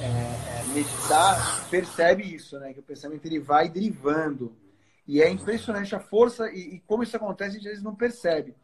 é, 0.00 0.60
é, 0.60 0.64
meditar 0.72 1.68
percebe 1.68 2.22
isso, 2.22 2.60
né? 2.60 2.72
Que 2.72 2.78
o 2.78 2.84
pensamento 2.84 3.26
ele 3.26 3.40
vai 3.40 3.68
derivando. 3.68 4.56
E 5.04 5.20
é 5.20 5.28
impressionante 5.28 5.96
a 5.96 6.00
força 6.00 6.48
e, 6.52 6.76
e 6.76 6.80
como 6.80 7.02
isso 7.02 7.16
acontece, 7.16 7.56
a 7.56 7.60
gente 7.60 7.82
não 7.82 7.96
percebe. 7.96 8.54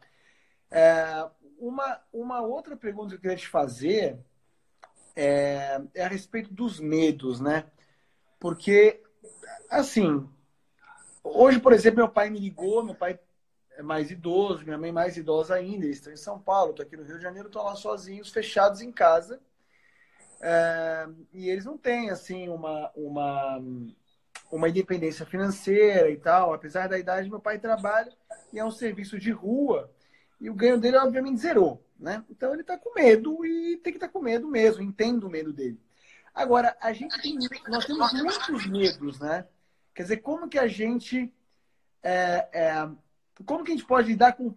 É, 0.71 1.27
uma, 1.59 1.99
uma 2.13 2.41
outra 2.41 2.77
pergunta 2.77 3.09
que 3.09 3.15
eu 3.15 3.19
queria 3.19 3.35
te 3.35 3.47
fazer 3.49 4.17
é, 5.17 5.81
é 5.93 6.05
a 6.05 6.07
respeito 6.07 6.53
dos 6.53 6.79
medos, 6.79 7.41
né? 7.41 7.65
Porque, 8.39 9.03
assim, 9.69 10.25
hoje, 11.21 11.59
por 11.59 11.73
exemplo, 11.73 11.97
meu 11.97 12.09
pai 12.09 12.29
me 12.29 12.39
ligou, 12.39 12.85
meu 12.85 12.95
pai 12.95 13.19
é 13.79 13.81
mais 13.81 14.11
idoso, 14.11 14.65
minha 14.65 14.77
mãe 14.77 14.91
mais 14.91 15.15
idosa 15.15 15.55
ainda, 15.55 15.85
eles 15.85 15.99
estão 15.99 16.11
em 16.11 16.17
São 16.17 16.37
Paulo, 16.37 16.71
estou 16.71 16.85
aqui 16.85 16.97
no 16.97 17.03
Rio 17.03 17.15
de 17.15 17.23
Janeiro, 17.23 17.47
estão 17.47 17.63
lá 17.63 17.75
sozinhos, 17.77 18.29
fechados 18.29 18.81
em 18.81 18.91
casa. 18.91 19.39
É, 20.41 21.07
e 21.31 21.49
eles 21.49 21.63
não 21.63 21.77
têm, 21.77 22.09
assim, 22.09 22.49
uma, 22.49 22.91
uma, 22.93 23.63
uma 24.51 24.67
independência 24.67 25.25
financeira 25.25 26.09
e 26.09 26.17
tal. 26.17 26.53
Apesar 26.53 26.89
da 26.89 26.99
idade, 26.99 27.29
meu 27.29 27.39
pai 27.39 27.57
trabalha 27.57 28.11
e 28.51 28.59
é 28.59 28.65
um 28.65 28.71
serviço 28.71 29.17
de 29.17 29.31
rua. 29.31 29.89
E 30.41 30.49
o 30.49 30.53
ganho 30.53 30.77
dele, 30.77 30.97
obviamente, 30.97 31.39
zerou. 31.39 31.81
Né? 31.97 32.21
Então 32.29 32.51
ele 32.51 32.61
está 32.61 32.77
com 32.77 32.93
medo 32.93 33.45
e 33.45 33.77
tem 33.77 33.93
que 33.93 33.97
estar 33.97 34.07
tá 34.07 34.13
com 34.13 34.19
medo 34.19 34.45
mesmo, 34.49 34.83
entendo 34.83 35.27
o 35.27 35.29
medo 35.29 35.53
dele. 35.53 35.79
Agora, 36.35 36.75
a 36.81 36.91
gente 36.91 37.17
tem, 37.21 37.37
nós 37.69 37.85
temos 37.85 38.11
muitos 38.11 38.67
medos, 38.67 39.19
né? 39.19 39.47
Quer 39.95 40.03
dizer, 40.03 40.17
como 40.17 40.49
que 40.49 40.59
a 40.59 40.67
gente 40.67 41.33
é, 42.03 42.47
é, 42.53 42.89
como 43.45 43.63
que 43.63 43.71
a 43.71 43.75
gente 43.75 43.85
pode 43.85 44.09
lidar 44.09 44.33
com 44.33 44.53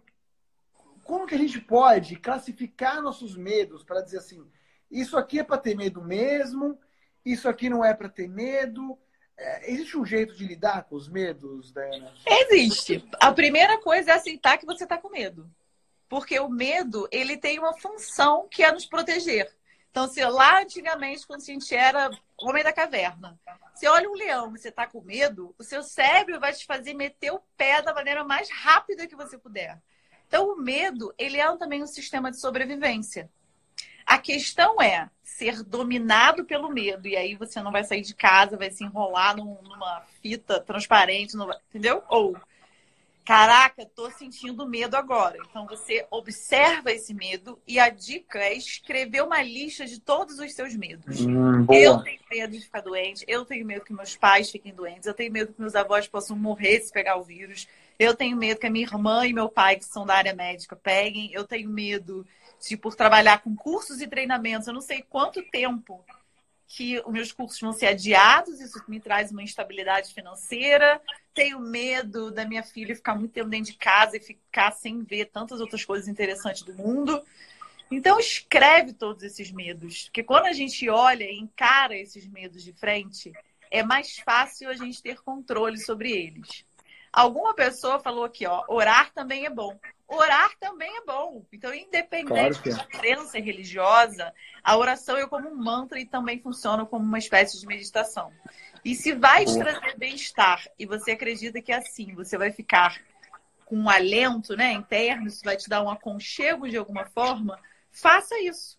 como 1.05 1.27
que 1.27 1.35
a 1.35 1.39
gente 1.39 1.61
pode 1.61 2.17
classificar 2.17 3.03
nossos 3.03 3.37
medos 3.37 3.83
para 3.83 4.01
dizer 4.01 4.19
assim, 4.19 4.47
isso 4.91 5.17
aqui 5.17 5.41
é 5.41 5.45
para 5.45 5.59
ter 5.59 5.77
medo 5.77 6.03
mesmo, 6.03 6.79
isso 7.25 7.49
aqui 7.49 7.69
não 7.69 7.85
é 7.85 7.93
para 7.93 8.09
ter 8.09 8.29
medo. 8.29 8.99
É, 9.37 9.73
existe 9.73 9.99
um 9.99 10.05
jeito 10.05 10.35
de 10.35 10.47
lidar 10.47 10.85
com 10.85 10.95
os 10.95 11.09
medos, 11.09 11.73
Diana? 11.73 12.13
Existe. 12.27 13.05
A 13.21 13.33
primeira 13.33 13.79
coisa 13.79 14.13
é 14.13 14.15
aceitar 14.15 14.59
que 14.59 14.67
você 14.67 14.85
está 14.85 14.99
com 14.99 15.09
medo. 15.09 15.51
Porque 16.09 16.39
o 16.39 16.49
medo, 16.49 17.09
ele 17.11 17.37
tem 17.37 17.59
uma 17.59 17.77
função 17.79 18.47
que 18.49 18.63
é 18.63 18.71
nos 18.71 18.87
proteger. 18.87 19.51
Então, 19.93 20.09
se 20.09 20.25
lá 20.25 20.63
antigamente, 20.63 21.27
quando 21.27 21.43
a 21.43 21.45
gente 21.45 21.75
era 21.75 22.11
homem 22.39 22.65
da 22.65 22.73
caverna, 22.73 23.39
você 23.75 23.87
olha 23.87 24.09
um 24.09 24.15
leão 24.15 24.49
e 24.49 24.59
você 24.59 24.71
está 24.71 24.87
com 24.87 25.03
medo, 25.03 25.55
o 25.59 25.63
seu 25.63 25.83
cérebro 25.83 26.41
vai 26.41 26.55
te 26.55 26.65
fazer 26.65 26.95
meter 26.95 27.31
o 27.31 27.43
pé 27.59 27.83
da 27.83 27.93
maneira 27.93 28.25
mais 28.25 28.51
rápida 28.51 29.07
que 29.07 29.15
você 29.15 29.37
puder. 29.37 29.79
Então, 30.27 30.51
o 30.51 30.57
medo, 30.57 31.15
ele 31.19 31.39
é 31.39 31.57
também 31.59 31.83
um 31.83 31.87
sistema 31.87 32.31
de 32.31 32.41
sobrevivência. 32.41 33.31
A 34.07 34.17
questão 34.17 34.81
é 34.81 35.11
ser 35.23 35.63
dominado 35.63 36.47
pelo 36.47 36.71
medo, 36.71 37.07
e 37.07 37.15
aí 37.15 37.37
você 37.37 37.61
não 37.61 37.71
vai 37.71 37.85
sair 37.85 38.01
de 38.01 38.15
casa, 38.15 38.57
vai 38.57 38.71
se 38.71 38.83
enrolar 38.83 39.37
numa 39.37 40.01
fita 40.23 40.59
transparente, 40.59 41.37
entendeu? 41.69 42.03
Ou 42.09 42.35
Caraca, 43.25 43.87
tô 43.87 44.11
sentindo 44.11 44.67
medo 44.69 44.97
agora. 44.97 45.39
Então 45.49 45.65
você 45.67 46.05
observa 46.11 46.91
esse 46.91 47.15
medo 47.15 47.59
e 47.67 47.79
a 47.79 47.89
dica 47.89 48.41
é 48.41 48.55
escrever 48.55 49.23
uma 49.23 49.41
lista 49.43 49.87
de 49.87 50.01
todos 50.01 50.39
os 50.41 50.53
seus 50.53 50.75
medos. 50.75 51.21
Hum, 51.21 51.65
eu 51.71 52.03
tenho 52.03 52.21
medo 52.29 52.53
de 52.53 52.61
ficar 52.61 52.81
doente, 52.81 53.25
eu 53.29 53.45
tenho 53.45 53.65
medo 53.65 53.85
que 53.85 53.93
meus 53.93 54.17
pais 54.17 54.51
fiquem 54.51 54.75
doentes, 54.75 55.07
eu 55.07 55.15
tenho 55.15 55.33
medo 55.33 55.53
que 55.53 55.61
meus 55.61 55.77
avós 55.77 56.09
possam 56.09 56.37
morrer 56.37 56.81
se 56.81 56.93
pegar 56.93 57.17
o 57.17 57.23
vírus, 57.23 57.69
eu 57.97 58.15
tenho 58.15 58.37
medo 58.37 58.59
que 58.59 58.67
a 58.67 58.71
minha 58.71 58.87
irmã 58.87 59.25
e 59.25 59.33
meu 59.33 59.49
pai, 59.49 59.77
que 59.77 59.85
são 59.85 60.05
da 60.05 60.15
área 60.15 60.35
médica, 60.35 60.75
peguem, 60.75 61.31
eu 61.33 61.45
tenho 61.45 61.71
medo 61.71 62.27
de 62.61 62.77
por 62.77 62.97
trabalhar 62.97 63.41
com 63.43 63.55
cursos 63.55 64.01
e 64.01 64.09
treinamentos, 64.09 64.67
eu 64.67 64.75
não 64.75 64.81
sei 64.81 65.05
quanto 65.09 65.43
tempo 65.43 66.05
que 66.75 66.99
os 67.05 67.13
meus 67.13 67.31
cursos 67.31 67.61
vão 67.61 67.73
ser 67.73 67.89
adiados, 67.89 68.59
isso 68.59 68.83
me 68.89 68.99
traz 68.99 69.31
uma 69.31 69.43
instabilidade 69.43 70.15
financeira. 70.15 71.03
Tenho 71.35 71.61
medo 71.61 72.31
da 72.31 72.47
minha 72.47 72.63
filha 72.63 72.97
ficar 72.97 73.15
muito 73.15 73.33
tempo 73.33 73.51
dentro 73.51 73.73
de 73.73 73.77
casa 73.77 74.17
e 74.17 74.21
ficar 74.21 74.73
sem 74.73 75.03
ver 75.03 75.27
tantas 75.27 75.61
outras 75.61 75.85
coisas 75.85 76.09
interessantes 76.09 76.63
do 76.63 76.75
mundo. 76.75 77.23
Então, 77.91 78.19
escreve 78.19 78.95
todos 78.95 79.23
esses 79.23 79.53
medos, 79.53 80.05
porque 80.05 80.23
quando 80.23 80.47
a 80.47 80.55
gente 80.55 80.89
olha 80.89 81.25
e 81.25 81.39
encara 81.39 81.95
esses 81.95 82.27
medos 82.27 82.63
de 82.63 82.73
frente, 82.73 83.31
é 83.71 83.83
mais 83.83 84.17
fácil 84.21 84.71
a 84.71 84.75
gente 84.75 85.03
ter 85.03 85.21
controle 85.21 85.77
sobre 85.79 86.11
eles. 86.11 86.65
Alguma 87.13 87.53
pessoa 87.53 88.01
falou 88.01 88.25
aqui, 88.25 88.47
ó, 88.47 88.65
orar 88.67 89.13
também 89.13 89.45
é 89.45 89.51
bom 89.51 89.79
orar 90.13 90.51
também 90.61 90.97
é 90.99 91.05
bom. 91.05 91.45
Então, 91.53 91.75
independente 91.75 92.61
claro 92.61 92.69
é. 92.69 92.71
da 92.71 92.85
crença 92.87 93.39
religiosa, 93.39 94.33
a 94.63 94.77
oração 94.77 95.17
é 95.17 95.27
como 95.27 95.49
um 95.49 95.57
mantra 95.57 95.99
e 95.99 96.07
também 96.07 96.41
funciona 96.41 96.85
como 96.85 97.05
uma 97.05 97.19
espécie 97.19 97.59
de 97.59 97.67
meditação. 97.67 98.31
E 98.85 98.95
se 98.95 99.13
vai 99.13 99.45
te 99.45 99.59
trazer 99.59 99.97
bem-estar 99.97 100.63
e 100.79 100.85
você 100.85 101.13
acredita 101.13 101.63
que 101.63 101.73
é 101.73 101.77
assim 101.77 102.15
você 102.15 102.37
vai 102.37 102.51
ficar 102.51 103.01
com 103.65 103.77
um 103.77 103.89
alento 103.89 104.57
né, 104.57 104.73
interno, 104.73 105.27
isso 105.27 105.43
vai 105.45 105.57
te 105.57 105.69
dar 105.69 105.83
um 105.83 105.91
aconchego 105.91 106.69
de 106.69 106.77
alguma 106.77 107.07
forma, 107.07 107.59
faça 107.91 108.39
isso. 108.41 108.79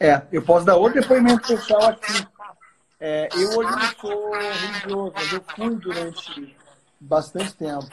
É, 0.00 0.22
eu 0.32 0.42
posso 0.42 0.64
dar 0.64 0.76
outro 0.76 1.00
depoimento 1.00 1.46
pessoal 1.46 1.90
aqui. 1.90 2.26
É, 3.00 3.28
eu 3.32 3.58
hoje 3.58 3.70
não 3.70 3.94
sou 4.00 4.32
religioso, 4.32 5.12
mas 5.14 5.32
eu 5.32 5.44
fui 5.54 5.76
durante 5.76 6.56
bastante 7.00 7.54
tempo. 7.54 7.86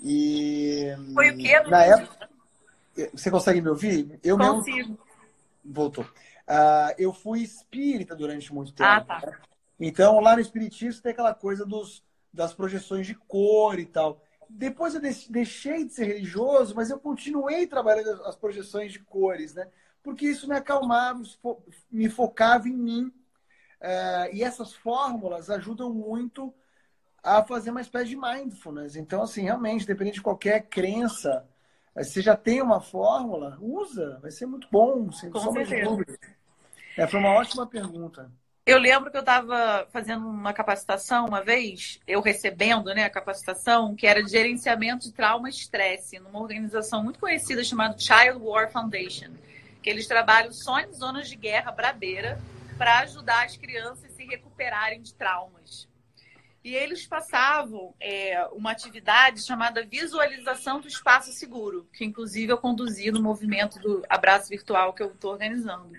E. 0.00 0.94
Foi 1.14 1.30
o 1.30 1.36
quê? 1.36 1.60
Na 1.62 1.84
época. 1.84 2.28
Você 3.12 3.30
consegue 3.30 3.60
me 3.60 3.68
ouvir? 3.68 4.18
Eu 4.22 4.36
Consigo. 4.36 4.76
Mesmo... 4.76 4.98
Voltou. 5.64 6.04
Uh, 6.04 6.94
eu 6.96 7.12
fui 7.12 7.42
espírita 7.42 8.16
durante 8.16 8.52
muito 8.52 8.72
tempo. 8.72 8.88
Ah, 8.88 9.00
tá. 9.00 9.20
Né? 9.26 9.38
Então, 9.78 10.18
lá 10.20 10.34
no 10.34 10.40
espiritismo 10.40 11.02
tem 11.02 11.12
aquela 11.12 11.34
coisa 11.34 11.64
dos, 11.64 12.02
das 12.32 12.52
projeções 12.52 13.06
de 13.06 13.14
cor 13.14 13.78
e 13.78 13.84
tal. 13.84 14.20
Depois 14.48 14.94
eu 14.94 15.00
deixei 15.00 15.84
de 15.84 15.92
ser 15.92 16.06
religioso, 16.06 16.74
mas 16.74 16.90
eu 16.90 16.98
continuei 16.98 17.66
trabalhando 17.66 18.24
as 18.24 18.34
projeções 18.34 18.92
de 18.92 18.98
cores, 18.98 19.54
né? 19.54 19.68
Porque 20.02 20.26
isso 20.26 20.48
me 20.48 20.56
acalmava, 20.56 21.22
me 21.90 22.08
focava 22.08 22.66
em 22.66 22.72
mim. 22.72 23.12
Uh, 23.80 24.32
e 24.34 24.42
essas 24.42 24.72
fórmulas 24.72 25.50
ajudam 25.50 25.92
muito 25.92 26.52
a 27.28 27.44
fazer 27.44 27.70
uma 27.70 27.80
espécie 27.80 28.10
de 28.10 28.16
mindfulness. 28.16 28.96
Então, 28.96 29.22
assim, 29.22 29.42
realmente, 29.42 29.86
dependendo 29.86 30.14
de 30.14 30.22
qualquer 30.22 30.62
crença, 30.68 31.46
eh, 31.94 32.02
se 32.02 32.20
já 32.20 32.36
tem 32.36 32.62
uma 32.62 32.80
fórmula, 32.80 33.58
usa, 33.60 34.18
vai 34.20 34.30
ser 34.30 34.46
muito 34.46 34.66
bom, 34.70 35.12
sem 35.12 35.30
Com 35.30 35.52
certeza. 35.52 36.04
É, 36.96 37.06
foi 37.06 37.20
uma 37.20 37.30
ótima 37.30 37.66
pergunta. 37.66 38.30
Eu 38.64 38.78
lembro 38.78 39.10
que 39.10 39.16
eu 39.16 39.20
estava 39.20 39.88
fazendo 39.90 40.28
uma 40.28 40.52
capacitação 40.52 41.26
uma 41.26 41.42
vez, 41.42 42.00
eu 42.06 42.20
recebendo 42.20 42.92
né, 42.92 43.04
a 43.04 43.10
capacitação, 43.10 43.94
que 43.94 44.06
era 44.06 44.22
de 44.22 44.30
gerenciamento 44.30 45.06
de 45.06 45.12
trauma 45.12 45.48
e 45.48 45.52
estresse, 45.52 46.18
numa 46.18 46.40
organização 46.40 47.02
muito 47.02 47.18
conhecida 47.18 47.64
chamada 47.64 47.96
Child 47.98 48.42
War 48.42 48.70
Foundation, 48.70 49.30
que 49.82 49.88
eles 49.88 50.06
trabalham 50.06 50.52
só 50.52 50.80
em 50.80 50.92
zonas 50.92 51.28
de 51.28 51.36
guerra 51.36 51.72
brabeira 51.72 52.38
para 52.76 52.98
ajudar 53.00 53.46
as 53.46 53.56
crianças 53.56 54.04
a 54.04 54.08
se 54.10 54.24
recuperarem 54.24 55.00
de 55.00 55.14
traumas. 55.14 55.88
E 56.68 56.74
eles 56.74 57.06
passavam 57.06 57.94
é, 57.98 58.46
uma 58.52 58.72
atividade 58.72 59.40
chamada 59.42 59.86
visualização 59.86 60.82
do 60.82 60.86
espaço 60.86 61.32
seguro, 61.32 61.88
que 61.94 62.04
inclusive 62.04 62.52
eu 62.52 62.58
conduzi 62.58 63.10
no 63.10 63.22
movimento 63.22 63.78
do 63.78 64.04
abraço 64.06 64.50
virtual 64.50 64.92
que 64.92 65.02
eu 65.02 65.06
estou 65.06 65.32
organizando. 65.32 65.90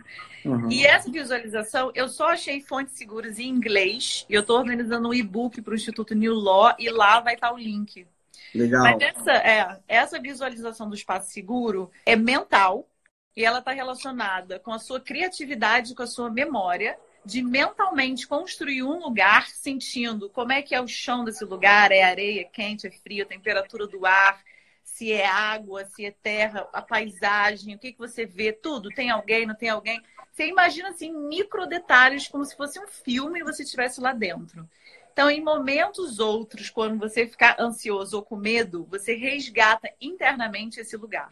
Uhum. 0.45 0.71
E 0.71 0.85
essa 0.85 1.09
visualização, 1.11 1.91
eu 1.95 2.07
só 2.07 2.29
achei 2.29 2.61
fontes 2.61 2.95
seguras 2.95 3.39
em 3.39 3.47
inglês, 3.47 4.27
e 4.29 4.35
eu 4.35 4.41
estou 4.41 4.59
organizando 4.59 5.09
um 5.09 5.13
e-book 5.13 5.59
para 5.59 5.71
o 5.71 5.75
Instituto 5.75 6.13
New 6.13 6.35
Law, 6.35 6.75
e 6.77 6.87
lá 6.91 7.19
vai 7.19 7.33
estar 7.33 7.51
o 7.51 7.57
link. 7.57 8.05
Legal. 8.53 8.83
Mas 8.83 9.01
essa, 9.01 9.31
é, 9.31 9.79
essa 9.87 10.21
visualização 10.21 10.87
do 10.87 10.93
espaço 10.93 11.31
seguro 11.31 11.89
é 12.05 12.15
mental, 12.15 12.87
e 13.35 13.43
ela 13.43 13.57
está 13.57 13.71
relacionada 13.71 14.59
com 14.59 14.71
a 14.71 14.77
sua 14.77 14.99
criatividade, 14.99 15.95
com 15.95 16.03
a 16.03 16.07
sua 16.07 16.29
memória, 16.29 16.95
de 17.29 17.43
mentalmente 17.43 18.27
construir 18.27 18.81
um 18.81 18.99
lugar 18.99 19.47
sentindo 19.47 20.29
como 20.29 20.51
é 20.51 20.61
que 20.61 20.73
é 20.73 20.81
o 20.81 20.87
chão 20.87 21.23
desse 21.23 21.45
lugar, 21.45 21.91
é 21.91 22.01
areia, 22.01 22.43
quente, 22.43 22.87
é 22.87 22.91
frio, 22.91 23.23
a 23.23 23.27
temperatura 23.27 23.85
do 23.85 24.05
ar, 24.05 24.43
se 24.83 25.11
é 25.11 25.27
água, 25.27 25.85
se 25.85 26.03
é 26.05 26.11
terra, 26.11 26.67
a 26.73 26.81
paisagem, 26.81 27.75
o 27.75 27.79
que, 27.79 27.93
que 27.93 27.99
você 27.99 28.25
vê, 28.25 28.51
tudo. 28.51 28.89
Tem 28.89 29.11
alguém, 29.11 29.45
não 29.45 29.55
tem 29.55 29.69
alguém. 29.69 30.01
Você 30.31 30.47
imagina 30.47 30.89
assim, 30.89 31.13
micro 31.13 31.67
detalhes, 31.67 32.27
como 32.27 32.43
se 32.43 32.57
fosse 32.57 32.79
um 32.79 32.87
filme 32.87 33.39
e 33.39 33.43
você 33.43 33.63
estivesse 33.63 34.01
lá 34.01 34.11
dentro. 34.11 34.67
Então, 35.13 35.29
em 35.29 35.43
momentos 35.43 36.17
outros, 36.17 36.69
quando 36.69 36.97
você 36.97 37.27
ficar 37.27 37.57
ansioso 37.59 38.17
ou 38.17 38.23
com 38.23 38.35
medo, 38.35 38.85
você 38.89 39.13
resgata 39.13 39.89
internamente 40.01 40.79
esse 40.79 40.97
lugar. 40.97 41.29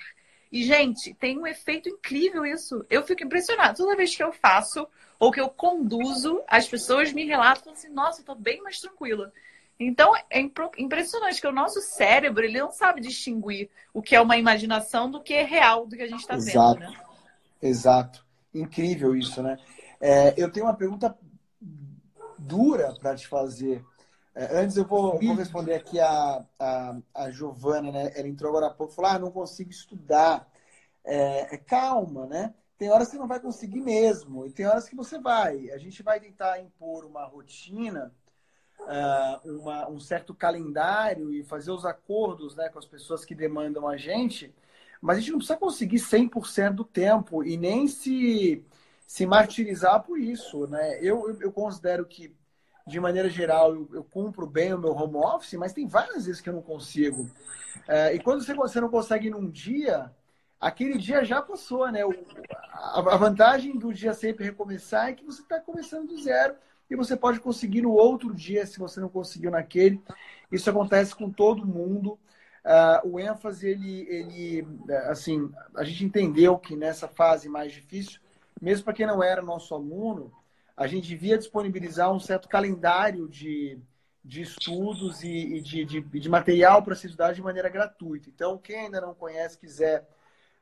E, 0.52 0.64
gente, 0.64 1.14
tem 1.14 1.38
um 1.38 1.48
efeito 1.48 1.90
incrível 1.90 2.46
isso. 2.46 2.86
Eu 2.90 3.04
fico 3.04 3.24
impressionada. 3.24 3.76
Toda 3.76 3.96
vez 3.96 4.16
que 4.16 4.24
eu 4.24 4.32
faço 4.32 4.88
ou 5.20 5.32
que 5.32 5.42
eu 5.42 5.50
conduzo, 5.50 6.42
as 6.48 6.68
pessoas 6.68 7.12
me 7.12 7.26
relatam 7.26 7.74
assim, 7.74 7.90
nossa, 7.90 8.22
eu 8.22 8.26
tô 8.26 8.36
bem 8.36 8.62
mais 8.62 8.80
tranquila. 8.80 9.34
Então, 9.80 10.16
é 10.30 10.40
impressionante 10.78 11.40
que 11.40 11.48
o 11.48 11.52
nosso 11.52 11.82
cérebro, 11.82 12.44
ele 12.44 12.60
não 12.60 12.72
sabe 12.72 13.00
distinguir 13.02 13.70
o 13.94 14.02
que 14.02 14.16
é 14.16 14.22
uma 14.22 14.38
imaginação 14.38 15.10
do 15.10 15.22
que 15.22 15.34
é 15.34 15.44
real, 15.44 15.86
do 15.86 15.96
que 15.96 16.02
a 16.02 16.08
gente 16.08 16.22
está 16.22 16.36
vendo, 16.36 16.80
né? 16.80 16.94
Exato. 17.62 18.26
Incrível 18.54 19.16
isso, 19.16 19.42
né? 19.44 19.58
É, 20.02 20.34
eu 20.36 20.52
tenho 20.52 20.66
uma 20.66 20.76
pergunta 20.76 21.16
dura 22.38 22.96
para 23.00 23.16
te 23.16 23.28
fazer. 23.28 23.84
É, 24.38 24.60
antes 24.60 24.78
eu 24.78 24.86
vou, 24.86 25.20
vou, 25.20 25.34
responder 25.34 25.74
aqui 25.74 26.00
a, 26.00 26.46
a, 26.60 26.98
a 27.16 27.32
Giovana, 27.32 27.92
né? 27.92 28.12
Ela 28.16 28.28
entrou 28.28 28.52
agora 28.52 28.68
há 28.68 28.70
pouco 28.70 28.94
e 28.94 28.96
falou: 28.96 29.12
ah, 29.12 29.18
não 29.18 29.32
consigo 29.32 29.72
estudar. 29.72 30.48
É, 31.04 31.56
é, 31.56 31.58
calma, 31.58 32.28
né? 32.28 32.54
Tem 32.78 32.92
horas 32.92 33.08
que 33.08 33.14
você 33.14 33.20
não 33.20 33.28
vai 33.28 33.40
conseguir 33.40 33.82
mesmo, 33.82 34.46
e 34.46 34.52
tem 34.52 34.68
horas 34.68 34.88
que 34.88 34.96
você 34.96 35.18
vai. 35.18 35.72
A 35.72 35.78
gente 35.80 36.04
vai 36.04 36.20
tentar 36.20 36.60
impor 36.60 37.04
uma 37.06 37.26
rotina, 37.26 38.14
uh, 38.82 39.60
uma, 39.60 39.90
um 39.90 40.00
certo 40.00 40.36
calendário 40.36 41.34
e 41.34 41.44
fazer 41.44 41.72
os 41.72 41.86
acordos 41.86 42.56
né, 42.56 42.70
com 42.70 42.78
as 42.78 42.86
pessoas 42.86 43.26
que 43.26 43.34
demandam 43.34 43.88
a 43.88 43.98
gente, 43.98 44.54
mas 45.02 45.18
a 45.18 45.20
gente 45.20 45.32
não 45.32 45.40
precisa 45.40 45.58
conseguir 45.58 45.98
100% 45.98 46.76
do 46.76 46.84
tempo 46.84 47.44
e 47.44 47.58
nem 47.58 47.88
se, 47.88 48.64
se 49.08 49.26
martirizar 49.26 50.04
por 50.04 50.20
isso. 50.20 50.68
Né? 50.68 51.00
Eu, 51.02 51.30
eu, 51.30 51.42
eu 51.42 51.52
considero 51.52 52.06
que, 52.06 52.36
de 52.88 53.00
maneira 53.00 53.30
geral, 53.30 53.76
eu, 53.76 53.90
eu, 53.94 54.04
cumpro 54.04 54.48
bem 54.48 54.74
o 54.74 54.78
meu 54.80 54.94
home 54.94 55.18
office, 55.18 55.54
mas 55.54 55.74
tem 55.74 55.88
várias 55.88 56.26
vezes 56.26 56.42
que 56.42 56.50
eu 56.50 56.54
não 56.54 56.62
consigo. 56.62 57.24
Uh, 57.24 58.16
e 58.16 58.20
quando 58.20 58.44
você, 58.44 58.54
você 58.54 58.80
não 58.80 58.90
consegue 58.90 59.30
num 59.30 59.50
dia 59.50 60.12
aquele 60.60 60.98
dia 60.98 61.24
já 61.24 61.42
passou, 61.42 61.92
né? 61.92 62.02
a 62.72 63.18
vantagem 63.18 63.78
do 63.78 63.94
dia 63.94 64.14
sempre 64.14 64.46
recomeçar 64.46 65.10
é 65.10 65.14
que 65.14 65.24
você 65.24 65.42
está 65.42 65.60
começando 65.60 66.08
do 66.08 66.22
zero 66.22 66.56
e 66.90 66.96
você 66.96 67.16
pode 67.16 67.40
conseguir 67.40 67.82
no 67.82 67.92
outro 67.92 68.34
dia 68.34 68.66
se 68.66 68.80
você 68.80 69.00
não 69.00 69.10
conseguiu 69.10 69.52
naquele. 69.52 70.02
Isso 70.52 70.70
acontece 70.70 71.16
com 71.16 71.30
todo 71.30 71.66
mundo. 71.66 72.18
Uh, 72.64 73.14
o 73.14 73.20
ênfase, 73.20 73.68
ele, 73.68 74.08
ele, 74.10 74.68
assim, 75.06 75.52
a 75.76 75.84
gente 75.84 76.06
entendeu 76.06 76.58
que 76.58 76.76
nessa 76.76 77.08
fase 77.08 77.48
mais 77.48 77.72
difícil, 77.72 78.20
mesmo 78.62 78.86
para 78.86 78.94
quem 78.94 79.06
não 79.06 79.22
era 79.22 79.42
nosso 79.42 79.74
aluno, 79.74 80.32
a 80.78 80.86
gente 80.86 81.08
devia 81.08 81.38
disponibilizar 81.38 82.14
um 82.14 82.20
certo 82.20 82.48
calendário 82.48 83.28
de, 83.28 83.80
de 84.24 84.44
estudos 84.44 85.24
e, 85.24 85.56
e 85.56 85.62
de, 85.62 85.84
de, 85.84 86.02
de 86.02 86.30
material 86.30 86.84
para 86.84 86.94
se 86.94 87.08
estudar 87.08 87.34
de 87.34 87.42
maneira 87.42 87.68
gratuita. 87.68 88.30
Então, 88.30 88.60
quem 88.60 88.82
ainda 88.82 89.02
não 89.02 89.16
conhece, 89.16 89.58
quiser 89.58 90.08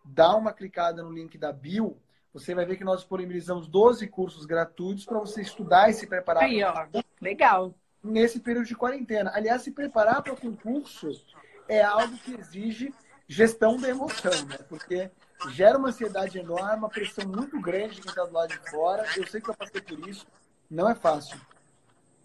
dá 0.05 0.35
uma 0.35 0.53
clicada 0.53 1.01
no 1.01 1.11
link 1.11 1.37
da 1.37 1.51
Bio, 1.51 1.97
você 2.31 2.53
vai 2.53 2.65
ver 2.65 2.77
que 2.77 2.83
nós 2.83 2.99
disponibilizamos 2.99 3.67
12 3.67 4.07
cursos 4.07 4.45
gratuitos 4.45 5.05
para 5.05 5.19
você 5.19 5.41
estudar 5.41 5.89
e 5.89 5.93
se 5.93 6.05
preparar. 6.05 6.43
Aí, 6.43 6.63
ó, 6.63 6.85
legal. 7.19 7.73
Nesse 8.03 8.39
período 8.39 8.67
de 8.67 8.75
quarentena. 8.75 9.31
Aliás, 9.33 9.63
se 9.63 9.71
preparar 9.71 10.21
para 10.21 10.33
o 10.33 10.39
concurso 10.39 11.09
é 11.67 11.81
algo 11.81 12.15
que 12.19 12.35
exige 12.35 12.93
gestão 13.27 13.77
da 13.77 13.89
emoção, 13.89 14.45
né? 14.45 14.59
Porque 14.69 15.09
gera 15.49 15.77
uma 15.77 15.89
ansiedade 15.89 16.37
enorme, 16.37 16.77
uma 16.77 16.89
pressão 16.89 17.27
muito 17.27 17.59
grande 17.61 17.95
de 17.95 18.01
quem 18.01 18.09
está 18.09 18.23
do 18.25 18.33
lado 18.33 18.49
de 18.49 18.69
fora. 18.69 19.05
Eu 19.15 19.27
sei 19.27 19.41
que 19.41 19.49
eu 19.49 19.55
passei 19.55 19.81
por 19.81 20.07
isso. 20.07 20.25
Não 20.69 20.89
é 20.89 20.95
fácil. 20.95 21.39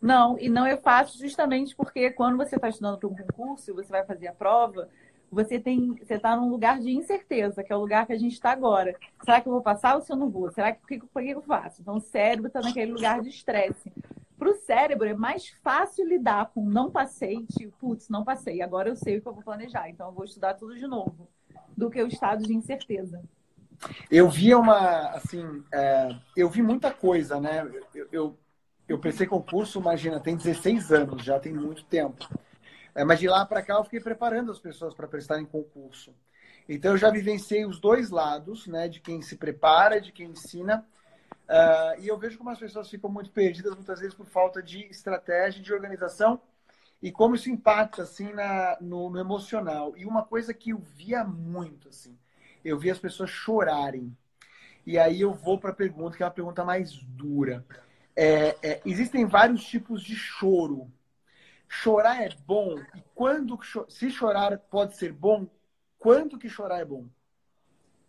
Não, 0.01 0.39
e 0.39 0.49
não 0.49 0.65
é 0.65 0.77
fácil 0.77 1.19
justamente 1.19 1.77
porque 1.77 2.11
quando 2.11 2.37
você 2.39 2.57
está 2.57 2.69
estudando 2.69 2.99
para 2.99 3.09
um 3.09 3.15
concurso 3.15 3.71
e 3.71 3.75
você 3.75 3.91
vai 3.91 4.05
fazer 4.05 4.29
a 4.29 4.33
prova, 4.33 4.89
você 5.31 5.61
tem, 5.61 5.95
você 5.95 6.15
está 6.15 6.35
num 6.35 6.49
lugar 6.49 6.81
de 6.81 6.91
incerteza, 6.91 7.63
que 7.63 7.73
é 7.73 7.77
o 7.77 7.81
lugar 7.81 8.07
que 8.07 8.13
a 8.13 8.19
gente 8.19 8.33
está 8.33 8.51
agora. 8.51 8.97
Será 9.23 9.41
que 9.41 9.49
eu 9.49 9.53
vou 9.53 9.63
passar 9.63 9.95
ou 9.95 10.01
se 10.01 10.11
eu 10.11 10.17
não 10.17 10.31
vou? 10.31 10.51
Será 10.51 10.73
que 10.73 10.83
o 10.83 10.87
que, 10.87 10.99
que 10.99 11.31
eu 11.31 11.43
faço? 11.43 11.83
Então 11.83 11.97
o 11.97 12.01
cérebro 12.01 12.49
está 12.49 12.61
naquele 12.61 12.93
lugar 12.93 13.21
de 13.21 13.29
estresse. 13.29 13.93
Para 14.39 14.51
o 14.51 14.55
cérebro 14.55 15.07
é 15.07 15.15
mais 15.15 15.49
fácil 15.63 16.09
lidar 16.09 16.51
com 16.53 16.65
não 16.65 16.91
passei, 16.91 17.45
tipo, 17.47 17.77
putz, 17.79 18.09
não 18.09 18.25
passei, 18.25 18.63
agora 18.63 18.89
eu 18.89 18.97
sei 18.97 19.19
o 19.19 19.23
que 19.23 19.29
eu 19.29 19.35
vou 19.35 19.43
planejar, 19.43 19.91
então 19.91 20.07
eu 20.09 20.15
vou 20.15 20.25
estudar 20.25 20.55
tudo 20.55 20.75
de 20.75 20.87
novo, 20.87 21.29
do 21.81 21.91
que 21.91 22.03
o 22.03 22.07
estado 22.07 22.45
de 22.45 22.55
incerteza. 22.55 23.23
Eu 24.11 24.29
vi 24.29 24.55
uma, 24.55 25.09
assim, 25.13 25.65
é, 25.73 26.15
eu 26.37 26.51
vi 26.51 26.63
muita 26.63 26.93
coisa, 26.93 27.41
né? 27.41 27.67
Eu, 27.95 28.09
eu, 28.13 28.39
eu 28.87 28.99
pensei 28.99 29.27
concurso, 29.27 29.81
imagina, 29.81 30.21
tem 30.21 30.37
16 30.37 30.93
anos, 30.93 31.25
já 31.25 31.41
tem 31.41 31.55
muito 31.55 31.83
tempo. 31.85 32.29
É, 32.95 33.03
mas 33.05 33.19
de 33.19 33.27
lá 33.27 33.47
para 33.47 33.63
cá 33.63 33.75
eu 33.75 33.85
fiquei 33.85 34.01
preparando 34.01 34.53
as 34.53 34.59
pessoas 34.59 34.95
para 34.95 35.09
prestarem 35.09 35.47
concurso. 35.47 36.15
Então 36.69 36.93
eu 36.93 36.99
já 36.99 37.11
vivenciei 37.11 37.65
os 37.65 37.81
dois 37.81 38.11
lados, 38.11 38.67
né, 38.67 38.87
de 38.87 39.01
quem 39.01 39.23
se 39.23 39.37
prepara, 39.37 40.01
de 40.01 40.13
quem 40.13 40.29
ensina. 40.29 40.87
Uh, 41.49 42.01
e 42.01 42.07
eu 42.07 42.19
vejo 42.19 42.37
como 42.37 42.51
as 42.51 42.59
pessoas 42.59 42.89
ficam 42.91 43.11
muito 43.11 43.31
perdidas 43.31 43.75
muitas 43.75 43.99
vezes 43.99 44.15
por 44.15 44.27
falta 44.27 44.63
de 44.63 44.85
estratégia, 44.87 45.63
de 45.63 45.73
organização 45.73 46.41
e 47.03 47.11
como 47.11 47.35
isso 47.35 47.51
impacta 47.51 48.03
assim 48.03 48.33
na, 48.33 48.77
no, 48.81 49.11
no 49.11 49.19
emocional. 49.19 49.97
E 49.97 50.05
uma 50.05 50.25
coisa 50.25 50.53
que 50.53 50.71
eu 50.71 50.79
via 50.79 51.25
muito 51.25 51.89
assim, 51.89 52.17
eu 52.65 52.79
via 52.79 52.93
as 52.93 52.99
pessoas 52.99 53.31
chorarem. 53.31 54.17
E 54.87 54.99
aí 54.99 55.21
eu 55.21 55.33
vou 55.33 55.59
para 55.59 55.71
a 55.71 55.75
pergunta 55.75 56.17
que 56.17 56.23
é 56.23 56.27
uma 56.27 56.33
pergunta 56.33 56.65
mais 56.65 56.93
dura. 57.03 57.65
É, 58.17 58.57
é, 58.63 58.83
existem 58.85 59.25
vários 59.25 59.65
tipos 59.65 60.03
de 60.03 60.15
choro 60.15 60.91
chorar 61.71 62.21
é 62.21 62.29
bom 62.47 62.77
e 62.97 63.03
quando 63.15 63.57
se 63.89 64.11
chorar 64.11 64.59
pode 64.59 64.97
ser 64.97 65.13
bom, 65.13 65.47
quando 65.99 66.37
que 66.37 66.49
chorar 66.49 66.81
é 66.81 66.85
bom? 66.85 67.07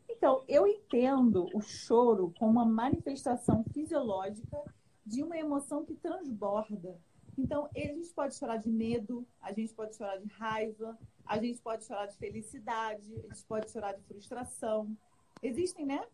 Então, 0.10 0.44
eu 0.48 0.66
entendo 0.66 1.48
o 1.54 1.62
choro 1.62 2.34
como 2.38 2.54
uma 2.54 2.66
manifestação 2.66 3.64
fisiológica 3.72 4.58
de 5.06 5.24
uma 5.24 5.38
emoção 5.38 5.86
que 5.86 5.94
transborda. 5.94 7.00
Então, 7.38 7.70
a 7.76 7.80
gente 7.80 8.14
pode 8.14 8.36
chorar 8.36 8.58
de 8.58 8.70
medo, 8.70 9.26
a 9.42 9.52
gente 9.52 9.74
pode 9.74 9.96
chorar 9.96 10.18
de 10.18 10.28
raiva, 10.28 10.98
a 11.26 11.38
gente 11.38 11.62
pode 11.62 11.86
chorar 11.86 12.08
de 12.08 12.18
felicidade, 12.18 13.16
a 13.16 13.34
gente 13.34 13.46
pode 13.46 13.72
chorar 13.72 13.94
de 13.94 14.04
frustração. 14.04 14.96
Existem, 15.42 15.86
né? 15.86 16.06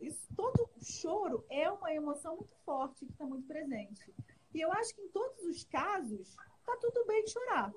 Isso, 0.00 0.26
todo 0.36 0.68
choro 0.82 1.44
é 1.48 1.70
uma 1.70 1.92
emoção 1.92 2.36
muito 2.36 2.56
forte 2.64 3.04
que 3.04 3.12
está 3.12 3.24
muito 3.24 3.46
presente. 3.46 4.14
E 4.52 4.60
eu 4.60 4.72
acho 4.72 4.94
que 4.94 5.02
em 5.02 5.08
todos 5.08 5.44
os 5.44 5.64
casos, 5.64 6.36
tá 6.64 6.76
tudo 6.80 7.04
bem 7.06 7.26
chorar. 7.26 7.72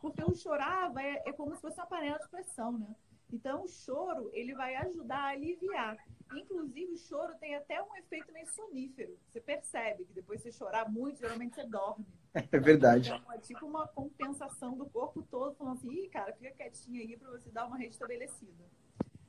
Porque 0.00 0.22
o 0.22 0.34
chorar 0.34 0.92
vai, 0.92 1.22
é 1.24 1.32
como 1.32 1.54
se 1.54 1.60
fosse 1.60 1.78
uma 1.78 1.86
panela 1.86 2.18
de 2.18 2.28
pressão, 2.28 2.72
né? 2.72 2.94
Então, 3.32 3.64
o 3.64 3.68
choro, 3.68 4.30
ele 4.32 4.54
vai 4.54 4.76
ajudar 4.76 5.18
a 5.18 5.28
aliviar. 5.28 5.96
Inclusive, 6.34 6.92
o 6.92 6.98
choro 6.98 7.34
tem 7.38 7.54
até 7.54 7.80
um 7.82 7.96
efeito 7.96 8.32
meio 8.32 8.46
sonífero. 8.48 9.16
Você 9.28 9.40
percebe 9.40 10.04
que 10.04 10.12
depois 10.12 10.42
de 10.42 10.44
você 10.44 10.52
chorar 10.52 10.90
muito, 10.90 11.18
geralmente 11.20 11.54
você 11.54 11.64
dorme. 11.64 12.06
É 12.52 12.58
verdade. 12.58 13.10
Então, 13.10 13.32
é 13.32 13.38
tipo 13.38 13.64
uma 13.64 13.88
compensação 13.88 14.76
do 14.76 14.84
corpo 14.84 15.26
todo, 15.30 15.54
falando 15.54 15.78
assim, 15.78 15.90
Ih, 15.90 16.08
cara, 16.08 16.34
fica 16.34 16.50
quietinho 16.50 17.00
aí 17.00 17.16
para 17.16 17.30
você 17.30 17.48
dar 17.48 17.66
uma 17.66 17.78
restabelecida. 17.78 18.62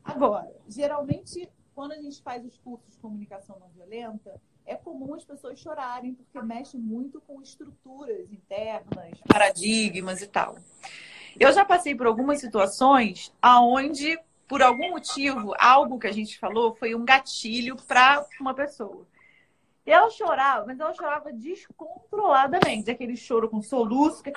Agora, 0.03 0.53
geralmente, 0.67 1.49
quando 1.73 1.93
a 1.93 2.01
gente 2.01 2.21
faz 2.21 2.45
os 2.45 2.57
cursos 2.57 2.93
de 2.93 2.99
comunicação 2.99 3.57
não 3.59 3.69
violenta, 3.69 4.41
é 4.65 4.75
comum 4.75 5.13
as 5.15 5.23
pessoas 5.23 5.57
chorarem, 5.59 6.13
porque 6.13 6.41
mexe 6.41 6.77
muito 6.77 7.21
com 7.21 7.41
estruturas 7.41 8.31
internas, 8.31 9.17
paradigmas 9.25 10.21
e 10.21 10.27
tal. 10.27 10.57
Eu 11.39 11.53
já 11.53 11.63
passei 11.63 11.95
por 11.95 12.07
algumas 12.07 12.39
situações 12.39 13.33
aonde, 13.41 14.19
por 14.47 14.61
algum 14.61 14.91
motivo, 14.91 15.53
algo 15.59 15.99
que 15.99 16.07
a 16.07 16.11
gente 16.11 16.39
falou 16.39 16.75
foi 16.75 16.95
um 16.95 17.05
gatilho 17.05 17.75
para 17.87 18.25
uma 18.39 18.53
pessoa. 18.53 19.05
E 19.85 19.91
ela 19.91 20.09
chorava, 20.09 20.65
mas 20.65 20.79
ela 20.79 20.93
chorava 20.93 21.31
descontroladamente, 21.31 22.91
aquele 22.91 23.15
choro 23.15 23.49
com 23.49 23.61
soluço, 23.61 24.21
que 24.21 24.33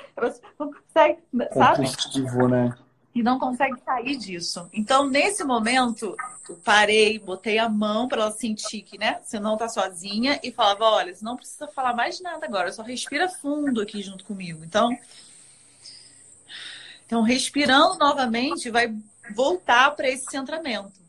não 0.59 0.71
consegue, 0.73 1.19
sabe? 1.53 1.87
Compulsivo, 1.87 2.49
né? 2.49 2.77
e 3.15 3.23
não 3.23 3.39
consegue 3.39 3.81
sair 3.85 4.17
disso. 4.17 4.69
Então, 4.73 5.09
nesse 5.09 5.43
momento, 5.43 6.17
eu 6.49 6.57
parei, 6.65 7.19
botei 7.19 7.59
a 7.59 7.69
mão 7.69 8.07
para 8.07 8.23
ela 8.23 8.31
sentir 8.31 8.83
que, 8.83 8.97
né, 8.97 9.21
você 9.23 9.41
não 9.41 9.57
tá 9.57 9.69
sozinha 9.69 10.39
e 10.43 10.53
falava: 10.53 10.85
olha, 10.85 11.15
você 11.15 11.25
não 11.25 11.37
precisa 11.37 11.67
falar 11.69 11.95
mais 11.95 12.21
nada 12.21 12.47
agora, 12.47 12.73
só 12.73 12.83
respira 12.83 13.29
fundo 13.29 13.81
aqui 13.81 14.03
junto 14.03 14.25
comigo. 14.25 14.65
Então, 14.65 14.97
então 17.05 17.23
respirando 17.23 17.99
novamente, 17.99 18.71
vai 18.71 18.95
voltar 19.35 19.91
para 19.93 20.09
esse 20.09 20.25
centramento. 20.31 21.01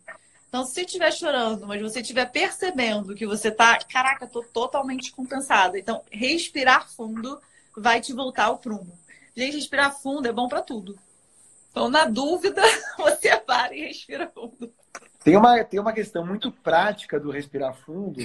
Então, 0.48 0.66
se 0.66 0.74
você 0.74 0.82
estiver 0.82 1.12
chorando, 1.14 1.66
mas 1.66 1.82
você 1.82 2.02
estiver 2.02 2.30
percebendo 2.30 3.16
que 3.16 3.26
você 3.26 3.50
tá, 3.50 3.80
caraca, 3.80 4.28
tô 4.28 4.44
totalmente 4.44 5.12
compensada. 5.14 5.80
Então, 5.80 6.04
respirar 6.12 6.90
fundo 6.92 7.40
vai 7.76 8.02
te 8.02 8.12
voltar 8.12 8.46
ao 8.46 8.58
prumo. 8.58 9.00
Gente, 9.36 9.56
respirar 9.56 9.98
fundo 9.98 10.28
é 10.28 10.32
bom 10.34 10.50
para 10.50 10.62
tudo. 10.62 11.00
Então, 11.72 11.90
na 11.90 12.04
dúvida, 12.04 12.62
você 13.00 13.38
para 13.38 13.74
e 13.74 13.88
respira 13.88 14.28
fundo. 14.28 14.70
Tem 15.24 15.38
uma, 15.38 15.64
tem 15.64 15.80
uma 15.80 15.94
questão 15.94 16.26
muito 16.26 16.52
prática 16.52 17.20
do 17.20 17.32
respirar 17.32 17.74
fundo, 17.74 18.20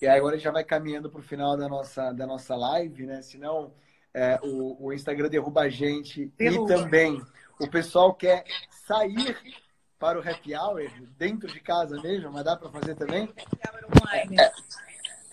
e 0.00 0.06
agora 0.06 0.34
a 0.34 0.38
gente 0.38 0.44
já 0.44 0.52
vai 0.52 0.62
caminhando 0.62 1.10
para 1.10 1.20
o 1.20 1.24
final 1.24 1.56
da 1.56 1.68
nossa, 1.68 2.12
da 2.12 2.26
nossa 2.26 2.54
live, 2.54 3.04
né? 3.04 3.20
Senão 3.22 3.72
é, 4.14 4.38
o, 4.42 4.86
o 4.86 4.92
Instagram 4.92 5.28
derruba 5.28 5.62
a 5.62 5.68
gente 5.68 6.26
derruba. 6.36 6.72
e 6.72 6.76
também 6.76 7.22
o 7.60 7.68
pessoal 7.68 8.14
quer 8.14 8.44
sair 8.86 9.36
para 9.98 10.18
o 10.18 10.22
happy 10.22 10.54
hour 10.54 10.88
dentro 11.16 11.48
de 11.48 11.60
casa 11.60 12.00
mesmo, 12.00 12.32
mas 12.32 12.44
dá 12.44 12.56
para 12.56 12.70
fazer 12.70 12.94
também. 12.94 13.32
É, 14.38 14.52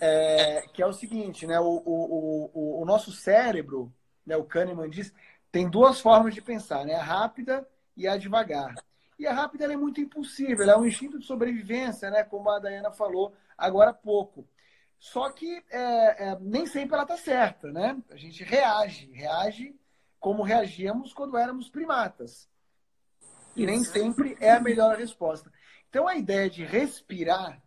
é, 0.00 0.62
que 0.72 0.82
é 0.82 0.86
o 0.86 0.92
seguinte, 0.92 1.46
né? 1.46 1.58
O, 1.60 1.82
o, 1.84 2.50
o, 2.52 2.82
o 2.82 2.84
nosso 2.84 3.12
cérebro, 3.12 3.92
né? 4.26 4.36
o 4.36 4.44
Kahneman 4.44 4.90
diz, 4.90 5.12
tem 5.52 5.68
duas 5.68 6.00
formas 6.00 6.34
de 6.34 6.42
pensar, 6.42 6.84
né? 6.84 6.94
A 6.94 7.02
rápida 7.02 7.66
e 7.96 8.06
a 8.08 8.16
devagar. 8.16 8.74
E 9.18 9.26
a 9.26 9.32
rápida 9.32 9.72
é 9.72 9.76
muito 9.76 10.00
impulsiva, 10.00 10.62
ela 10.62 10.72
é 10.72 10.76
um 10.76 10.84
instinto 10.84 11.18
de 11.18 11.24
sobrevivência, 11.24 12.10
né? 12.10 12.24
Como 12.24 12.50
a 12.50 12.58
Dayana 12.58 12.90
falou 12.90 13.34
agora 13.56 13.90
há 13.90 13.94
pouco. 13.94 14.46
Só 14.98 15.30
que 15.30 15.62
é, 15.70 16.30
é, 16.30 16.38
nem 16.40 16.66
sempre 16.66 16.94
ela 16.94 17.04
está 17.04 17.16
certa, 17.16 17.70
né? 17.70 17.96
A 18.10 18.16
gente 18.16 18.42
reage, 18.42 19.10
reage 19.12 19.74
como 20.26 20.42
reagíamos 20.42 21.12
quando 21.12 21.38
éramos 21.38 21.68
primatas. 21.68 22.48
E 23.54 23.64
nem 23.64 23.84
sempre 23.84 24.36
é 24.40 24.50
a 24.50 24.60
melhor 24.60 24.96
resposta. 24.96 25.52
Então, 25.88 26.08
a 26.08 26.16
ideia 26.16 26.50
de 26.50 26.64
respirar 26.64 27.62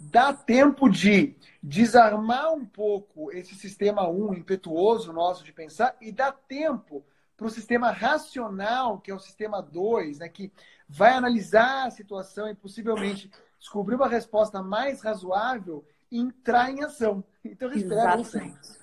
dá 0.00 0.32
tempo 0.32 0.88
de 0.88 1.36
desarmar 1.62 2.54
um 2.54 2.64
pouco 2.64 3.30
esse 3.30 3.54
sistema 3.56 4.08
1 4.08 4.36
impetuoso 4.36 5.12
nosso 5.12 5.44
de 5.44 5.52
pensar 5.52 5.94
e 6.00 6.10
dá 6.10 6.32
tempo 6.32 7.04
para 7.36 7.46
o 7.46 7.50
sistema 7.50 7.90
racional, 7.90 8.98
que 8.98 9.10
é 9.10 9.14
o 9.14 9.20
sistema 9.20 9.60
2, 9.60 10.20
né, 10.20 10.30
que 10.30 10.50
vai 10.88 11.12
analisar 11.12 11.88
a 11.88 11.90
situação 11.90 12.48
e 12.48 12.54
possivelmente 12.54 13.30
descobrir 13.58 13.96
uma 13.96 14.08
resposta 14.08 14.62
mais 14.62 15.02
razoável 15.02 15.84
e 16.10 16.18
entrar 16.18 16.70
em 16.70 16.82
ação. 16.82 17.22
Então, 17.44 17.68
respirar 17.68 18.18
Exatamente. 18.18 18.78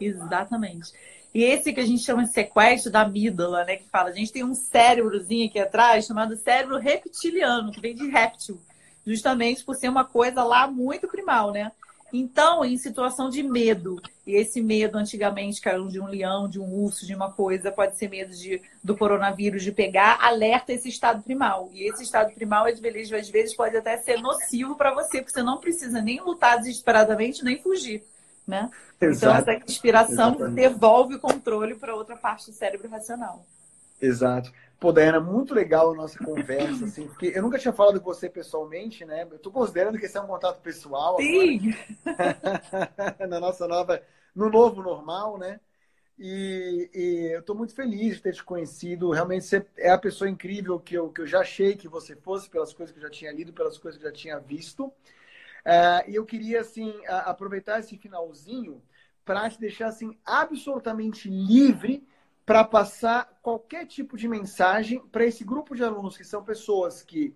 Exatamente. 0.00 1.19
E 1.32 1.44
esse 1.44 1.72
que 1.72 1.80
a 1.80 1.86
gente 1.86 2.02
chama 2.02 2.24
de 2.24 2.32
sequestro 2.32 2.90
da 2.90 3.02
amígdala, 3.02 3.64
né? 3.64 3.76
Que 3.76 3.88
fala, 3.88 4.10
a 4.10 4.12
gente 4.12 4.32
tem 4.32 4.44
um 4.44 4.54
cérebrozinho 4.54 5.48
aqui 5.48 5.58
atrás 5.58 6.06
chamado 6.06 6.36
cérebro 6.36 6.78
reptiliano, 6.78 7.70
que 7.70 7.80
vem 7.80 7.94
de 7.94 8.08
réptil, 8.08 8.60
justamente 9.06 9.64
por 9.64 9.76
ser 9.76 9.88
uma 9.88 10.04
coisa 10.04 10.42
lá 10.42 10.66
muito 10.66 11.06
primal, 11.06 11.52
né? 11.52 11.70
Então, 12.12 12.64
em 12.64 12.76
situação 12.76 13.30
de 13.30 13.42
medo, 13.42 14.02
e 14.26 14.34
esse 14.34 14.60
medo 14.60 14.98
antigamente 14.98 15.60
caiu 15.60 15.86
de 15.86 16.00
um 16.00 16.06
leão, 16.06 16.48
de 16.48 16.58
um 16.58 16.68
urso, 16.82 17.06
de 17.06 17.14
uma 17.14 17.30
coisa, 17.30 17.70
pode 17.70 17.96
ser 17.96 18.08
medo 18.08 18.32
de, 18.32 18.60
do 18.82 18.96
coronavírus, 18.96 19.62
de 19.62 19.70
pegar, 19.70 20.18
alerta 20.20 20.72
esse 20.72 20.88
estado 20.88 21.22
primal. 21.22 21.70
E 21.72 21.88
esse 21.88 22.02
estado 22.02 22.32
primal, 22.32 22.66
às 22.66 22.80
vezes, 22.80 23.12
às 23.12 23.28
vezes 23.28 23.54
pode 23.54 23.76
até 23.76 23.96
ser 23.98 24.20
nocivo 24.20 24.74
para 24.74 24.92
você, 24.92 25.18
porque 25.18 25.32
você 25.32 25.42
não 25.42 25.58
precisa 25.58 26.02
nem 26.02 26.20
lutar 26.20 26.58
desesperadamente, 26.58 27.44
nem 27.44 27.62
fugir. 27.62 28.02
Né? 28.50 28.68
Então, 29.00 29.32
essa 29.32 29.54
inspiração 29.54 30.32
Exatamente. 30.32 30.54
devolve 30.56 31.14
o 31.14 31.20
controle 31.20 31.76
para 31.76 31.94
outra 31.94 32.16
parte 32.16 32.50
do 32.50 32.52
cérebro 32.52 32.88
racional. 32.88 33.46
Exato. 34.02 34.52
Pô, 34.80 34.92
Dayana, 34.92 35.20
muito 35.20 35.54
legal 35.54 35.92
a 35.92 35.94
nossa 35.94 36.18
conversa, 36.18 36.86
assim, 36.86 37.06
porque 37.06 37.32
eu 37.34 37.42
nunca 37.42 37.58
tinha 37.58 37.72
falado 37.72 38.00
com 38.00 38.12
você 38.12 38.28
pessoalmente, 38.28 39.04
né? 39.04 39.28
Eu 39.30 39.38
tô 39.38 39.50
considerando 39.50 39.98
que 39.98 40.06
esse 40.06 40.16
é 40.16 40.20
um 40.20 40.26
contato 40.26 40.60
pessoal. 40.62 41.18
Sim! 41.18 41.74
Na 43.28 43.38
nossa 43.38 43.68
nova, 43.68 44.02
no 44.34 44.50
novo 44.50 44.82
normal, 44.82 45.38
né? 45.38 45.60
E, 46.18 46.90
e 46.92 47.34
eu 47.34 47.40
estou 47.40 47.54
muito 47.54 47.74
feliz 47.74 48.16
de 48.16 48.22
ter 48.22 48.32
te 48.32 48.42
conhecido. 48.42 49.10
Realmente 49.10 49.44
você 49.44 49.64
é 49.76 49.90
a 49.90 49.98
pessoa 49.98 50.28
incrível 50.28 50.80
que 50.80 50.94
eu, 50.94 51.08
que 51.10 51.20
eu 51.20 51.26
já 51.26 51.40
achei 51.40 51.76
que 51.76 51.86
você 51.88 52.16
fosse, 52.16 52.50
pelas 52.50 52.72
coisas 52.72 52.92
que 52.92 52.98
eu 52.98 53.02
já 53.02 53.10
tinha 53.10 53.32
lido, 53.32 53.52
pelas 53.52 53.78
coisas 53.78 54.00
que 54.00 54.06
eu 54.06 54.10
já 54.10 54.16
tinha 54.16 54.38
visto. 54.38 54.92
É, 55.64 56.10
e 56.10 56.14
eu 56.14 56.24
queria, 56.24 56.60
assim, 56.60 56.94
aproveitar 57.06 57.80
esse 57.80 57.96
finalzinho 57.96 58.82
para 59.24 59.48
te 59.48 59.60
deixar, 59.60 59.88
assim, 59.88 60.18
absolutamente 60.24 61.28
livre 61.28 62.06
para 62.44 62.64
passar 62.64 63.38
qualquer 63.42 63.86
tipo 63.86 64.16
de 64.16 64.26
mensagem 64.26 65.00
para 65.08 65.24
esse 65.24 65.44
grupo 65.44 65.74
de 65.74 65.84
alunos, 65.84 66.16
que 66.16 66.24
são 66.24 66.42
pessoas 66.42 67.02
que 67.02 67.34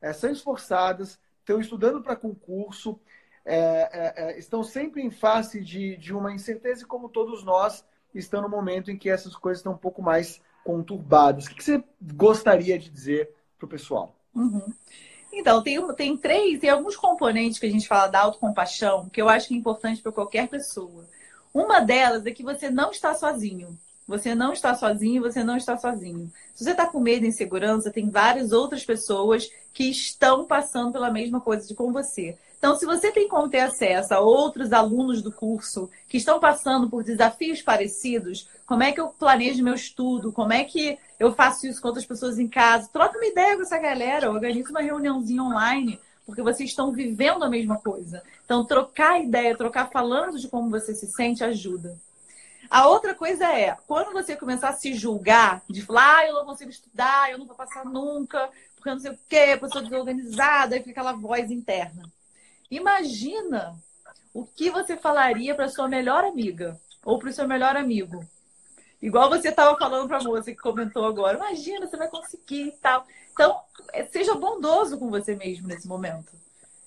é, 0.00 0.12
são 0.12 0.30
esforçadas, 0.30 1.18
estão 1.40 1.60
estudando 1.60 2.02
para 2.02 2.16
concurso, 2.16 2.98
é, 3.44 4.32
é, 4.34 4.38
estão 4.38 4.62
sempre 4.62 5.02
em 5.02 5.10
face 5.10 5.60
de, 5.60 5.96
de 5.96 6.12
uma 6.12 6.32
incerteza, 6.32 6.86
como 6.86 7.08
todos 7.08 7.44
nós, 7.44 7.84
estão 8.14 8.42
no 8.42 8.48
momento 8.48 8.90
em 8.90 8.96
que 8.96 9.08
essas 9.08 9.36
coisas 9.36 9.60
estão 9.60 9.72
um 9.72 9.78
pouco 9.78 10.02
mais 10.02 10.40
conturbadas. 10.64 11.46
O 11.46 11.54
que 11.54 11.62
você 11.62 11.82
gostaria 12.14 12.78
de 12.78 12.90
dizer 12.90 13.32
para 13.56 13.66
o 13.66 13.68
pessoal? 13.68 14.14
Uhum. 14.34 14.72
Então, 15.32 15.62
tem, 15.62 15.94
tem 15.94 16.16
três, 16.16 16.58
tem 16.58 16.70
alguns 16.70 16.96
componentes 16.96 17.58
que 17.58 17.66
a 17.66 17.70
gente 17.70 17.86
fala 17.86 18.08
da 18.08 18.20
autocompaixão 18.20 19.08
que 19.08 19.20
eu 19.20 19.28
acho 19.28 19.48
que 19.48 19.54
é 19.54 19.56
importante 19.56 20.02
para 20.02 20.12
qualquer 20.12 20.48
pessoa. 20.48 21.04
Uma 21.52 21.80
delas 21.80 22.26
é 22.26 22.30
que 22.30 22.42
você 22.42 22.70
não 22.70 22.90
está 22.90 23.14
sozinho. 23.14 23.78
Você 24.06 24.34
não 24.34 24.54
está 24.54 24.74
sozinho, 24.74 25.20
você 25.20 25.44
não 25.44 25.56
está 25.56 25.76
sozinho. 25.76 26.32
Se 26.54 26.64
você 26.64 26.70
está 26.70 26.86
com 26.86 26.98
medo 26.98 27.26
e 27.26 27.28
insegurança, 27.28 27.90
tem 27.90 28.08
várias 28.08 28.52
outras 28.52 28.82
pessoas 28.82 29.50
que 29.72 29.84
estão 29.84 30.46
passando 30.46 30.92
pela 30.92 31.10
mesma 31.10 31.42
coisa 31.42 31.68
de 31.68 31.74
com 31.74 31.92
você. 31.92 32.38
Então, 32.58 32.76
se 32.76 32.84
você 32.84 33.12
tem 33.12 33.28
como 33.28 33.48
ter 33.48 33.60
acesso 33.60 34.12
a 34.12 34.18
outros 34.18 34.72
alunos 34.72 35.22
do 35.22 35.30
curso 35.30 35.88
que 36.08 36.16
estão 36.16 36.40
passando 36.40 36.90
por 36.90 37.04
desafios 37.04 37.62
parecidos, 37.62 38.48
como 38.66 38.82
é 38.82 38.90
que 38.90 39.00
eu 39.00 39.08
planejo 39.08 39.62
meu 39.62 39.74
estudo? 39.74 40.32
Como 40.32 40.52
é 40.52 40.64
que 40.64 40.98
eu 41.20 41.32
faço 41.32 41.68
isso 41.68 41.80
com 41.80 41.86
outras 41.86 42.04
pessoas 42.04 42.36
em 42.36 42.48
casa? 42.48 42.90
Troca 42.92 43.16
uma 43.16 43.26
ideia 43.26 43.54
com 43.54 43.62
essa 43.62 43.78
galera, 43.78 44.30
organiza 44.30 44.70
uma 44.70 44.82
reuniãozinha 44.82 45.42
online, 45.42 46.00
porque 46.26 46.42
vocês 46.42 46.70
estão 46.70 46.90
vivendo 46.90 47.44
a 47.44 47.48
mesma 47.48 47.78
coisa. 47.78 48.22
Então, 48.44 48.64
trocar 48.64 49.22
ideia, 49.22 49.56
trocar 49.56 49.88
falando 49.88 50.36
de 50.36 50.48
como 50.48 50.68
você 50.68 50.94
se 50.94 51.06
sente 51.06 51.44
ajuda. 51.44 51.96
A 52.68 52.88
outra 52.88 53.14
coisa 53.14 53.46
é, 53.46 53.76
quando 53.86 54.12
você 54.12 54.34
começar 54.36 54.70
a 54.70 54.74
se 54.74 54.94
julgar, 54.94 55.62
de 55.70 55.80
falar, 55.80 56.18
ah, 56.18 56.26
eu 56.26 56.34
não 56.34 56.44
consigo 56.44 56.70
estudar, 56.70 57.30
eu 57.30 57.38
não 57.38 57.46
vou 57.46 57.56
passar 57.56 57.84
nunca, 57.84 58.50
porque 58.74 58.90
eu 58.90 58.94
não 58.94 59.00
sei 59.00 59.12
o 59.12 59.18
quê, 59.28 59.58
eu 59.60 59.68
sou 59.70 59.80
desorganizada, 59.80 60.74
aí 60.74 60.82
fica 60.82 61.00
aquela 61.00 61.12
voz 61.12 61.50
interna. 61.50 62.02
Imagina 62.70 63.76
o 64.32 64.44
que 64.44 64.70
você 64.70 64.96
falaria 64.96 65.54
para 65.54 65.68
sua 65.68 65.88
melhor 65.88 66.24
amiga 66.24 66.78
ou 67.04 67.18
para 67.18 67.30
o 67.30 67.32
seu 67.32 67.46
melhor 67.48 67.76
amigo. 67.76 68.24
Igual 69.00 69.28
você 69.28 69.48
estava 69.48 69.76
falando 69.78 70.08
para 70.08 70.18
a 70.18 70.24
moça 70.24 70.50
que 70.50 70.58
comentou 70.58 71.06
agora. 71.06 71.36
Imagina, 71.36 71.86
você 71.86 71.96
vai 71.96 72.08
conseguir 72.08 72.68
e 72.68 72.72
tal. 72.72 73.06
Então, 73.32 73.60
é, 73.92 74.04
seja 74.04 74.34
bondoso 74.34 74.98
com 74.98 75.08
você 75.08 75.36
mesmo 75.36 75.68
nesse 75.68 75.86
momento. 75.86 76.32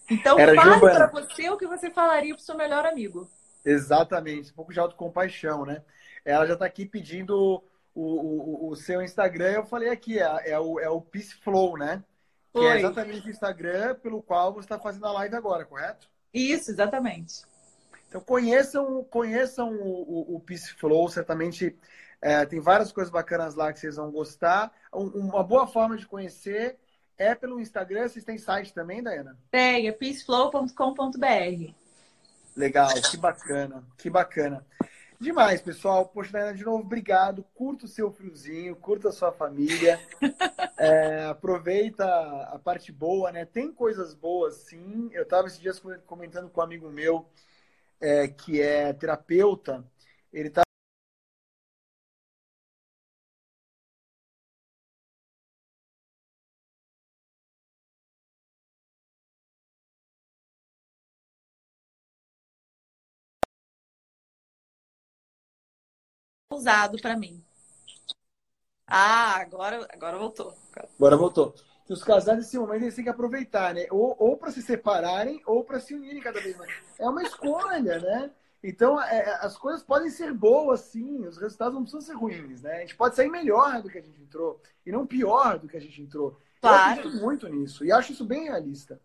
Então, 0.09 0.38
Era 0.38 0.53
fale 0.53 0.79
para 0.79 1.07
você 1.07 1.49
o 1.49 1.57
que 1.57 1.65
você 1.65 1.89
falaria 1.89 2.34
para 2.34 2.41
o 2.41 2.45
seu 2.45 2.55
melhor 2.55 2.86
amigo. 2.86 3.29
Exatamente, 3.63 4.51
um 4.51 4.55
pouco 4.55 4.73
de 4.73 4.79
autocompaixão, 4.79 5.65
né? 5.65 5.82
Ela 6.25 6.45
já 6.45 6.53
está 6.53 6.65
aqui 6.65 6.86
pedindo 6.86 7.63
o, 7.95 8.01
o, 8.01 8.69
o, 8.69 8.75
seu 8.75 9.01
Instagram, 9.01 9.51
eu 9.51 9.65
falei 9.65 9.89
aqui, 9.89 10.19
é, 10.19 10.51
é, 10.51 10.59
o, 10.59 10.79
é 10.79 10.89
o 10.89 10.99
Peace 10.99 11.36
Flow, 11.36 11.77
né? 11.77 12.03
Que 12.53 12.59
é 12.59 12.61
Oi. 12.61 12.67
é 12.67 12.79
exatamente 12.79 13.27
o 13.27 13.31
Instagram 13.31 13.95
pelo 13.95 14.21
qual 14.21 14.53
você 14.53 14.65
está 14.65 14.79
fazendo 14.79 15.05
a 15.05 15.11
live 15.13 15.35
agora, 15.35 15.65
correto? 15.65 16.07
Isso, 16.33 16.71
exatamente. 16.71 17.43
Então 18.07 18.19
conheçam, 18.21 19.03
conheçam 19.05 19.73
o, 19.73 20.33
o, 20.33 20.35
o 20.35 20.39
Peace 20.41 20.73
Flow, 20.73 21.07
certamente 21.09 21.77
é, 22.21 22.45
tem 22.45 22.59
várias 22.59 22.91
coisas 22.91 23.11
bacanas 23.11 23.55
lá 23.55 23.73
que 23.73 23.79
vocês 23.79 23.95
vão 23.95 24.11
gostar. 24.11 24.71
Um, 24.93 25.05
uma 25.05 25.43
boa 25.43 25.65
forma 25.65 25.97
de 25.97 26.05
conhecer 26.05 26.77
é 27.17 27.33
pelo 27.33 27.59
Instagram. 27.59 28.07
Vocês 28.07 28.23
têm 28.23 28.37
site 28.37 28.73
também, 28.73 29.01
Dayana? 29.01 29.37
Tem, 29.49 29.87
é 29.87 29.91
peaceflow.com.br. 29.91 31.73
Legal, 32.55 32.89
que 33.09 33.17
bacana, 33.17 33.83
que 33.97 34.09
bacana. 34.09 34.65
Demais, 35.22 35.61
pessoal. 35.61 36.07
Poxa, 36.07 36.32
Dayana, 36.32 36.55
de 36.55 36.65
novo, 36.65 36.84
obrigado. 36.84 37.43
Curta 37.53 37.86
o 37.86 37.88
seu 37.88 38.11
friozinho, 38.11 38.76
curta 38.76 39.09
a 39.09 39.11
sua 39.11 39.32
família. 39.32 39.99
É, 40.80 41.26
aproveita 41.26 42.03
a 42.05 42.57
parte 42.57 42.91
boa, 42.91 43.32
né? 43.32 43.45
Tem 43.45 43.72
coisas 43.72 44.15
boas, 44.15 44.55
sim. 44.55 45.11
Eu 45.13 45.22
estava 45.22 45.45
esses 45.45 45.59
dias 45.59 45.80
comentando 46.07 46.49
com 46.49 46.59
um 46.59 46.63
amigo 46.63 46.89
meu, 46.89 47.30
é, 47.99 48.28
que 48.30 48.59
é 48.59 48.91
terapeuta. 48.93 49.86
Ele 50.34 50.47
está 50.47 50.63
usado 66.55 66.97
para 67.01 67.17
mim. 67.17 67.43
Ah, 68.87 69.37
agora, 69.37 69.87
agora 69.89 70.17
voltou. 70.17 70.53
Agora 70.97 71.15
voltou. 71.15 71.55
Que 71.85 71.93
os 71.93 72.03
casais 72.03 72.37
nesse 72.37 72.57
momento 72.57 72.83
eles 72.83 72.95
têm 72.95 73.05
que 73.05 73.09
aproveitar, 73.09 73.73
né? 73.73 73.87
Ou, 73.89 74.15
ou 74.19 74.35
para 74.35 74.51
se 74.51 74.61
separarem 74.61 75.41
ou 75.45 75.63
para 75.63 75.79
se 75.79 75.93
unirem 75.93 76.21
cada 76.21 76.41
vez 76.41 76.57
mais. 76.57 76.71
É 76.99 77.07
uma 77.07 77.23
escolha, 77.23 77.99
né? 77.99 78.31
Então, 78.61 79.01
é, 79.01 79.19
é, 79.19 79.29
as 79.45 79.57
coisas 79.57 79.81
podem 79.81 80.09
ser 80.09 80.33
boas, 80.33 80.81
sim. 80.81 81.25
Os 81.25 81.37
resultados 81.37 81.73
não 81.73 81.83
precisam 81.83 82.01
ser 82.01 82.13
ruins, 82.13 82.61
né? 82.61 82.77
A 82.77 82.79
gente 82.81 82.95
pode 82.95 83.15
sair 83.15 83.29
melhor 83.29 83.81
do 83.81 83.89
que 83.89 83.97
a 83.97 84.01
gente 84.01 84.21
entrou 84.21 84.61
e 84.85 84.91
não 84.91 85.07
pior 85.07 85.57
do 85.57 85.69
que 85.69 85.77
a 85.77 85.81
gente 85.81 86.01
entrou. 86.01 86.37
Claro. 86.59 86.77
Eu 86.77 86.99
acredito 86.99 87.21
muito 87.23 87.47
nisso 87.47 87.85
e 87.85 87.91
acho 87.91 88.11
isso 88.11 88.25
bem 88.25 88.43
realista. 88.43 88.99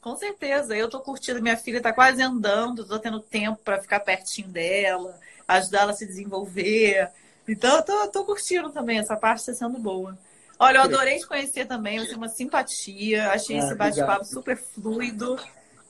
Com 0.00 0.14
certeza. 0.16 0.76
Eu 0.76 0.88
tô 0.88 1.00
curtindo. 1.00 1.42
Minha 1.42 1.56
filha 1.56 1.82
tá 1.82 1.92
quase 1.92 2.22
andando, 2.22 2.86
tô 2.86 2.98
tendo 2.98 3.20
tempo 3.20 3.60
para 3.62 3.82
ficar 3.82 4.00
pertinho 4.00 4.48
dela 4.48 5.18
ajudar 5.54 5.82
ela 5.82 5.92
a 5.92 5.94
se 5.94 6.06
desenvolver. 6.06 7.10
Então, 7.46 7.76
eu 7.76 7.82
tô, 7.82 8.08
tô 8.08 8.24
curtindo 8.24 8.70
também, 8.70 8.98
essa 8.98 9.16
parte 9.16 9.40
está 9.40 9.54
sendo 9.54 9.78
boa. 9.78 10.16
Olha, 10.58 10.76
eu 10.76 10.82
adorei 10.82 11.18
te 11.18 11.26
conhecer 11.26 11.66
também, 11.66 11.98
você 11.98 12.12
é 12.12 12.16
uma 12.16 12.28
simpatia, 12.28 13.30
achei 13.30 13.58
ah, 13.58 13.64
esse 13.64 13.74
bate-papo 13.74 14.24
super 14.26 14.58
fluido, 14.58 15.38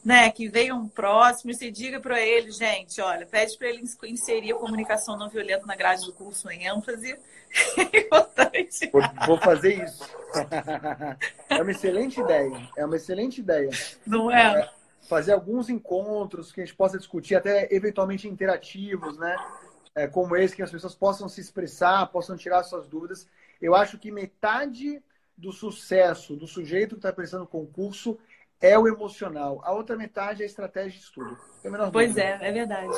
né? 0.04 0.30
Que 0.30 0.48
veio 0.48 0.76
um 0.76 0.88
próximo, 0.88 1.50
e 1.50 1.54
você 1.54 1.70
diga 1.72 1.98
para 1.98 2.20
ele, 2.20 2.52
gente, 2.52 3.00
olha, 3.00 3.26
pede 3.26 3.58
para 3.58 3.68
ele 3.68 3.82
inserir 4.04 4.52
a 4.52 4.56
comunicação 4.56 5.18
não 5.18 5.28
violenta 5.28 5.66
na 5.66 5.74
grade 5.74 6.06
do 6.06 6.12
curso 6.12 6.48
em 6.50 6.68
ênfase. 6.68 7.18
É 7.92 7.98
importante. 7.98 8.88
Vou, 8.92 9.02
vou 9.26 9.38
fazer 9.38 9.84
isso. 9.84 10.08
É 11.48 11.60
uma 11.60 11.72
excelente 11.72 12.20
ideia. 12.20 12.68
É 12.76 12.86
uma 12.86 12.94
excelente 12.94 13.40
ideia. 13.40 13.70
Não 14.06 14.30
é? 14.30 14.60
é 14.60 14.79
fazer 15.10 15.32
alguns 15.32 15.68
encontros 15.68 16.52
que 16.52 16.60
a 16.60 16.64
gente 16.64 16.76
possa 16.76 16.96
discutir, 16.96 17.34
até 17.34 17.66
eventualmente 17.74 18.28
interativos, 18.28 19.18
né? 19.18 19.36
É, 19.92 20.06
como 20.06 20.36
esse, 20.36 20.54
que 20.54 20.62
as 20.62 20.70
pessoas 20.70 20.94
possam 20.94 21.28
se 21.28 21.40
expressar, 21.40 22.06
possam 22.12 22.36
tirar 22.36 22.62
suas 22.62 22.86
dúvidas. 22.86 23.26
Eu 23.60 23.74
acho 23.74 23.98
que 23.98 24.12
metade 24.12 25.02
do 25.36 25.50
sucesso 25.50 26.36
do 26.36 26.46
sujeito 26.46 26.90
que 26.90 27.00
está 27.00 27.12
prestando 27.12 27.44
concurso 27.44 28.16
é 28.60 28.78
o 28.78 28.86
emocional. 28.86 29.60
A 29.64 29.72
outra 29.72 29.96
metade 29.96 30.42
é 30.42 30.44
a 30.44 30.46
estratégia 30.46 30.92
de 30.92 31.04
estudo. 31.04 31.36
Pois 31.92 32.10
dúvida. 32.10 32.22
é, 32.22 32.48
é 32.48 32.52
verdade. 32.52 32.96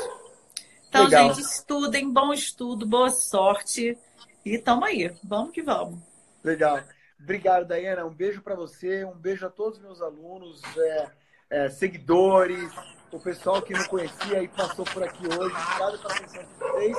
Então, 0.87 1.05
Legal. 1.05 1.29
gente, 1.29 1.41
estudem, 1.41 2.13
bom 2.13 2.31
estudo, 2.35 2.87
boa 2.87 3.09
sorte. 3.09 3.97
E 4.45 4.59
tamo 4.59 4.85
aí, 4.85 5.11
vamos 5.25 5.53
que 5.53 5.63
vamos. 5.63 5.99
Legal. 6.45 6.79
Obrigado, 7.19 7.67
Dayana. 7.67 8.05
Um 8.05 8.13
beijo 8.13 8.43
para 8.43 8.55
você, 8.55 9.03
um 9.03 9.17
beijo 9.17 9.47
a 9.47 9.51
todos 9.51 9.79
os 9.79 9.83
meus 9.83 10.03
alunos, 10.03 10.61
é, 10.77 11.22
é, 11.53 11.69
seguidores, 11.69 12.73
o 13.11 13.21
pessoal 13.21 13.61
que 13.61 13.75
não 13.75 13.85
conhecia 13.85 14.43
e 14.43 14.49
passou 14.49 14.87
por 14.87 15.03
aqui 15.05 15.27
hoje. 15.27 15.55
Obrigado 15.55 15.99
pela 15.99 16.15
atenção 16.15 16.43
de 16.43 16.49
vocês. 16.59 16.97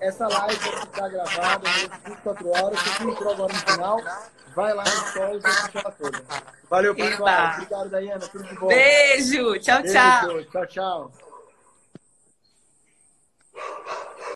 Essa 0.00 0.28
live 0.28 0.56
vai 0.56 0.80
ficar 0.80 1.08
gravada 1.08 1.58
durante 1.58 2.08
24 2.08 2.48
horas. 2.48 2.78
Se 2.78 2.88
você 2.88 3.04
entrou 3.04 3.32
agora 3.32 3.52
no 3.52 3.58
final, 3.58 4.00
vai 4.54 4.72
lá 4.72 4.84
no 4.84 4.90
Stories 4.90 5.44
e 5.44 5.46
assiste 5.46 5.76
ela 5.76 5.90
toda. 5.90 6.24
Valeu, 6.70 6.94
pessoal. 6.94 7.28
Eba. 7.28 7.54
Obrigado, 7.54 7.90
Dayana. 7.90 8.28
Tudo 8.28 8.44
de 8.44 8.54
bom. 8.54 8.68
Beijo. 8.68 9.58
Tchau, 9.58 9.82
tchau. 9.82 10.28
Beijo. 10.28 10.50
Tchau, 10.50 10.66
tchau. 10.66 11.12